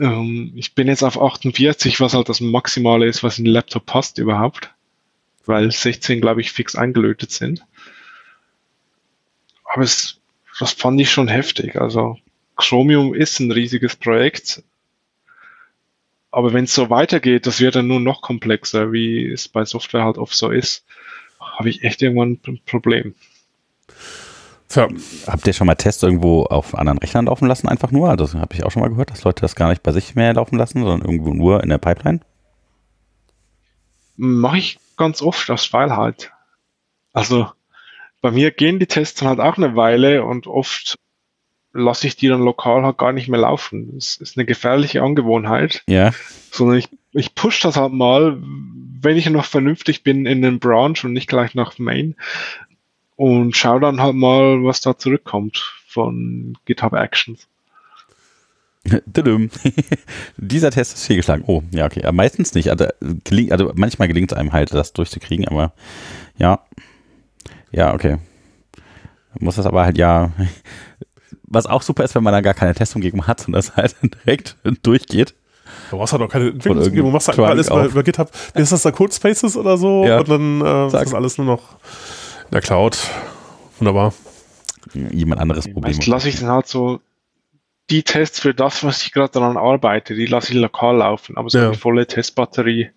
[0.00, 3.86] Ähm, ich bin jetzt auf 48, was halt das Maximale ist, was in den Laptop
[3.86, 4.70] passt überhaupt.
[5.44, 7.64] Weil 16, glaube ich, fix eingelötet sind.
[9.64, 10.20] Aber es,
[10.60, 11.76] das fand ich schon heftig.
[11.80, 12.16] Also
[12.54, 14.62] Chromium ist ein riesiges Projekt.
[16.30, 20.04] Aber wenn es so weitergeht, das wird dann nur noch komplexer, wie es bei Software
[20.04, 20.84] halt oft so ist,
[21.40, 23.16] habe ich echt irgendwann ein Problem.
[24.74, 24.88] Ja.
[25.26, 28.10] Habt ihr schon mal Tests irgendwo auf anderen Rechnern laufen lassen, einfach nur?
[28.10, 30.14] Also, das habe ich auch schon mal gehört, dass Leute das gar nicht bei sich
[30.14, 32.20] mehr laufen lassen, sondern irgendwo nur in der Pipeline.
[34.16, 36.32] Mache ich ganz oft aus File halt.
[37.12, 37.48] Also
[38.20, 40.96] bei mir gehen die Tests dann halt auch eine Weile und oft
[41.72, 43.94] lasse ich die dann lokal halt gar nicht mehr laufen.
[43.94, 45.82] Das ist eine gefährliche Angewohnheit.
[45.88, 46.12] Ja.
[46.50, 48.38] Sondern ich, ich push das halt mal,
[49.00, 52.16] wenn ich noch vernünftig bin in den Branch und nicht gleich nach Main,
[53.18, 57.48] und schau dann halt mal, was da zurückkommt von GitHub Actions.
[60.36, 61.42] Dieser Test ist fehlgeschlagen.
[61.46, 62.04] Oh, ja, okay.
[62.04, 62.70] Aber meistens nicht.
[62.70, 62.86] Also,
[63.50, 65.72] also manchmal gelingt es einem halt, das durchzukriegen, aber
[66.38, 66.60] ja.
[67.72, 68.18] Ja, okay.
[69.40, 70.30] Muss das aber halt ja.
[71.42, 74.56] Was auch super ist, wenn man da gar keine Testumgebung hat und das halt direkt
[74.82, 75.34] durchgeht.
[75.90, 78.30] Du brauchst halt auch keine Entwicklungsumgebung, du machst halt alles bei, bei GitHub.
[78.54, 80.04] Wie ist das da Codespaces oder so?
[80.04, 80.20] Ja.
[80.20, 81.78] Und dann äh, ist das alles nur noch
[82.48, 82.98] in der Cloud.
[83.78, 84.12] Wunderbar.
[84.94, 85.92] Jemand anderes Problem.
[85.92, 87.00] Jetzt lasse ich dann halt so
[87.90, 91.48] die Tests für das, was ich gerade daran arbeite, die lasse ich lokal laufen, aber
[91.50, 91.66] so ja.
[91.66, 92.90] eine volle Testbatterie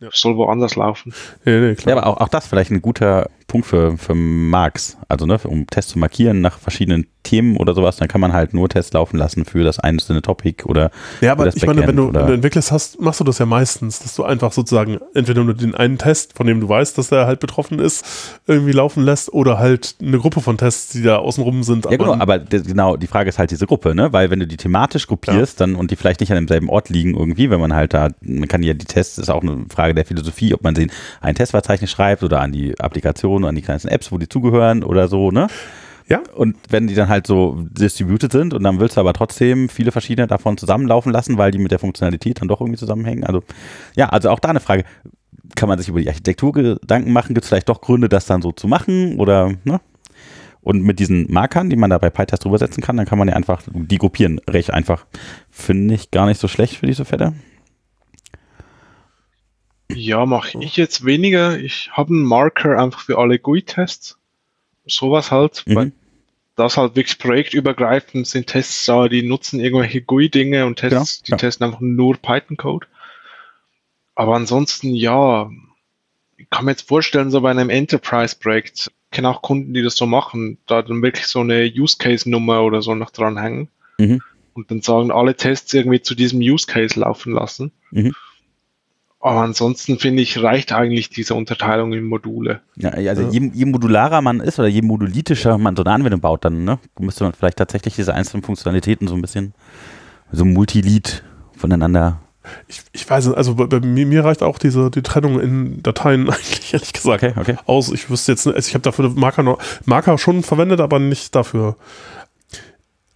[0.00, 0.08] ja.
[0.12, 1.12] soll woanders laufen.
[1.44, 5.26] Ja, nee, ja, aber auch, auch das vielleicht ein guter Punkt für, für Marks, also
[5.26, 8.68] ne, um Tests zu markieren nach verschiedenen Themen oder sowas, dann kann man halt nur
[8.68, 10.90] Tests laufen lassen für das einzelne Topic oder
[11.20, 13.46] Ja, aber ich Backend meine, wenn du, wenn du entwickelst hast, machst du das ja
[13.46, 17.08] meistens, dass du einfach sozusagen entweder nur den einen Test, von dem du weißt, dass
[17.08, 21.16] der halt betroffen ist, irgendwie laufen lässt oder halt eine Gruppe von Tests, die da
[21.16, 21.86] außenrum sind.
[21.86, 24.56] Ja, genau, aber genau, die Frage ist halt diese Gruppe, ne, weil wenn du die
[24.56, 25.66] thematisch gruppierst ja.
[25.66, 28.48] dann und die vielleicht nicht an demselben Ort liegen irgendwie, wenn man halt da, man
[28.48, 30.90] kann ja die Tests, ist auch eine Frage der Philosophie, ob man sie in
[31.20, 35.08] ein Testverzeichnis schreibt oder an die Applikation, an die kleinsten Apps, wo die zugehören oder
[35.08, 35.48] so, ne?
[36.08, 36.20] Ja.
[36.34, 39.90] Und wenn die dann halt so distributed sind und dann willst du aber trotzdem viele
[39.90, 43.24] verschiedene davon zusammenlaufen lassen, weil die mit der Funktionalität dann doch irgendwie zusammenhängen.
[43.24, 43.42] Also,
[43.96, 44.84] ja, also auch da eine Frage.
[45.56, 47.34] Kann man sich über die Architektur Gedanken machen?
[47.34, 49.18] Gibt es vielleicht doch Gründe, das dann so zu machen?
[49.18, 49.80] Oder, ne?
[50.60, 53.28] Und mit diesen Markern, die man da bei PyTest drüber setzen kann, dann kann man
[53.28, 54.40] ja einfach die gruppieren.
[54.48, 55.04] Recht einfach.
[55.50, 57.34] Finde ich gar nicht so schlecht für diese Fälle.
[59.92, 61.58] Ja, mache ich jetzt weniger.
[61.58, 64.18] Ich habe einen Marker einfach für alle GUI-Tests
[64.86, 65.74] sowas halt, mhm.
[65.74, 65.92] weil
[66.56, 71.30] das halt wirklich projektübergreifend sind Tests da, die nutzen irgendwelche GUI-Dinge und Tests, ja, die
[71.32, 71.36] ja.
[71.36, 72.86] testen einfach nur Python-Code.
[74.14, 75.50] Aber ansonsten, ja,
[76.36, 80.06] ich kann mir jetzt vorstellen, so bei einem Enterprise-Projekt, kenne auch Kunden, die das so
[80.06, 83.68] machen, da dann wirklich so eine Use-Case-Nummer oder so noch dranhängen
[83.98, 84.22] mhm.
[84.54, 87.72] und dann sagen, alle Tests irgendwie zu diesem Use-Case laufen lassen.
[87.90, 88.14] Mhm.
[89.24, 92.60] Aber ansonsten finde ich, reicht eigentlich diese Unterteilung in Module.
[92.76, 93.30] Ja, also ja.
[93.30, 96.78] Je, je, modularer man ist oder je modulitischer man so eine Anwendung baut, dann ne,
[96.98, 99.54] müsste man vielleicht tatsächlich diese einzelnen Funktionalitäten so ein bisschen
[100.30, 101.24] so Multilead
[101.56, 102.20] voneinander.
[102.68, 106.24] Ich, ich weiß nicht, also bei mir, mir, reicht auch diese die Trennung in Dateien
[106.28, 107.56] eigentlich, ehrlich gesagt, okay, okay.
[107.64, 107.90] aus.
[107.92, 111.76] Ich wüsste jetzt, also ich habe dafür Marker, noch, Marker schon verwendet, aber nicht dafür.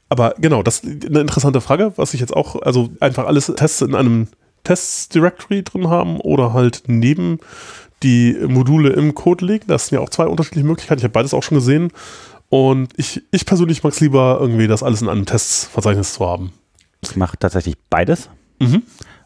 [0.09, 3.83] Aber genau, das ist eine interessante Frage, was ich jetzt auch, also einfach alles Tests
[3.83, 4.29] in einem
[4.65, 7.39] Tests Directory drin haben oder halt neben
[8.03, 9.65] die Module im Code legen.
[9.69, 11.01] Das sind ja auch zwei unterschiedliche Möglichkeiten.
[11.01, 11.91] Ich habe beides auch schon gesehen.
[12.49, 16.53] Und ich, ich persönlich mag es lieber, irgendwie das alles in einem Testverzeichnis zu haben.
[17.03, 18.31] Ich mache tatsächlich beides.
[18.59, 18.83] Mhm.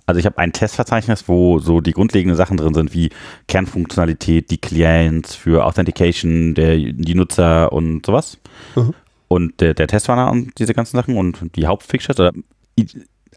[0.07, 3.11] Also ich habe ein Testverzeichnis, wo so die grundlegenden Sachen drin sind, wie
[3.47, 8.39] Kernfunktionalität, die Clients für Authentication, der, die Nutzer und sowas.
[8.75, 8.95] Mhm.
[9.29, 12.19] Und der, der Testwarner und diese ganzen Sachen und die Hauptfixtures.
[12.19, 12.33] Oder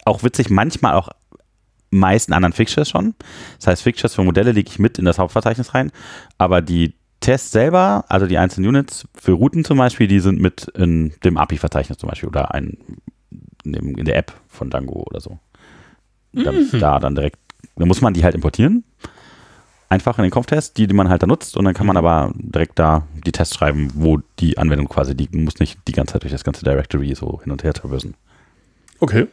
[0.04, 1.08] auch witzig, manchmal auch
[1.98, 3.14] meisten anderen Fixtures schon.
[3.58, 5.92] Das heißt, Fixtures für Modelle lege ich mit in das Hauptverzeichnis rein,
[6.38, 10.68] aber die Tests selber, also die einzelnen Units für Routen zum Beispiel, die sind mit
[10.74, 12.76] in dem API-Verzeichnis zum Beispiel oder ein,
[13.64, 15.38] in, dem, in, der App von Dango oder so.
[16.32, 16.78] Dann, mhm.
[16.78, 17.38] Da dann direkt,
[17.76, 18.84] dann muss man die halt importieren.
[19.88, 21.98] Einfach in den Kopftest, die, die man halt da nutzt und dann kann man mhm.
[21.98, 25.34] aber direkt da die Tests schreiben, wo die Anwendung quasi liegt.
[25.34, 28.14] Man muss nicht die ganze Zeit durch das ganze Directory so hin und her traversen.
[29.00, 29.26] Okay.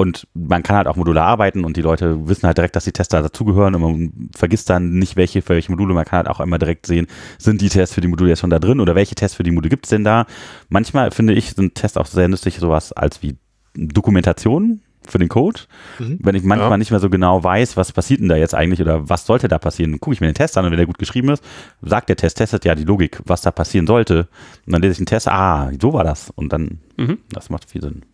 [0.00, 2.92] Und man kann halt auch modular arbeiten und die Leute wissen halt direkt, dass die
[2.92, 5.92] Tester dazugehören und man vergisst dann nicht, welche für welche Module.
[5.92, 8.48] Man kann halt auch immer direkt sehen, sind die Tests für die Module jetzt schon
[8.48, 10.24] da drin oder welche Tests für die Module gibt es denn da.
[10.70, 13.36] Manchmal finde ich, sind Tests auch sehr nützlich, sowas als wie
[13.74, 15.60] Dokumentation für den Code.
[15.98, 16.18] Mhm.
[16.22, 16.76] Wenn ich manchmal ja.
[16.78, 19.58] nicht mehr so genau weiß, was passiert denn da jetzt eigentlich oder was sollte da
[19.58, 21.44] passieren, gucke ich mir den Test an und wenn der gut geschrieben ist,
[21.82, 24.28] sagt der Test, testet ja die Logik, was da passieren sollte.
[24.64, 26.30] Und dann lese ich den Test, ah, so war das.
[26.30, 27.18] Und dann, mhm.
[27.28, 28.06] das macht viel Sinn.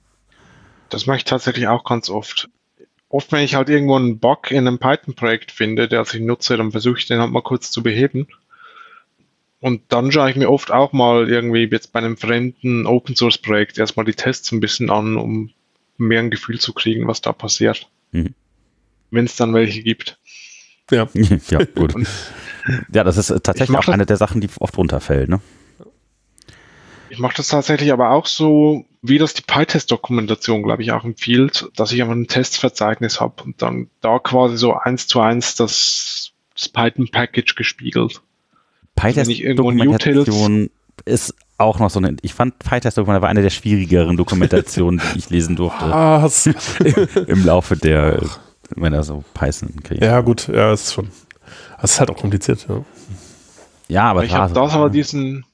[0.89, 2.49] Das mache ich tatsächlich auch ganz oft.
[3.09, 6.73] Oft, wenn ich halt irgendwo einen Bug in einem Python-Projekt finde, der ich nutze, dann
[6.73, 8.27] versuche ich den halt mal kurz zu beheben.
[9.61, 14.05] Und dann schaue ich mir oft auch mal irgendwie jetzt bei einem fremden Open-Source-Projekt erstmal
[14.05, 15.51] die Tests ein bisschen an, um
[15.97, 17.89] mehr ein Gefühl zu kriegen, was da passiert.
[18.13, 18.35] Mhm.
[19.11, 20.19] Wenn es dann welche gibt.
[20.91, 21.09] Ja,
[21.51, 21.95] ja gut.
[22.93, 25.29] ja, das ist tatsächlich auch eine der Sachen, die oft runterfällt.
[25.29, 25.41] Ne?
[27.17, 31.67] Ich mache das tatsächlich aber auch so, wie das die PyTest-Dokumentation, glaube ich, auch empfiehlt,
[31.75, 36.33] dass ich einfach ein Testverzeichnis habe und dann da quasi so eins zu eins das,
[36.55, 38.21] das Python-Package gespiegelt.
[38.97, 40.69] PyTest-Dokumentation
[41.07, 45.31] ist auch noch so eine, ich fand PyTest-Dokumentation war eine der schwierigeren Dokumentationen, die ich
[45.31, 45.87] lesen durfte.
[45.91, 46.29] Ah,
[47.29, 48.27] Im Laufe der,
[48.75, 50.05] wenn er so Python kriegt.
[50.05, 51.09] Ja, gut, ja, ist schon.
[51.81, 52.85] Das ist halt auch kompliziert, ja.
[53.89, 55.47] Ja, aber ich habe da aber diesen,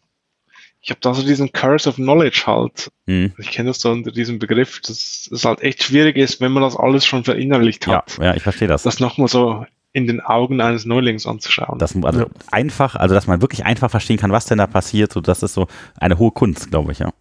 [0.82, 2.90] ich habe da so diesen Curse of Knowledge halt.
[3.06, 3.32] Mhm.
[3.38, 6.64] Ich kenne das so unter diesem Begriff, dass es halt echt schwierig ist, wenn man
[6.64, 8.18] das alles schon verinnerlicht hat.
[8.18, 8.82] Ja, ja ich verstehe das.
[8.82, 11.78] Das nochmal so in den Augen eines Neulings anzuschauen.
[11.78, 12.26] Das, also ja.
[12.50, 15.54] einfach, also dass man wirklich einfach verstehen kann, was denn da passiert, so das ist
[15.54, 17.12] so eine hohe Kunst, glaube ich, ja.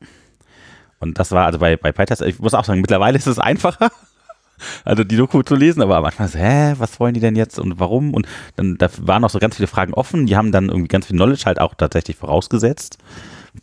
[1.00, 3.92] Und das war also bei, bei PyTest, ich muss auch sagen, mittlerweile ist es einfacher,
[4.86, 7.80] also die Doku zu lesen, aber manchmal so, hä, was wollen die denn jetzt und
[7.80, 8.14] warum?
[8.14, 11.08] Und dann da waren noch so ganz viele Fragen offen, die haben dann irgendwie ganz
[11.08, 12.98] viel Knowledge halt auch tatsächlich vorausgesetzt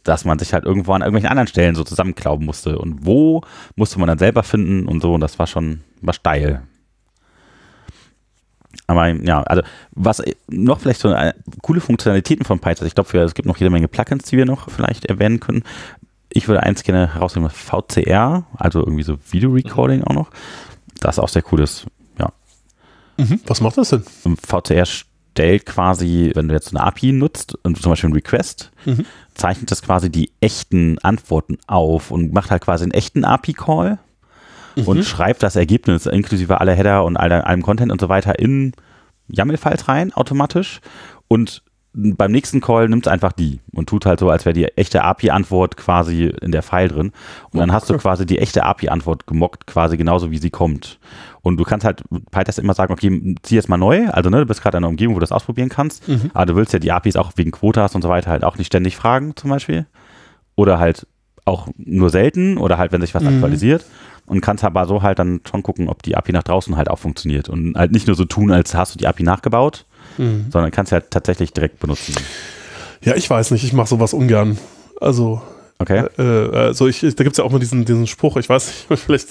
[0.03, 2.79] dass man sich halt irgendwo an irgendwelchen anderen Stellen so zusammenklauben musste.
[2.79, 3.43] Und wo
[3.77, 5.15] musste man dann selber finden und so.
[5.15, 6.63] Und das war schon war steil.
[8.87, 9.63] Aber ja, also
[9.93, 13.71] was noch vielleicht so eine, coole Funktionalitäten von Python, ich glaube, es gibt noch jede
[13.71, 15.63] Menge Plugins, die wir noch vielleicht erwähnen können.
[16.31, 20.31] Ich würde eins gerne herausnehmen, VCR, also irgendwie so Video-Recording auch noch.
[21.01, 21.87] Das ist auch sehr cooles,
[22.19, 22.33] ja.
[23.17, 23.41] Mhm.
[23.47, 24.03] Was macht das denn?
[24.03, 24.87] VCR
[25.39, 29.07] stellt quasi, wenn du jetzt eine API nutzt und zum Beispiel ein Request, mhm.
[29.35, 34.01] zeichnet das quasi die echten Antworten auf und macht halt quasi einen echten API-Call
[34.75, 34.83] mhm.
[34.83, 38.73] und schreibt das Ergebnis inklusive aller Header und aller, allem Content und so weiter in
[39.29, 40.81] YAML-Files rein automatisch
[41.29, 41.63] und
[41.95, 45.05] beim nächsten Call nimmt es einfach die und tut halt so, als wäre die echte
[45.05, 47.13] API-Antwort quasi in der File drin.
[47.51, 50.99] Und dann hast du quasi die echte API-Antwort gemockt, quasi genauso wie sie kommt.
[51.43, 54.09] Und du kannst halt PyTest immer sagen, okay, zieh jetzt mal neu.
[54.09, 56.09] Also, ne, du bist gerade in einer Umgebung, wo du das ausprobieren kannst.
[56.09, 56.31] Mhm.
[56.35, 58.67] Aber du willst ja die APIs auch wegen Quotas und so weiter halt auch nicht
[58.67, 59.87] ständig fragen, zum Beispiel.
[60.57, 61.07] Oder halt
[61.45, 63.29] auch nur selten oder halt, wenn sich was mhm.
[63.29, 63.85] aktualisiert.
[64.27, 66.99] Und kannst aber so halt dann schon gucken, ob die API nach draußen halt auch
[66.99, 67.49] funktioniert.
[67.49, 69.87] Und halt nicht nur so tun, als hast du die API nachgebaut,
[70.19, 70.47] mhm.
[70.51, 72.15] sondern kannst sie halt tatsächlich direkt benutzen.
[73.03, 74.59] Ja, ich weiß nicht, ich mache sowas ungern.
[75.01, 75.41] Also,
[75.79, 76.05] Okay.
[76.19, 79.01] Äh, also ich, da gibt es ja auch mal diesen, diesen Spruch, ich weiß nicht,
[79.05, 79.29] vielleicht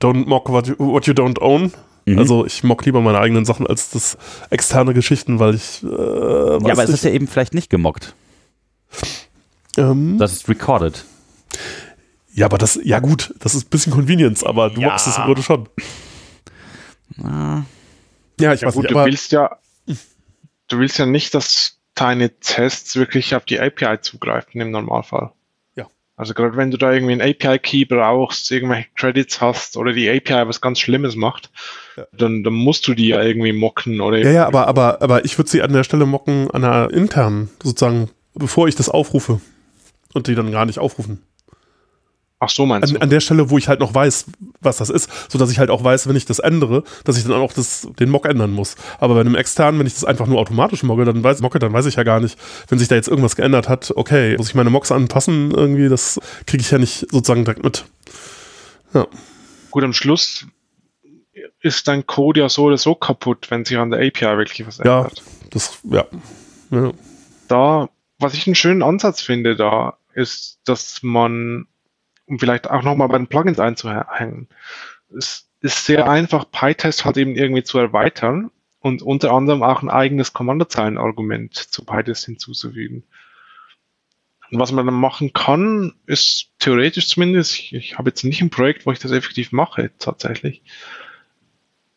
[0.00, 1.72] don't mock what you, what you don't own.
[2.06, 2.18] Mhm.
[2.18, 4.16] Also ich mock lieber meine eigenen Sachen als das
[4.50, 5.82] externe Geschichten, weil ich.
[5.82, 8.14] Äh, ja, aber es ist ja eben vielleicht nicht gemockt.
[9.76, 11.04] Ähm, das ist recorded.
[12.32, 14.88] Ja, aber das, ja gut, das ist ein bisschen Convenience, aber du ja.
[14.88, 15.68] mockst es im Grunde schon.
[17.16, 17.66] Na.
[18.40, 19.58] Ja, ich ja, weiß gut, nicht, du willst ja,
[20.68, 25.32] du willst ja nicht, dass deine Tests wirklich auf die API zugreifen im Normalfall.
[26.18, 30.48] Also gerade wenn du da irgendwie einen API-Key brauchst, irgendwelche Credits hast oder die API
[30.48, 31.48] was ganz Schlimmes macht,
[31.96, 32.06] ja.
[32.12, 34.18] dann, dann musst du die ja irgendwie mocken oder.
[34.18, 37.50] Ja, ja, aber, aber, aber ich würde sie an der Stelle mocken an einer internen,
[37.62, 39.40] sozusagen, bevor ich das aufrufe
[40.12, 41.22] und die dann gar nicht aufrufen.
[42.40, 43.00] Ach so, meinst an, du?
[43.00, 44.26] An der Stelle, wo ich halt noch weiß,
[44.60, 47.24] was das ist, so dass ich halt auch weiß, wenn ich das ändere, dass ich
[47.24, 48.76] dann auch das, den Mock ändern muss.
[49.00, 51.72] Aber bei einem externen, wenn ich das einfach nur automatisch mocke, dann weiß, mocke, dann
[51.72, 52.38] weiß ich ja gar nicht,
[52.68, 56.20] wenn sich da jetzt irgendwas geändert hat, okay, muss ich meine Mocks anpassen irgendwie, das
[56.46, 57.86] kriege ich ja nicht sozusagen direkt mit.
[58.94, 59.08] Ja.
[59.70, 60.46] Gut, am Schluss
[61.60, 64.78] ist dein Code ja so oder so kaputt, wenn sich an der API wirklich was
[64.78, 65.18] ändert.
[65.18, 66.06] Ja, das, ja.
[66.70, 66.92] ja.
[67.48, 67.88] Da,
[68.20, 71.66] was ich einen schönen Ansatz finde, da ist, dass man
[72.28, 74.48] um vielleicht auch nochmal bei den Plugins einzuhängen.
[75.16, 78.50] Es ist sehr einfach, PyTest halt eben irgendwie zu erweitern
[78.80, 83.04] und unter anderem auch ein eigenes Kommandozeilenargument zu PyTest hinzuzufügen.
[84.50, 88.50] Und was man dann machen kann, ist theoretisch zumindest, ich, ich habe jetzt nicht ein
[88.50, 90.62] Projekt, wo ich das effektiv mache, tatsächlich,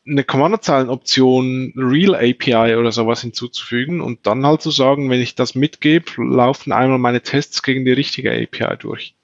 [0.05, 5.53] eine Kommandozeilenoption Real API oder sowas hinzuzufügen und dann halt zu sagen, wenn ich das
[5.53, 9.15] mitgebe, laufen einmal meine Tests gegen die richtige API durch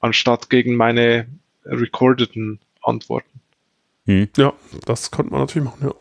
[0.00, 1.26] anstatt gegen meine
[1.64, 3.40] recordeten Antworten.
[4.06, 4.28] Hm.
[4.36, 4.52] Ja,
[4.86, 5.94] das könnte man natürlich machen, ja.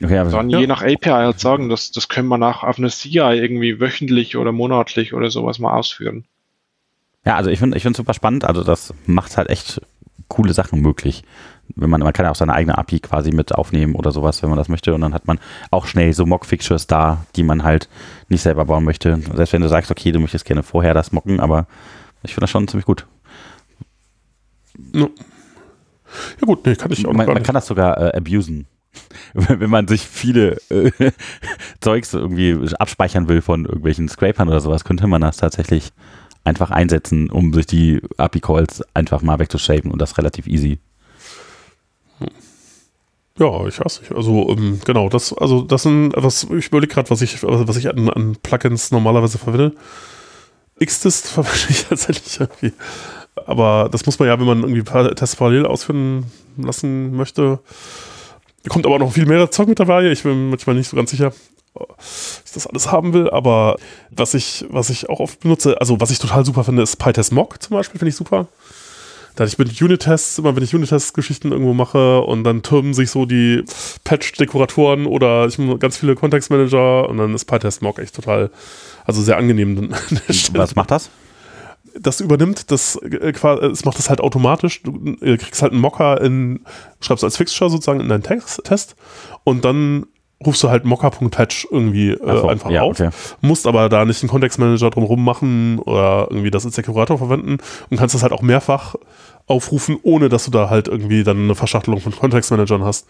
[0.00, 0.60] Okay, aber dann ja.
[0.60, 4.36] je nach API halt sagen, das, das können wir nach auf einer CI irgendwie wöchentlich
[4.36, 6.24] oder monatlich oder sowas mal ausführen.
[7.24, 8.44] Ja, also ich finde ich finde super spannend.
[8.44, 9.80] Also das macht halt echt
[10.28, 11.24] coole Sachen möglich.
[11.80, 14.50] Wenn man, man kann ja auch seine eigene API quasi mit aufnehmen oder sowas, wenn
[14.50, 14.94] man das möchte.
[14.94, 15.38] Und dann hat man
[15.70, 17.88] auch schnell so Mock-Fixtures da, die man halt
[18.28, 19.18] nicht selber bauen möchte.
[19.34, 21.66] Selbst wenn du sagst, okay, du möchtest gerne vorher das mocken, aber
[22.22, 23.06] ich finde das schon ziemlich gut.
[24.92, 25.10] No.
[26.40, 28.66] Ja gut, nee, kann ich auch Man, man kann das sogar äh, abusen.
[29.34, 30.90] wenn man sich viele äh,
[31.80, 35.92] Zeugs irgendwie abspeichern will von irgendwelchen Scrapern oder sowas, könnte man das tatsächlich
[36.44, 40.78] einfach einsetzen, um sich die API-Calls einfach mal wegzushapen und das relativ easy.
[43.38, 44.12] Ja, ich weiß nicht.
[44.12, 47.88] Also ähm, genau, das, also das sind, was ich überlege gerade, was ich, was ich
[47.88, 49.74] an, an, Plugins normalerweise verwende.
[50.84, 52.72] Xtist verwende ich tatsächlich irgendwie.
[53.46, 57.60] Aber das muss man ja, wenn man irgendwie Tests parallel ausführen lassen möchte.
[58.68, 60.10] Kommt aber noch viel mehr Zeug mit dabei.
[60.10, 61.32] Ich bin manchmal nicht so ganz sicher,
[62.44, 63.30] ich das alles haben will.
[63.30, 63.76] Aber
[64.10, 67.32] was ich, was ich auch oft benutze, also was ich total super finde, ist PyTest
[67.32, 68.48] Mock zum Beispiel, finde ich super.
[69.38, 73.24] Dass ich mit Unit-Tests, immer wenn ich Unit-Test-Geschichten irgendwo mache und dann türmen sich so
[73.24, 73.62] die
[74.02, 78.50] Patch-Dekoratoren oder ich habe ganz viele Kontextmanager und dann ist PyTest-Mock echt total,
[79.04, 79.94] also sehr angenehm.
[80.52, 81.10] Was macht das?
[82.00, 84.82] das übernimmt, das, äh, es macht das halt automatisch.
[84.82, 86.60] Du äh, kriegst halt einen Mocker in,
[87.00, 88.96] schreibst als Fixture sozusagen in deinen Text, Test
[89.44, 90.06] und dann
[90.44, 93.10] rufst du halt mocker.patch irgendwie äh, so, einfach ja, auf, okay.
[93.40, 97.58] musst aber da nicht einen Kontextmanager drumherum machen oder irgendwie das als Dekorator verwenden
[97.90, 98.94] und kannst das halt auch mehrfach
[99.48, 103.06] aufrufen, ohne dass du da halt irgendwie dann eine Verschachtelung von Kontextmanagern hast.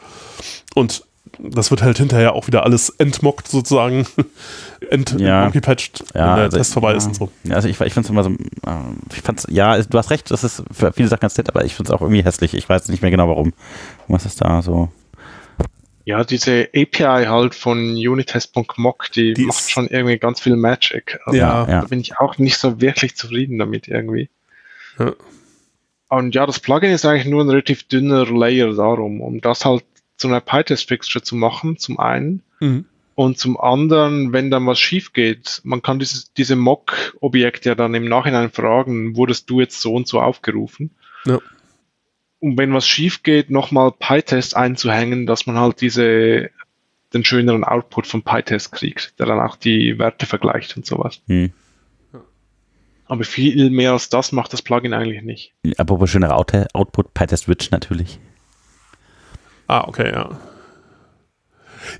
[0.75, 1.05] Und
[1.39, 4.07] das wird halt hinterher auch wieder alles entmockt sozusagen,
[4.91, 5.51] ent ja.
[5.51, 6.97] patched, ja, wenn der also Test vorbei ja.
[6.97, 7.31] ist und so.
[7.45, 10.31] Ja, also ich, ich finde es immer so, äh, ich fand's, ja, du hast recht,
[10.31, 12.55] das ist für viele Sachen ganz nett, aber ich finde es auch irgendwie hässlich.
[12.55, 13.53] Ich weiß nicht mehr genau warum.
[14.07, 14.91] Was ist da so?
[16.05, 21.21] Ja, diese API halt von unitest.mock, die, die macht schon irgendwie ganz viel Magic.
[21.27, 24.31] Also ja, da bin ich auch nicht so wirklich zufrieden damit irgendwie.
[24.99, 25.13] Ja.
[26.09, 29.85] Und ja, das Plugin ist eigentlich nur ein relativ dünner Layer darum, um das halt
[30.17, 32.43] zu einer PyTest-Fixture zu machen, zum einen.
[32.61, 32.87] Mhm.
[33.15, 37.95] Und zum anderen, wenn dann was schief geht, man kann dieses, diese Mock-Objekte ja dann
[37.95, 40.91] im Nachhinein fragen, wurdest du jetzt so und so aufgerufen?
[41.25, 41.41] Ja.
[42.41, 46.51] Und wenn was schief geht, nochmal PyTest einzuhängen, dass man halt diese,
[47.13, 51.21] den schöneren Output von PyTest kriegt, der dann auch die Werte vergleicht und sowas.
[51.27, 51.53] Mhm.
[53.09, 55.55] Aber viel mehr als das macht das Plugin eigentlich nicht.
[55.79, 58.21] Apropos schönerer Output, PyTest Rich natürlich.
[59.67, 60.39] Ah, okay, ja.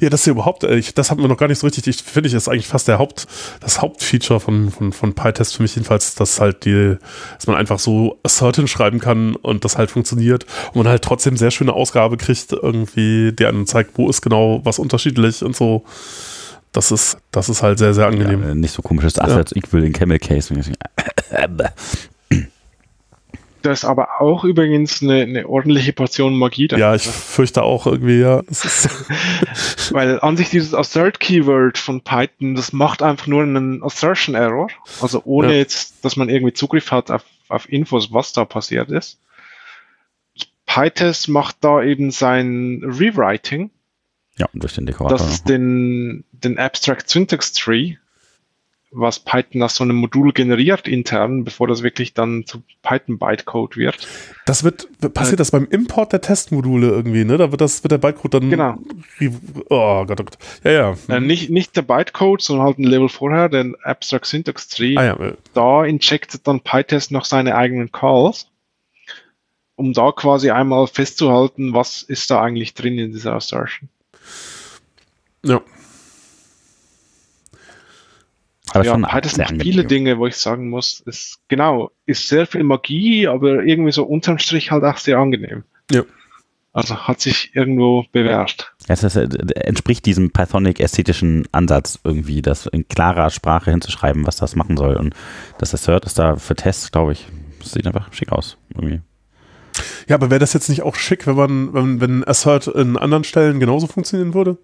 [0.01, 1.87] Ja, das ist ja überhaupt, äh, ich, das hatten wir noch gar nicht so richtig.
[1.87, 3.27] Ich finde, ich ist eigentlich fast der Haupt,
[3.61, 6.97] das Hauptfeature von, von, von PyTest für mich jedenfalls, dass halt die,
[7.37, 11.37] dass man einfach so Assertin schreiben kann und das halt funktioniert und man halt trotzdem
[11.37, 15.85] sehr schöne Ausgabe kriegt, irgendwie, die einem zeigt, wo ist genau was unterschiedlich und so.
[16.79, 18.41] Das ist, das ist halt sehr, sehr angenehm.
[18.41, 19.57] Ja, nicht so komisches Assert ja.
[19.57, 20.55] Equal in Camel Case.
[23.63, 26.69] Das ist aber auch übrigens eine, eine ordentliche Portion Magie.
[26.77, 28.43] Ja, ich fürchte auch irgendwie, ja.
[29.91, 34.69] Weil an sich dieses Assert-Keyword von Python, das macht einfach nur einen Assertion-Error.
[35.01, 35.59] Also ohne ja.
[35.59, 39.19] jetzt, dass man irgendwie Zugriff hat auf, auf Infos, was da passiert ist.
[40.67, 43.73] PyTest macht da eben sein Rewriting.
[44.39, 45.19] Ja, durch den Dekorator.
[45.19, 47.97] Das den, den Abstract Syntax Tree
[48.91, 53.77] was Python aus so einem Modul generiert intern, bevor das wirklich dann zu Python Bytecode
[53.77, 54.09] wird.
[54.47, 57.37] Das wird, passiert äh, das beim Import der Testmodule irgendwie, ne?
[57.37, 58.51] Da wird das, wird der Bytecode dann.
[58.51, 58.79] Genau.
[59.69, 60.39] Oh Gott, oh Gott.
[60.65, 60.97] Ja, ja.
[61.09, 64.97] Äh, nicht, nicht der Bytecode, sondern halt ein Level vorher, den Abstract Syntax Tree.
[64.97, 65.33] Ah, ja.
[65.53, 68.49] Da injectet dann PyTest noch seine eigenen Calls,
[69.77, 73.91] um da quasi einmal festzuhalten, was ist da eigentlich drin in dieser Assertion.
[75.45, 75.61] Ja.
[78.71, 82.29] Aber ja, schon hat es noch viele Dinge, wo ich sagen muss, ist genau, ist
[82.29, 85.65] sehr viel Magie, aber irgendwie so unterm Strich halt auch sehr angenehm.
[85.91, 86.03] Ja.
[86.73, 88.75] Also hat sich irgendwo bewährt.
[88.87, 94.55] Es ist, äh, entspricht diesem Pythonic-ästhetischen Ansatz irgendwie, das in klarer Sprache hinzuschreiben, was das
[94.55, 94.97] machen soll.
[94.97, 95.15] Und
[95.59, 97.27] das Assert ist da für Tests, glaube ich,
[97.65, 98.59] sieht einfach schick aus.
[98.75, 99.01] Irgendwie.
[100.09, 103.25] Ja, aber wäre das jetzt nicht auch schick, wenn man, wenn, wenn Assert in anderen
[103.25, 104.59] Stellen genauso funktionieren würde?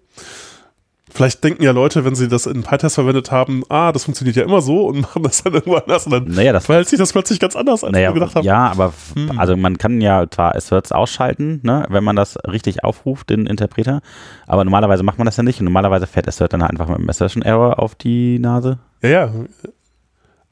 [1.15, 4.43] Vielleicht denken ja Leute, wenn sie das in PyTest verwendet haben, ah, das funktioniert ja
[4.43, 7.13] immer so und machen das dann irgendwo anders und dann naja, das verhält sich das
[7.13, 8.43] plötzlich ganz anders, als naja, wir gedacht haben.
[8.43, 9.39] Ja, aber hm.
[9.39, 14.01] also man kann ja zwar Asserts ausschalten, ne, wenn man das richtig aufruft, den Interpreter,
[14.45, 16.97] aber normalerweise macht man das ja nicht und normalerweise fährt Assert dann halt einfach mit
[16.97, 18.79] einem Assertion Error auf die Nase.
[19.01, 19.31] Ja, ja.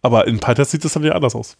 [0.01, 1.57] Aber in PyTest sieht das dann ja anders aus.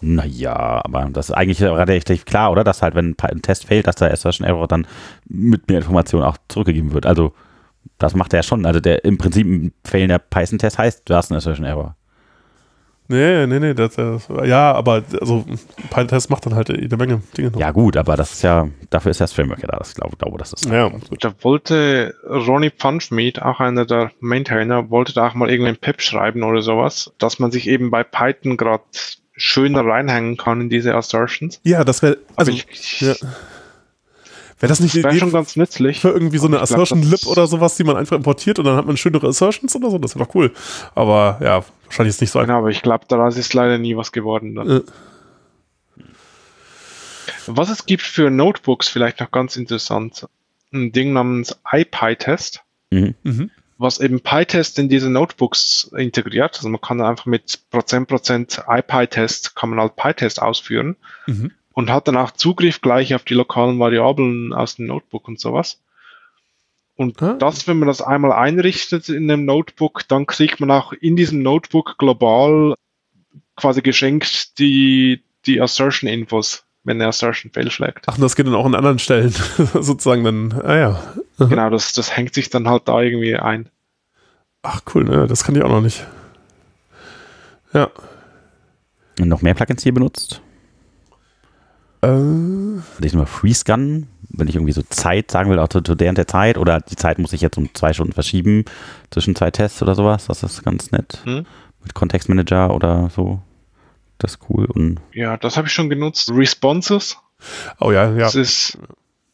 [0.00, 2.64] Naja, aber das ist eigentlich relativ klar, oder?
[2.64, 4.88] Dass halt, wenn ein Test fehlt, dass der Assertion Error dann
[5.28, 7.06] mit mehr Informationen auch zurückgegeben wird.
[7.06, 7.32] Also
[8.00, 8.66] das macht er schon.
[8.66, 11.96] Also der im Prinzip ein fehlender Python-Test heißt, du hast einen Assertion Error.
[13.08, 15.44] Nee, nee, nee, das, das, ja, aber also
[15.90, 17.50] Python-Test macht dann halt eine Menge Dinge.
[17.50, 17.58] Noch.
[17.58, 20.38] Ja gut, aber das ist ja, dafür ist das Framework ja da, das glaube, glaube
[20.38, 20.66] das ist.
[20.66, 20.90] Ja.
[21.18, 26.44] Da wollte Ronnie Punchmeat, auch einer der Maintainer, wollte da auch mal irgendein Pip schreiben
[26.44, 28.84] oder sowas, dass man sich eben bei Python gerade
[29.32, 31.60] schöner reinhängen kann in diese Assertions.
[31.64, 33.14] Ja, das wäre, also, ich, ja.
[34.60, 36.00] Wäre das nicht das schon ganz nützlich.
[36.00, 38.98] Für irgendwie so eine Assertion-Lib oder sowas, die man einfach importiert und dann hat man
[38.98, 39.96] schönere Assertions oder so?
[39.96, 40.52] Das wäre doch cool.
[40.94, 44.12] Aber ja, wahrscheinlich ist nicht so Genau, aber ich glaube, daraus ist leider nie was
[44.12, 44.54] geworden.
[44.54, 44.70] Dann.
[44.70, 44.80] Äh.
[47.46, 50.28] Was es gibt für Notebooks, vielleicht noch ganz interessant.
[50.74, 52.60] Ein Ding namens iPyTest.
[52.90, 53.14] Mhm.
[53.22, 53.50] Mhm.
[53.78, 56.56] Was eben PyTest in diese Notebooks integriert.
[56.58, 60.96] Also man kann einfach mit Prozent Prozent iPyTest kann man halt PyTest ausführen.
[61.26, 65.40] Mhm und hat dann auch Zugriff gleich auf die lokalen Variablen aus dem Notebook und
[65.40, 65.80] sowas.
[66.96, 67.34] Und ah.
[67.34, 71.42] das, wenn man das einmal einrichtet in einem Notebook, dann kriegt man auch in diesem
[71.42, 72.74] Notebook global
[73.56, 78.06] quasi geschenkt die, die Assertion-Infos wenn der Assertion fehlschlägt.
[78.06, 81.14] Ach, und das geht dann auch an anderen Stellen sozusagen dann, ah ja.
[81.38, 83.68] Genau, das, das hängt sich dann halt da irgendwie ein.
[84.62, 85.26] Ach cool, ne?
[85.26, 86.06] das kann ich auch noch nicht.
[87.72, 87.90] Ja.
[89.18, 90.40] Und noch mehr Plugins hier benutzt?
[92.02, 96.10] Äh, ich nur Freescan, wenn ich irgendwie so Zeit sagen will, auch zu, zu der
[96.10, 98.64] und der Zeit, oder die Zeit muss ich jetzt um zwei Stunden verschieben
[99.10, 101.20] zwischen zwei Tests oder sowas, das ist ganz nett.
[101.24, 101.46] Hm?
[101.82, 103.40] Mit Kontextmanager oder so.
[104.18, 104.66] Das ist cool.
[104.66, 106.30] Und Ja, das habe ich schon genutzt.
[106.30, 107.16] Responses.
[107.80, 108.18] oh ja, ja.
[108.18, 108.78] Das ist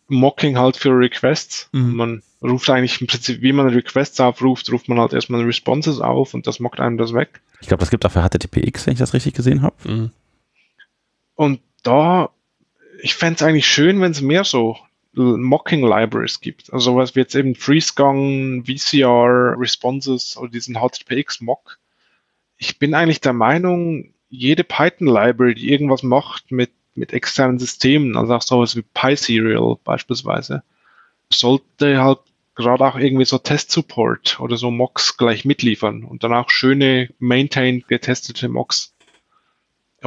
[0.08, 1.68] Mocking halt für Requests.
[1.72, 1.96] Mhm.
[1.96, 6.34] Man ruft eigentlich im Prinzip, wie man Requests aufruft, ruft man halt erstmal Responses auf
[6.34, 7.40] und das mockt einem das weg.
[7.60, 9.74] ich glaube, das gibt auch für HTTPX, wenn ich das richtig gesehen habe.
[9.84, 10.10] Mhm.
[11.34, 12.30] Und da,
[13.00, 14.76] ich fände es eigentlich schön, wenn es mehr so
[15.12, 16.72] Mocking Libraries gibt.
[16.72, 21.78] Also sowas wie jetzt eben FreeScan, VCR, Responses oder diesen HTTPX Mock.
[22.58, 28.16] Ich bin eigentlich der Meinung, jede Python Library, die irgendwas macht mit, mit externen Systemen,
[28.16, 30.62] also auch sowas wie PySerial beispielsweise,
[31.30, 32.20] sollte halt
[32.54, 37.88] gerade auch irgendwie so Test-Support oder so Mocks gleich mitliefern und dann auch schöne maintained
[37.88, 38.95] getestete Mocks.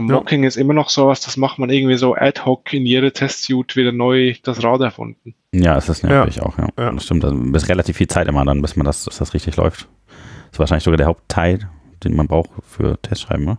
[0.08, 3.12] Ja, Mocking ist immer noch sowas, das macht man irgendwie so ad hoc in jede
[3.12, 5.36] Testsuite wieder neu das Rad erfunden.
[5.52, 6.68] Ja, es ist nervig auch, ja.
[6.78, 6.92] Ja.
[6.92, 7.26] Das stimmt.
[7.26, 9.88] Also, ist relativ viel Zeit immer dann, bis man das, bis das richtig läuft.
[10.08, 11.70] Das ist wahrscheinlich sogar der Hauptteil,
[12.04, 13.58] den man braucht für Testschreiben, ne?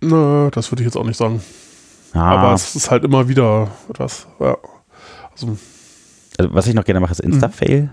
[0.00, 1.40] Nö, das würde ich jetzt auch nicht sagen.
[2.14, 4.26] Ja, Aber es ist halt immer wieder etwas.
[4.38, 4.56] Ja.
[5.32, 5.56] Also,
[6.38, 7.90] also, was ich noch gerne mache, ist Insta-Fail.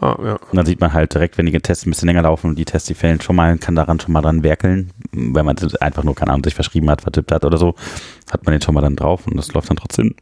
[0.00, 0.36] Ah, ja.
[0.36, 2.64] Und dann sieht man halt direkt, wenn die Tests ein bisschen länger laufen und die
[2.64, 4.92] Tests, die fällen schon mal, kann daran schon mal dran werkeln.
[5.12, 7.74] Wenn man einfach nur, keine Ahnung, sich verschrieben hat, vertippt hat oder so,
[8.30, 10.14] hat man den schon mal dann drauf und das läuft dann trotzdem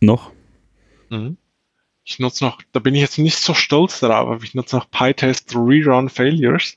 [0.00, 0.30] noch.
[1.10, 1.36] Mhm.
[2.04, 4.90] Ich nutze noch, da bin ich jetzt nicht so stolz darauf, aber ich nutze noch
[4.90, 6.76] PyTest Rerun Failures,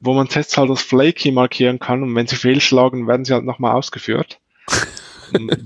[0.00, 3.44] wo man Tests halt als flaky markieren kann und wenn sie fehlschlagen, werden sie halt
[3.44, 4.40] nochmal ausgeführt.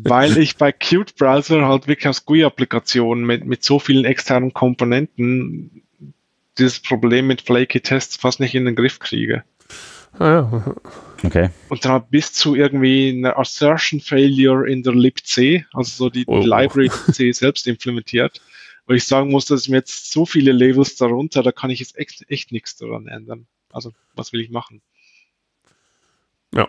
[0.04, 5.82] Weil ich bei Qt Browser halt wirklich als GUI-Applikation mit, mit so vielen externen Komponenten
[6.58, 9.44] dieses Problem mit flaky Tests fast nicht in den Griff kriege.
[10.18, 10.76] Ah, ja.
[11.22, 11.50] Okay.
[11.68, 16.24] Und dann halt bis zu irgendwie einer Assertion Failure in der libc, also so die,
[16.24, 16.38] die Oh.
[16.40, 18.40] Library, die C selbst implementiert,
[18.86, 21.98] wo ich sagen muss, dass mir jetzt so viele Levels darunter, da kann ich jetzt
[21.98, 23.46] echt, echt nichts daran ändern.
[23.70, 24.80] Also, was will ich machen?
[26.54, 26.68] Ja.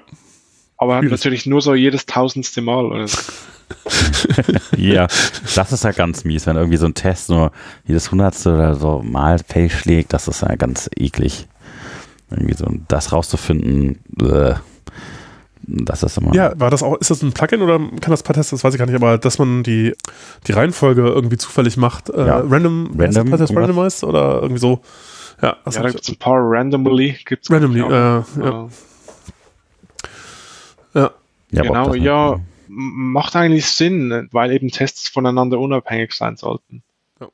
[0.81, 1.11] Aber Schwierig.
[1.11, 2.85] natürlich nur so jedes tausendste Mal.
[2.85, 3.07] Oder?
[3.07, 3.17] so.
[4.77, 5.05] Ja,
[5.55, 7.51] das ist ja ganz mies, wenn irgendwie so ein Test nur
[7.85, 11.47] jedes hundertste oder so mal fehlschlägt, das ist ja ganz eklig.
[12.31, 14.53] Irgendwie so das rauszufinden, äh,
[15.67, 16.33] das ist immer.
[16.33, 18.79] ja, war das auch, ist das ein Plugin oder kann das PyTest, das weiß ich
[18.79, 19.93] gar nicht, aber dass man die,
[20.47, 22.37] die Reihenfolge irgendwie zufällig macht, äh, Ja.
[22.39, 23.55] random, Random, irgendwas?
[23.55, 24.79] randomized oder irgendwie so.
[25.41, 27.17] Ja, das Ja, da gibt es ein paar randomly.
[27.25, 28.23] Gibt's randomly, äh, ja.
[30.93, 31.11] Ja.
[31.51, 36.83] Genau, ja, m- macht eigentlich Sinn, weil eben Tests voneinander unabhängig sein sollten.
[37.19, 37.27] Ja.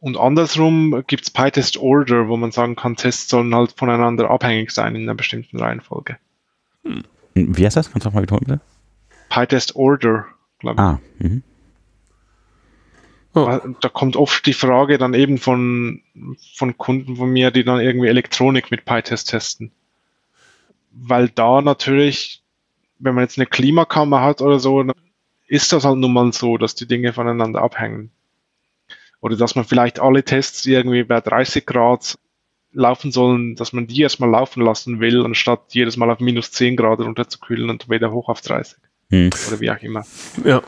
[0.00, 4.70] Und andersrum gibt es PyTest Order, wo man sagen kann, Tests sollen halt voneinander abhängig
[4.70, 6.16] sein in einer bestimmten Reihenfolge.
[7.34, 7.90] Wie heißt das?
[7.92, 8.60] Kannst du noch mal wiederholen, bitte?
[9.28, 10.26] PyTest Order,
[10.58, 10.80] glaube ich.
[10.80, 11.42] Ah, mhm.
[13.34, 13.60] Oh.
[13.82, 16.00] Da kommt oft die Frage dann eben von,
[16.54, 19.72] von Kunden von mir, die dann irgendwie Elektronik mit PyTest testen.
[20.98, 22.42] Weil da natürlich,
[22.98, 24.96] wenn man jetzt eine Klimakammer hat oder so, dann
[25.46, 28.10] ist das halt nun mal so, dass die Dinge voneinander abhängen.
[29.20, 32.18] Oder dass man vielleicht alle Tests, die irgendwie bei 30 Grad
[32.72, 36.76] laufen sollen, dass man die erstmal laufen lassen will, anstatt jedes Mal auf minus 10
[36.76, 38.76] Grad runterzukühlen und wieder hoch auf 30.
[39.10, 39.30] Hm.
[39.48, 40.04] Oder wie auch immer.
[40.44, 40.62] ja.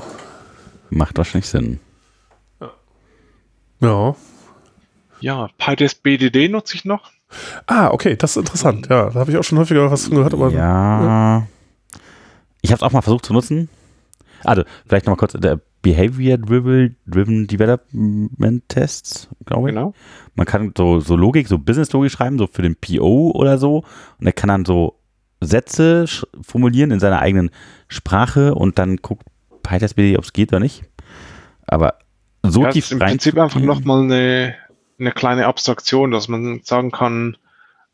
[0.91, 1.81] Macht wahrscheinlich Sinn.
[3.81, 4.17] Ja.
[5.21, 7.11] Ja, PyTest BDD nutze ich noch.
[7.67, 8.89] Ah, okay, das ist interessant.
[8.89, 11.47] Ja, da habe ich auch schon häufiger was von gehört, aber ja.
[12.63, 13.69] Ich habe es auch mal versucht zu nutzen.
[14.45, 19.75] Also, vielleicht nochmal kurz, der Behavior-Driven Development Tests, glaube ich.
[19.75, 19.95] Genau.
[20.35, 23.85] Man kann so, so Logik, so Business-Logik schreiben, so für den PO oder so.
[24.19, 24.99] Und er kann dann so
[25.41, 26.07] Sätze
[26.43, 27.51] formulieren in seiner eigenen
[27.87, 29.25] Sprache und dann guckt
[29.63, 30.85] PyTest ob es geht oder nicht.
[31.67, 31.95] Aber
[32.43, 33.11] so ja, das tief ist im rein.
[33.11, 34.55] Prinzip einfach nochmal eine,
[34.99, 37.37] eine kleine Abstraktion, dass man sagen kann,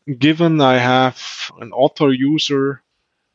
[0.07, 2.79] given I have an author user,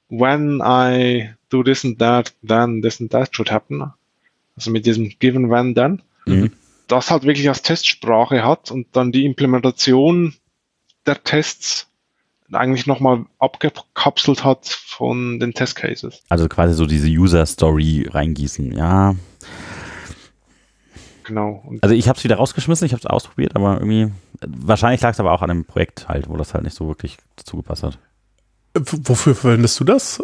[0.09, 3.93] when I do this and that, then this and that should happen.
[4.57, 6.03] Also mit diesem given, when, then.
[6.27, 6.53] Mhm.
[6.89, 10.35] Das halt wirklich als Testsprache hat und dann die Implementation
[11.07, 11.87] der Tests
[12.53, 16.23] eigentlich nochmal abgekapselt hat von den Testcases.
[16.29, 18.77] Also quasi so diese User-Story reingießen.
[18.77, 19.15] Ja,
[21.31, 21.63] Genau.
[21.65, 25.11] Und Also ich habe es wieder rausgeschmissen, ich habe es ausprobiert, aber irgendwie, wahrscheinlich lag
[25.13, 27.85] es aber auch an dem Projekt halt, wo das halt nicht so wirklich dazu gepasst
[27.85, 27.99] hat.
[28.75, 30.21] w- wofür verwendest du das?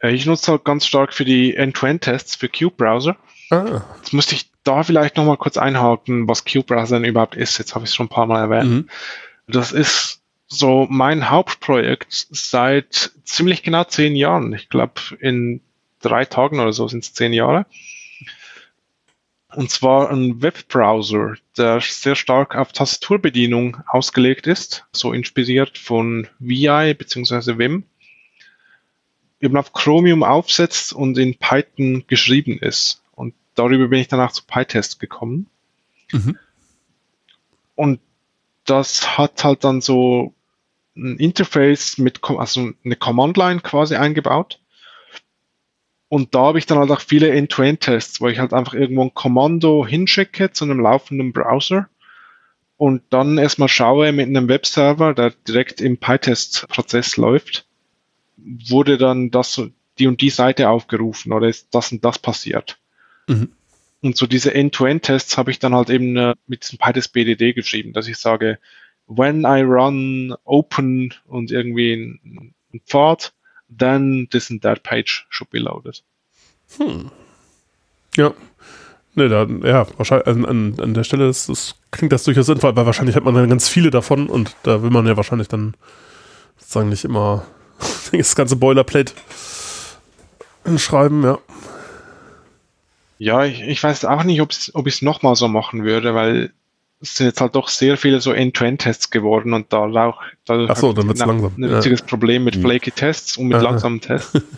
[0.00, 3.16] Ich nutze halt ganz stark für die End-to-End-Tests für Qt-Browser.
[3.50, 3.82] Ah.
[3.98, 7.58] Jetzt müsste ich da vielleicht nochmal kurz einhaken, was Qt-Browser denn überhaupt ist.
[7.58, 8.70] Jetzt habe ich es schon ein paar Mal erwähnt.
[8.70, 8.88] Mhm.
[9.46, 14.52] Das ist so mein Hauptprojekt seit ziemlich genau zehn Jahren.
[14.54, 15.60] Ich glaube, in
[16.00, 17.66] drei Tagen oder so sind es zehn Jahre.
[19.54, 26.94] Und zwar ein Webbrowser, der sehr stark auf Tastaturbedienung ausgelegt ist, so inspiriert von VI
[26.94, 27.58] bzw.
[27.58, 27.84] Vim,
[29.40, 33.02] eben auf Chromium aufsetzt und in Python geschrieben ist.
[33.12, 35.48] Und darüber bin ich danach zu PyTest gekommen.
[36.12, 36.38] Mhm.
[37.74, 38.00] Und
[38.64, 40.34] das hat halt dann so
[40.96, 44.61] ein Interface mit, also eine Command-Line quasi eingebaut
[46.12, 49.14] und da habe ich dann halt auch viele End-to-End-Tests, wo ich halt einfach irgendwo ein
[49.14, 51.88] Kommando hinschicke zu einem laufenden Browser
[52.76, 57.66] und dann erstmal schaue mit einem Webserver, der direkt im PyTest-Prozess läuft,
[58.36, 59.62] wurde dann das,
[59.98, 62.78] die und die Seite aufgerufen oder ist das und das passiert.
[63.26, 63.52] Mhm.
[64.02, 67.94] Und so diese End-to-End-Tests habe ich dann halt eben äh, mit diesem PyTest BDD geschrieben,
[67.94, 68.58] dass ich sage,
[69.06, 73.32] when I run open und irgendwie ein, ein Pfad,
[73.78, 76.02] then this and that page should be loaded.
[76.78, 77.10] Hm.
[78.16, 78.34] Ja.
[79.14, 82.74] Ne, da, ja, wahrscheinlich an, an, an der Stelle ist, ist, klingt das durchaus sinnvoll,
[82.74, 85.74] weil wahrscheinlich hat man dann ganz viele davon und da will man ja wahrscheinlich dann
[86.56, 87.46] sozusagen nicht immer
[88.12, 89.12] das ganze Boilerplate
[90.78, 91.38] schreiben, ja.
[93.18, 96.52] Ja, ich, ich weiß auch nicht, ob ich es nochmal so machen würde, weil
[97.02, 100.76] es sind jetzt halt doch sehr viele so End-to-End-Tests geworden und da auch da Ach
[100.76, 101.52] so, dann wird's langsam.
[101.58, 102.06] ein witziges ja.
[102.06, 102.62] Problem mit mhm.
[102.62, 103.64] flaky Tests und mit Aha.
[103.64, 104.40] langsamen Tests.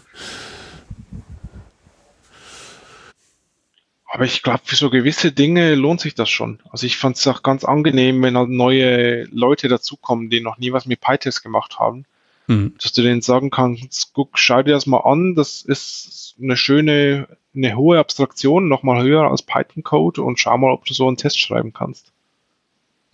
[4.06, 6.60] Aber ich glaube, für so gewisse Dinge lohnt sich das schon.
[6.70, 10.70] Also ich fand es auch ganz angenehm, wenn halt neue Leute dazukommen, die noch nie
[10.70, 12.04] was mit PyTest gemacht haben.
[12.46, 12.74] Mhm.
[12.80, 17.26] Dass du denen sagen kannst, guck, schau dir das mal an, das ist eine schöne,
[17.56, 21.40] eine hohe Abstraktion, nochmal höher als Python-Code und schau mal, ob du so einen Test
[21.40, 22.13] schreiben kannst.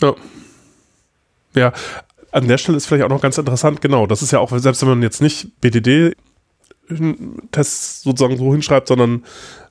[0.01, 0.14] Ja.
[1.55, 1.72] Ja,
[2.32, 4.82] an der Stelle ist vielleicht auch noch ganz interessant, genau, das ist ja auch, selbst
[4.82, 6.14] wenn man jetzt nicht BDD-Tests
[8.02, 9.24] sozusagen so hinschreibt, sondern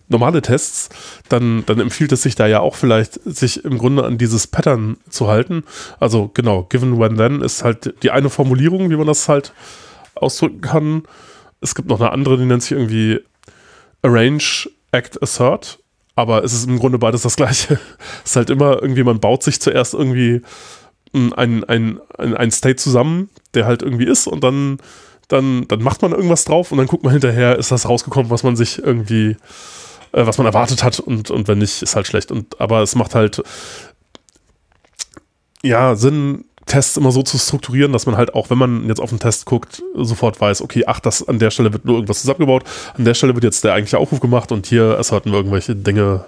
[0.10, 0.90] normale Tests,
[1.30, 4.98] dann, dann empfiehlt es sich da ja auch vielleicht, sich im Grunde an dieses Pattern
[5.10, 5.64] zu halten.
[6.00, 9.54] Also genau, given when then ist halt die eine Formulierung, wie man das halt
[10.16, 11.04] ausdrücken kann.
[11.62, 13.20] Es gibt noch eine andere, die nennt sich irgendwie
[14.02, 15.79] arrange, act, assert
[16.20, 17.80] aber es ist im Grunde beides das Gleiche.
[18.24, 20.42] es ist halt immer irgendwie, man baut sich zuerst irgendwie
[21.14, 24.78] ein, ein, ein, ein State zusammen, der halt irgendwie ist und dann,
[25.28, 28.44] dann, dann macht man irgendwas drauf und dann guckt man hinterher, ist das rausgekommen, was
[28.44, 29.38] man sich irgendwie,
[30.12, 32.32] äh, was man erwartet hat und, und wenn nicht, ist halt schlecht.
[32.32, 33.42] Und, aber es macht halt
[35.64, 39.10] ja Sinn, Tests immer so zu strukturieren, dass man halt auch, wenn man jetzt auf
[39.10, 42.64] den Test guckt, sofort weiß, okay, ach, das an der Stelle wird nur irgendwas zusammengebaut,
[42.96, 46.26] an der Stelle wird jetzt der eigentliche Aufruf gemacht und hier hatten wir irgendwelche Dinge,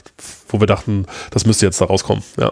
[0.50, 2.52] wo wir dachten, das müsste jetzt da rauskommen, ja.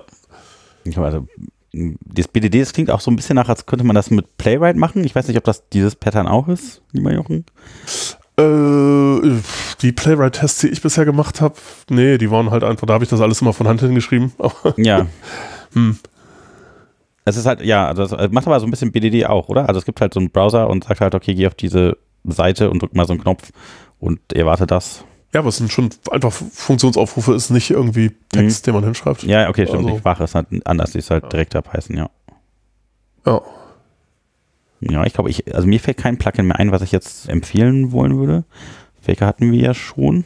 [0.95, 1.27] Also,
[1.71, 4.75] das BDD, das klingt auch so ein bisschen nach, als könnte man das mit Playwright
[4.75, 5.03] machen.
[5.03, 7.45] Ich weiß nicht, ob das dieses Pattern auch ist, lieber Jochen.
[8.39, 9.41] Äh,
[9.81, 11.55] die Playwright-Tests, die ich bisher gemacht habe,
[11.89, 14.31] nee, die waren halt einfach, da habe ich das alles immer von Hand hingeschrieben.
[14.77, 15.07] ja.
[15.73, 15.99] hm.
[17.29, 19.67] Es ist halt, ja, das also macht aber so ein bisschen BDD auch, oder?
[19.67, 22.69] Also es gibt halt so einen Browser und sagt halt, okay, geh auf diese Seite
[22.69, 23.51] und drück mal so einen Knopf
[23.99, 25.05] und erwarte das.
[25.33, 28.65] Ja, aber es sind schon einfach Funktionsaufrufe, ist nicht irgendwie Text, mhm.
[28.65, 29.23] den man hinschreibt.
[29.23, 29.79] Ja, okay, stimmt.
[29.79, 31.29] Also, die Sprache ist halt anders, die ist halt ja.
[31.29, 32.09] direkter Python, ja.
[33.25, 33.41] Ja.
[34.81, 37.91] Ja, ich glaube, ich, also mir fällt kein Plugin mehr ein, was ich jetzt empfehlen
[37.91, 38.45] wollen würde.
[39.01, 40.23] Faker hatten wir ja schon.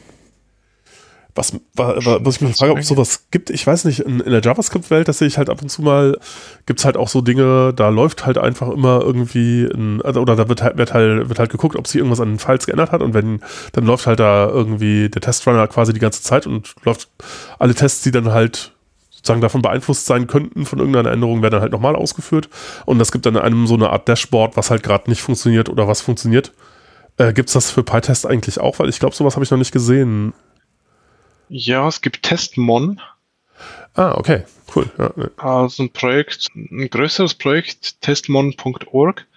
[1.35, 4.41] Was, was ich mich frage, ob es sowas gibt, ich weiß nicht, in, in der
[4.41, 6.19] JavaScript-Welt, das sehe ich halt ab und zu mal,
[6.67, 10.35] gibt es halt auch so Dinge, da läuft halt einfach immer irgendwie, ein, also, oder
[10.35, 12.91] da wird halt, wird halt, wird halt geguckt, ob sich irgendwas an den Files geändert
[12.91, 13.41] hat und wenn,
[13.71, 17.09] dann läuft halt da irgendwie der Testrunner quasi die ganze Zeit und läuft
[17.57, 18.73] alle Tests, die dann halt
[19.09, 22.47] sozusagen davon beeinflusst sein könnten von irgendeiner Änderung, werden dann halt nochmal ausgeführt
[22.85, 25.87] und das gibt dann einem so eine Art Dashboard, was halt gerade nicht funktioniert oder
[25.87, 26.51] was funktioniert.
[27.17, 28.79] Äh, gibt es das für PyTest eigentlich auch?
[28.79, 30.33] Weil ich glaube, sowas habe ich noch nicht gesehen.
[31.55, 32.99] Ja, es gibt Testmon.
[33.93, 34.43] Ah, okay,
[34.75, 34.89] cool.
[34.97, 39.27] Ja, Also ein Projekt, ein größeres Projekt, testmon.org.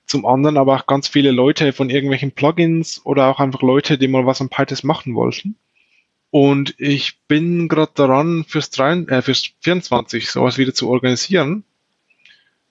[0.05, 4.07] zum anderen aber auch ganz viele Leute von irgendwelchen Plugins oder auch einfach Leute, die
[4.07, 5.55] mal was an PyTest machen wollten.
[6.29, 11.63] Und ich bin gerade daran, fürs, 3, äh, fürs 24 sowas wieder zu organisieren.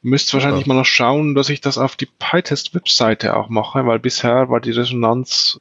[0.02, 0.72] Müsst wahrscheinlich ja.
[0.72, 4.70] mal noch schauen, dass ich das auf die PyTest-Webseite auch mache, weil bisher war die
[4.72, 5.60] Resonanz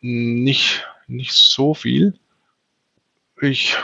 [0.00, 2.18] nicht, nicht so viel.
[3.40, 3.76] Ich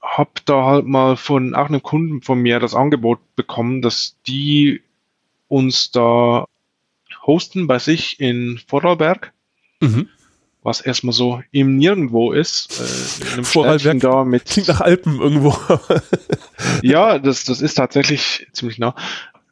[0.00, 4.82] habe da halt mal von auch einem Kunden von mir das Angebot bekommen, dass die
[5.48, 6.46] uns da
[7.26, 9.32] hosten bei sich in Vorarlberg.
[9.80, 10.08] Mhm
[10.62, 12.80] was erstmal so im Nirgendwo ist.
[12.80, 15.56] Äh, in einem Vorarlberg da mit klingt nach Alpen irgendwo.
[16.82, 18.94] ja, das, das ist tatsächlich ziemlich nah.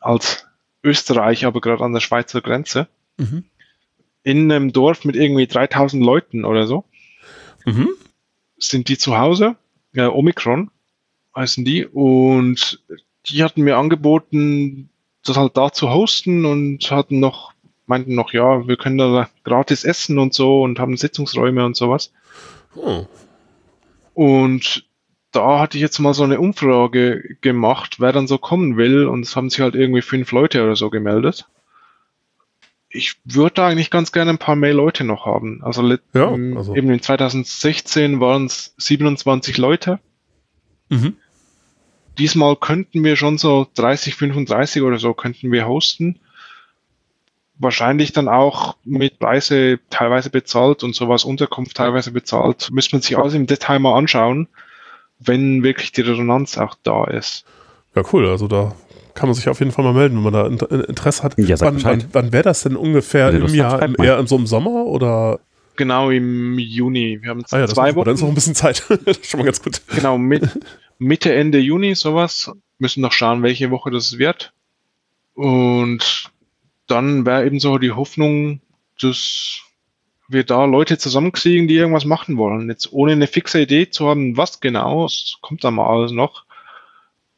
[0.01, 0.47] Als
[0.83, 2.89] Österreich, aber gerade an der Schweizer Grenze.
[3.17, 3.45] Mhm.
[4.23, 6.85] In einem Dorf mit irgendwie 3000 Leuten oder so.
[7.65, 7.91] Mhm.
[8.59, 9.57] Sind die zu Hause.
[9.93, 10.71] Ja, Omikron
[11.35, 11.87] heißen die.
[11.87, 12.83] Und
[13.27, 14.89] die hatten mir angeboten,
[15.25, 17.53] das halt da zu hosten und hatten noch
[17.87, 22.13] meinten noch, ja, wir können da gratis essen und so und haben Sitzungsräume und sowas.
[22.75, 23.07] Hm.
[24.15, 24.87] Und
[25.33, 29.21] da hatte ich jetzt mal so eine Umfrage gemacht, wer dann so kommen will und
[29.21, 31.47] es haben sich halt irgendwie fünf Leute oder so gemeldet.
[32.89, 35.61] Ich würde da eigentlich ganz gerne ein paar mehr Leute noch haben.
[35.63, 35.83] Also,
[36.15, 36.75] ja, also.
[36.75, 40.01] eben in 2016 waren es 27 Leute.
[40.89, 41.17] Mhm.
[42.17, 46.21] Diesmal könnten wir schon so 30, 35 oder so könnten wir hosten
[47.59, 52.71] wahrscheinlich dann auch mit Reise teilweise bezahlt und sowas Unterkunft teilweise bezahlt.
[52.71, 54.49] Müsste man sich alles im Detail mal anschauen,
[55.19, 57.45] wenn wirklich die Resonanz auch da ist.
[57.95, 58.29] Ja, cool.
[58.29, 58.75] Also da
[59.15, 61.39] kann man sich auf jeden Fall mal melden, wenn man da Interesse hat.
[61.39, 63.81] Ja, wann wann, wann wäre das denn ungefähr im Jahr?
[63.81, 65.41] Hat, eher in so einem Sommer oder?
[65.77, 67.19] Genau, im Juni.
[67.21, 68.07] Wir haben ah ja, zwei Wochen.
[68.07, 68.85] Dann ist noch ein bisschen Zeit.
[69.05, 69.81] das ist schon mal ganz gut.
[69.95, 70.43] Genau, mit,
[70.99, 72.51] Mitte, Ende Juni sowas.
[72.79, 74.53] Müssen noch schauen, welche Woche das wird.
[75.35, 76.31] Und
[76.87, 78.61] dann wäre eben so die Hoffnung,
[79.01, 79.61] dass
[80.29, 82.69] wir da Leute zusammenkriegen, die irgendwas machen wollen.
[82.69, 86.45] Jetzt ohne eine fixe Idee zu haben, was genau, das kommt dann mal alles noch.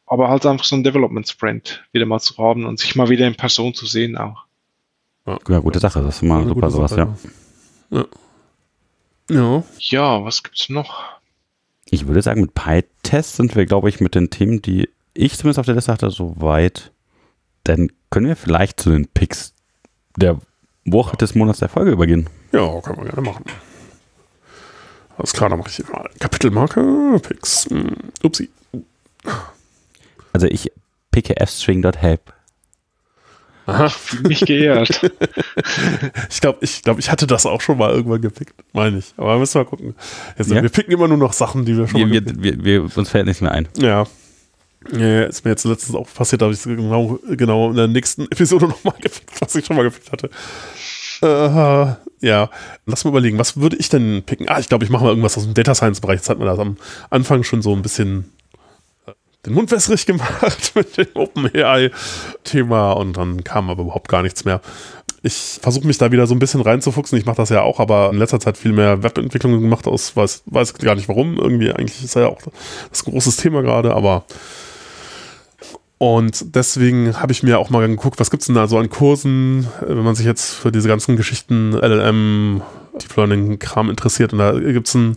[0.07, 3.27] Aber halt einfach so ein Development Sprint wieder mal zu haben und sich mal wieder
[3.27, 4.45] in Person zu sehen auch.
[5.27, 7.15] Ja, gute Sache, das ist immer ja, super sowas, Sache,
[7.91, 7.99] ja.
[7.99, 8.07] ja.
[9.31, 9.63] Ja.
[9.79, 11.05] Ja, was gibt's noch?
[11.91, 15.59] Ich würde sagen, mit PyTest sind wir, glaube ich, mit den Themen, die ich zumindest
[15.59, 16.93] auf der Liste hatte, so weit
[17.69, 19.55] dann können wir vielleicht zu den Picks
[20.17, 20.39] der
[20.85, 22.29] Woche des Monats der Folge übergehen.
[22.53, 23.45] Ja, können wir gerne machen.
[25.17, 27.69] Alles klar, dann mache ich hier mal Kapitelmarke, Picks.
[27.71, 28.49] Hm, upsi.
[30.33, 30.71] Also ich
[31.11, 32.33] picke fstring.help.
[33.67, 33.89] Aha.
[33.91, 34.89] Fühle mich geehrt.
[36.31, 38.55] ich glaube, ich, glaub, ich hatte das auch schon mal irgendwann gepickt.
[38.73, 39.13] Meine ich.
[39.19, 39.95] Aber müssen wir mal gucken.
[40.39, 40.63] Jetzt, ja?
[40.63, 43.27] Wir picken immer nur noch Sachen, die wir schon wir, mal wir, wir, Uns fällt
[43.27, 43.69] nichts mehr ein.
[43.77, 44.07] Ja.
[44.93, 47.89] Ja, ist mir jetzt letztens auch passiert, da habe ich es genau, genau in der
[47.89, 50.31] nächsten Episode nochmal gefickt, was ich schon mal gefickt hatte.
[51.21, 52.51] Äh, ja,
[52.87, 54.49] lass mal überlegen, was würde ich denn picken?
[54.49, 56.17] Ah, ich glaube, ich mache mal irgendwas aus dem Data Science Bereich.
[56.17, 56.77] Jetzt hat man das am
[57.11, 58.33] Anfang schon so ein bisschen
[59.07, 59.13] äh,
[59.45, 64.61] den Mund wässrig gemacht mit dem OpenAI-Thema und dann kam aber überhaupt gar nichts mehr.
[65.23, 67.19] Ich versuche mich da wieder so ein bisschen reinzufuchsen.
[67.19, 70.45] Ich mache das ja auch, aber in letzter Zeit viel mehr Webentwicklung gemacht aus, weiß,
[70.47, 71.37] weiß gar nicht warum.
[71.37, 72.41] Irgendwie eigentlich ist ja auch
[72.91, 74.25] das ein großes Thema gerade, aber
[75.99, 78.89] und deswegen habe ich mir auch mal geguckt, was gibt es denn da so an
[78.89, 82.63] Kursen, äh, wenn man sich jetzt für diese ganzen Geschichten LLM,
[83.03, 84.33] Deep Learning-Kram interessiert.
[84.33, 85.17] Und da gibt es einen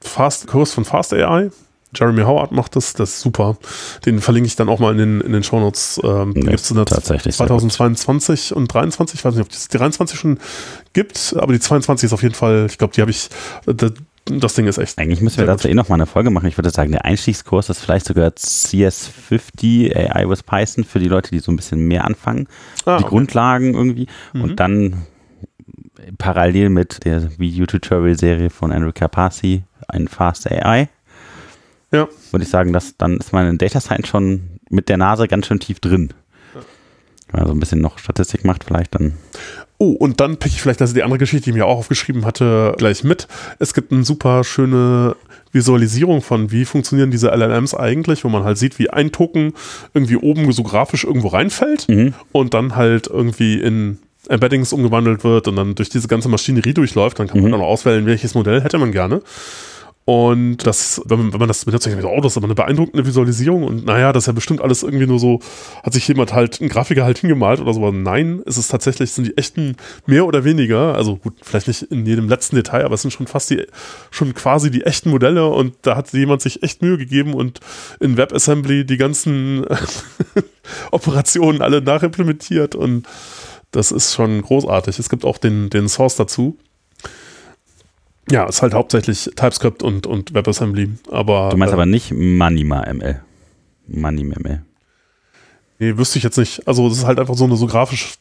[0.00, 1.50] Fast Kurs von Fast AI.
[1.96, 3.56] Jeremy Howard macht das, das ist super.
[4.04, 6.00] Den verlinke ich dann auch mal in den, in den Shownotes.
[6.02, 9.18] Ähm, gibt es tatsächlich 2022 und 23.
[9.18, 10.38] Ich weiß nicht, ob es die 23 schon
[10.92, 13.28] gibt, aber die 22 ist auf jeden Fall, ich glaube, die habe ich,
[14.26, 14.98] das Ding ist echt.
[14.98, 15.72] Eigentlich müssen wir dazu gut.
[15.72, 16.46] eh nochmal eine Folge machen.
[16.46, 21.30] Ich würde sagen, der Einstiegskurs ist vielleicht sogar CS50 AI with Python für die Leute,
[21.30, 22.48] die so ein bisschen mehr anfangen.
[22.86, 23.10] Ah, die okay.
[23.10, 24.06] Grundlagen irgendwie.
[24.32, 24.42] Mhm.
[24.42, 25.06] Und dann
[26.18, 30.88] parallel mit der Video-Tutorial-Serie von Andrew Carpasi, ein Fast AI.
[31.92, 32.08] Ja.
[32.30, 35.46] Würde ich sagen, dass dann ist man in Data Science schon mit der Nase ganz
[35.46, 36.12] schön tief drin.
[37.30, 39.14] Wenn man so ein bisschen noch Statistik macht, vielleicht dann.
[39.78, 42.24] Oh, und dann pick ich vielleicht also die andere Geschichte, die ich mir auch aufgeschrieben
[42.24, 43.26] hatte, gleich mit.
[43.58, 45.16] Es gibt eine super schöne
[45.52, 49.52] Visualisierung von, wie funktionieren diese LLMs eigentlich, wo man halt sieht, wie ein Token
[49.92, 52.14] irgendwie oben so grafisch irgendwo reinfällt mhm.
[52.32, 53.98] und dann halt irgendwie in
[54.28, 57.52] Embeddings umgewandelt wird und dann durch diese ganze Maschinerie durchläuft, dann kann man mhm.
[57.52, 59.22] dann auch auswählen, welches Modell hätte man gerne.
[60.06, 63.64] Und das, wenn man, das benutzt, denkt man, oh, das ist aber eine beeindruckende Visualisierung
[63.64, 65.40] und naja, das ist ja bestimmt alles irgendwie nur so,
[65.82, 69.12] hat sich jemand halt, ein Grafiker halt hingemalt oder so, aber nein, es ist tatsächlich,
[69.12, 72.96] sind die echten mehr oder weniger, also gut, vielleicht nicht in jedem letzten Detail, aber
[72.96, 73.64] es sind schon fast die,
[74.10, 77.60] schon quasi die echten Modelle und da hat jemand sich echt Mühe gegeben und
[77.98, 79.64] in WebAssembly die ganzen
[80.90, 83.06] Operationen alle nachimplementiert und
[83.70, 84.98] das ist schon großartig.
[84.98, 86.58] Es gibt auch den, den Source dazu.
[88.30, 90.90] Ja, ist halt hauptsächlich TypeScript und, und WebAssembly.
[91.10, 93.20] Aber, du meinst äh, aber nicht Manima ML.
[93.86, 94.62] Manima ML.
[95.78, 96.66] Nee, wüsste ich jetzt nicht.
[96.66, 98.14] Also es ist halt einfach so eine so grafisch,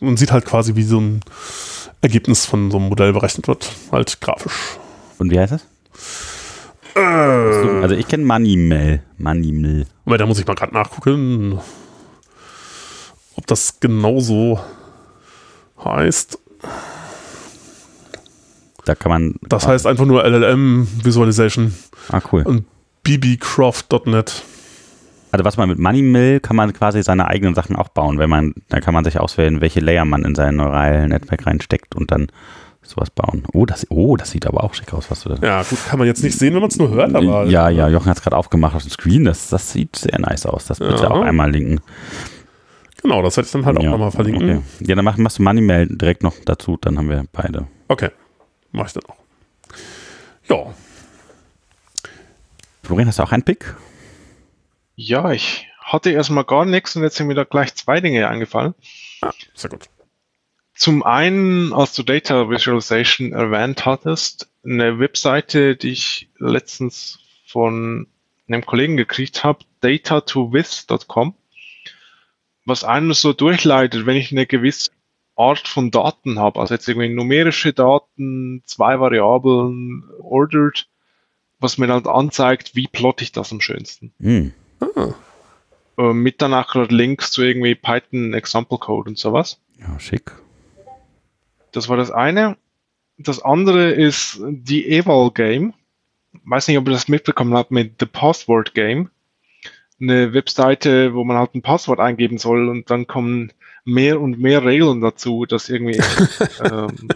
[0.00, 1.20] man sieht halt quasi, wie so ein
[2.00, 3.72] Ergebnis von so einem Modell berechnet wird.
[3.90, 4.78] Halt grafisch.
[5.18, 5.66] Und wie heißt das?
[6.94, 9.02] Äh, also ich kenne Manimel.
[9.16, 9.86] Manimel.
[10.04, 11.58] Aber da muss ich mal gerade nachgucken,
[13.34, 14.60] ob das genauso
[15.82, 16.38] heißt.
[18.84, 19.34] Da kann man.
[19.42, 21.74] Das heißt einfach nur LLM Visualization.
[22.10, 22.42] Ah, cool.
[22.42, 22.64] Und
[23.04, 24.42] bbcroft.net.
[25.30, 28.54] Also was man mit MoneyMill kann man quasi seine eigenen Sachen auch bauen, wenn man,
[28.68, 32.26] da kann man sich auswählen, welche Layer man in sein neurale Netzwerk reinsteckt und dann
[32.82, 33.44] sowas bauen.
[33.54, 35.46] Oh, das, oh, das sieht aber auch schick aus, was du da.
[35.46, 37.46] Ja, gut, kann man jetzt nicht sehen, wenn man es nur hört, aber.
[37.46, 39.24] Ja, ja, Jochen hat es gerade aufgemacht auf dem Screen.
[39.24, 40.66] Das, das sieht sehr nice aus.
[40.66, 41.10] Das bitte ja.
[41.10, 41.80] auch einmal linken.
[43.02, 44.50] Genau, das werde ich dann halt ja, auch nochmal verlinken.
[44.50, 44.62] Okay.
[44.80, 47.66] Ja, dann mach, machst du MoneyMail direkt noch dazu, dann haben wir beide.
[47.88, 48.10] Okay.
[48.72, 49.16] Mach ich dann auch.
[50.48, 50.74] Ja.
[52.82, 53.76] Florian, hast du auch einen Pick?
[54.96, 58.74] Ja, ich hatte erstmal gar nichts und jetzt sind mir da gleich zwei Dinge eingefallen.
[59.20, 59.88] Ah, sehr gut.
[60.74, 68.06] Zum einen, als du Data Visualization erwähnt hattest, eine Webseite, die ich letztens von
[68.48, 71.34] einem Kollegen gekriegt habe, data2with.com,
[72.64, 74.90] was einen so durchleitet, wenn ich eine gewisse
[75.36, 80.88] Art von Daten habe, also jetzt irgendwie numerische Daten, zwei Variablen, ordered,
[81.58, 84.12] was mir halt anzeigt, wie plotte ich das am schönsten.
[84.18, 84.52] Mhm.
[84.80, 85.14] Ah.
[85.98, 89.60] Äh, mit dann auch gerade Links zu irgendwie Python Example Code und sowas.
[89.78, 90.32] Ja, schick.
[91.72, 92.56] Das war das eine.
[93.18, 95.74] Das andere ist die Eval Game.
[96.44, 99.10] Weiß nicht, ob ihr das mitbekommen habt mit The Password Game.
[100.00, 103.52] Eine Webseite, wo man halt ein Passwort eingeben soll und dann kommen
[103.84, 106.00] mehr und mehr Regeln dazu, das irgendwie,
[106.64, 107.08] ähm,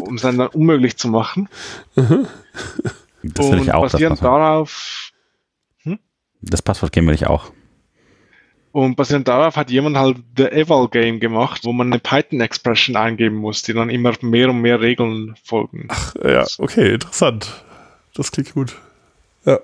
[0.00, 1.48] um es dann unmöglich zu machen.
[1.94, 2.26] Mhm.
[3.22, 3.82] Das will ich auch.
[3.82, 5.10] Basierend darauf.
[5.82, 5.98] Hm?
[6.40, 7.50] Das Passwort game will ich auch.
[8.72, 12.94] Und basierend darauf hat jemand halt The Eval Game gemacht, wo man eine Python Expression
[12.94, 15.86] eingeben muss, die dann immer mehr und mehr Regeln folgen.
[15.88, 17.64] Ach, ja, okay, interessant.
[18.14, 18.76] Das klingt gut.
[19.46, 19.60] Ja.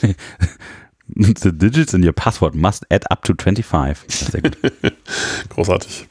[1.16, 3.98] The digits in your password must add up to 25.
[4.08, 4.56] Sehr gut.
[5.50, 6.08] Großartig.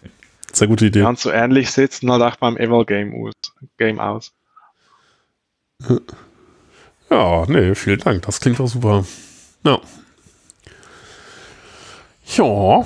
[0.52, 1.02] Sehr gute Idee.
[1.02, 3.34] Ganz so ähnlich sitzen halt auch beim Eval Game aus.
[3.78, 4.32] Game aus.
[7.10, 8.22] Ja, nee, vielen Dank.
[8.24, 9.04] Das klingt doch super.
[9.66, 9.80] Ja.
[12.38, 12.86] Ja.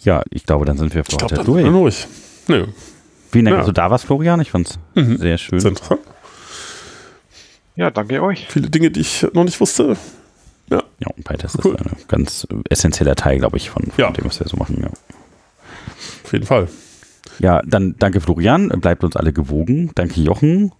[0.00, 1.64] Ja, ich glaube, dann sind wir für heute durch.
[1.64, 2.06] durch.
[2.48, 2.66] Nö.
[3.30, 3.58] Vielen Dank, ja.
[3.58, 4.40] dass du da warst, Florian.
[4.40, 5.18] Ich fand's mhm.
[5.18, 5.60] sehr schön.
[5.60, 6.00] Sehr interessant.
[7.76, 8.46] Ja, danke euch.
[8.48, 9.96] Viele Dinge, die ich noch nicht wusste.
[10.72, 11.74] Ja, ja und PyTest cool.
[11.74, 14.10] ist ein ganz essentieller Teil, glaube ich, von, von ja.
[14.10, 14.78] dem, was wir so machen.
[14.80, 14.88] Ja.
[16.24, 16.68] Auf jeden Fall.
[17.38, 19.90] Ja, dann danke Florian, bleibt uns alle gewogen.
[19.94, 20.72] Danke Jochen.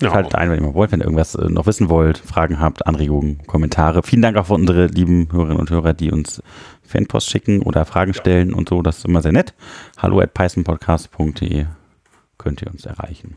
[0.00, 0.10] Ja.
[0.10, 2.86] Schaltet ein, wenn ihr mal wollt, wenn ihr irgendwas äh, noch wissen wollt, Fragen habt,
[2.86, 4.02] Anregungen, Kommentare.
[4.02, 6.42] Vielen Dank auch für unsere lieben Hörerinnen und Hörer, die uns
[6.82, 8.82] Fanpost schicken oder Fragen stellen und so.
[8.82, 9.54] Das ist immer sehr nett.
[9.98, 11.66] Hallo at pythonpodcast.de
[12.36, 13.36] könnt ihr uns erreichen.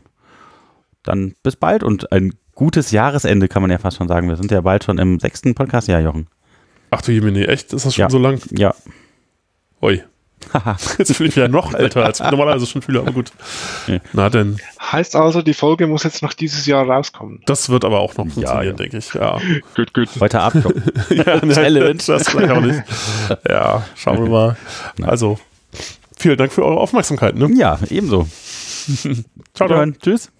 [1.04, 4.28] Dann bis bald und ein gutes Jahresende, kann man ja fast schon sagen.
[4.28, 6.26] Wir sind ja bald schon im sechsten Podcast-Jahr, Jochen.
[6.90, 7.72] Ach du Jemini, echt?
[7.72, 8.10] Ist das schon ja.
[8.10, 8.40] so lang?
[8.50, 8.74] Ja.
[9.80, 10.02] Oi.
[10.98, 13.32] Jetzt fühle ich mich ja noch älter, als ich normalerweise schon fühle, aber gut.
[13.86, 13.98] Ja.
[14.12, 14.58] Na denn.
[14.80, 17.42] Heißt also, die Folge muss jetzt noch dieses Jahr rauskommen.
[17.46, 18.72] Das wird aber auch noch funktionieren, ja, ja.
[18.72, 19.12] denke ich.
[19.14, 19.38] Ja.
[19.74, 20.08] Gut, gut.
[20.20, 20.64] Heute Abend.
[21.10, 21.98] ja, Challenge.
[22.06, 22.82] Das vielleicht auch nicht.
[23.48, 24.56] Ja, schauen wir mal.
[25.02, 25.38] Also,
[26.16, 27.34] vielen Dank für eure Aufmerksamkeit.
[27.34, 27.50] Ne?
[27.56, 28.28] Ja, ebenso.
[29.54, 29.84] ciao, ciao.
[30.00, 30.30] Tschüss.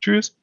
[0.00, 0.34] Tschüss.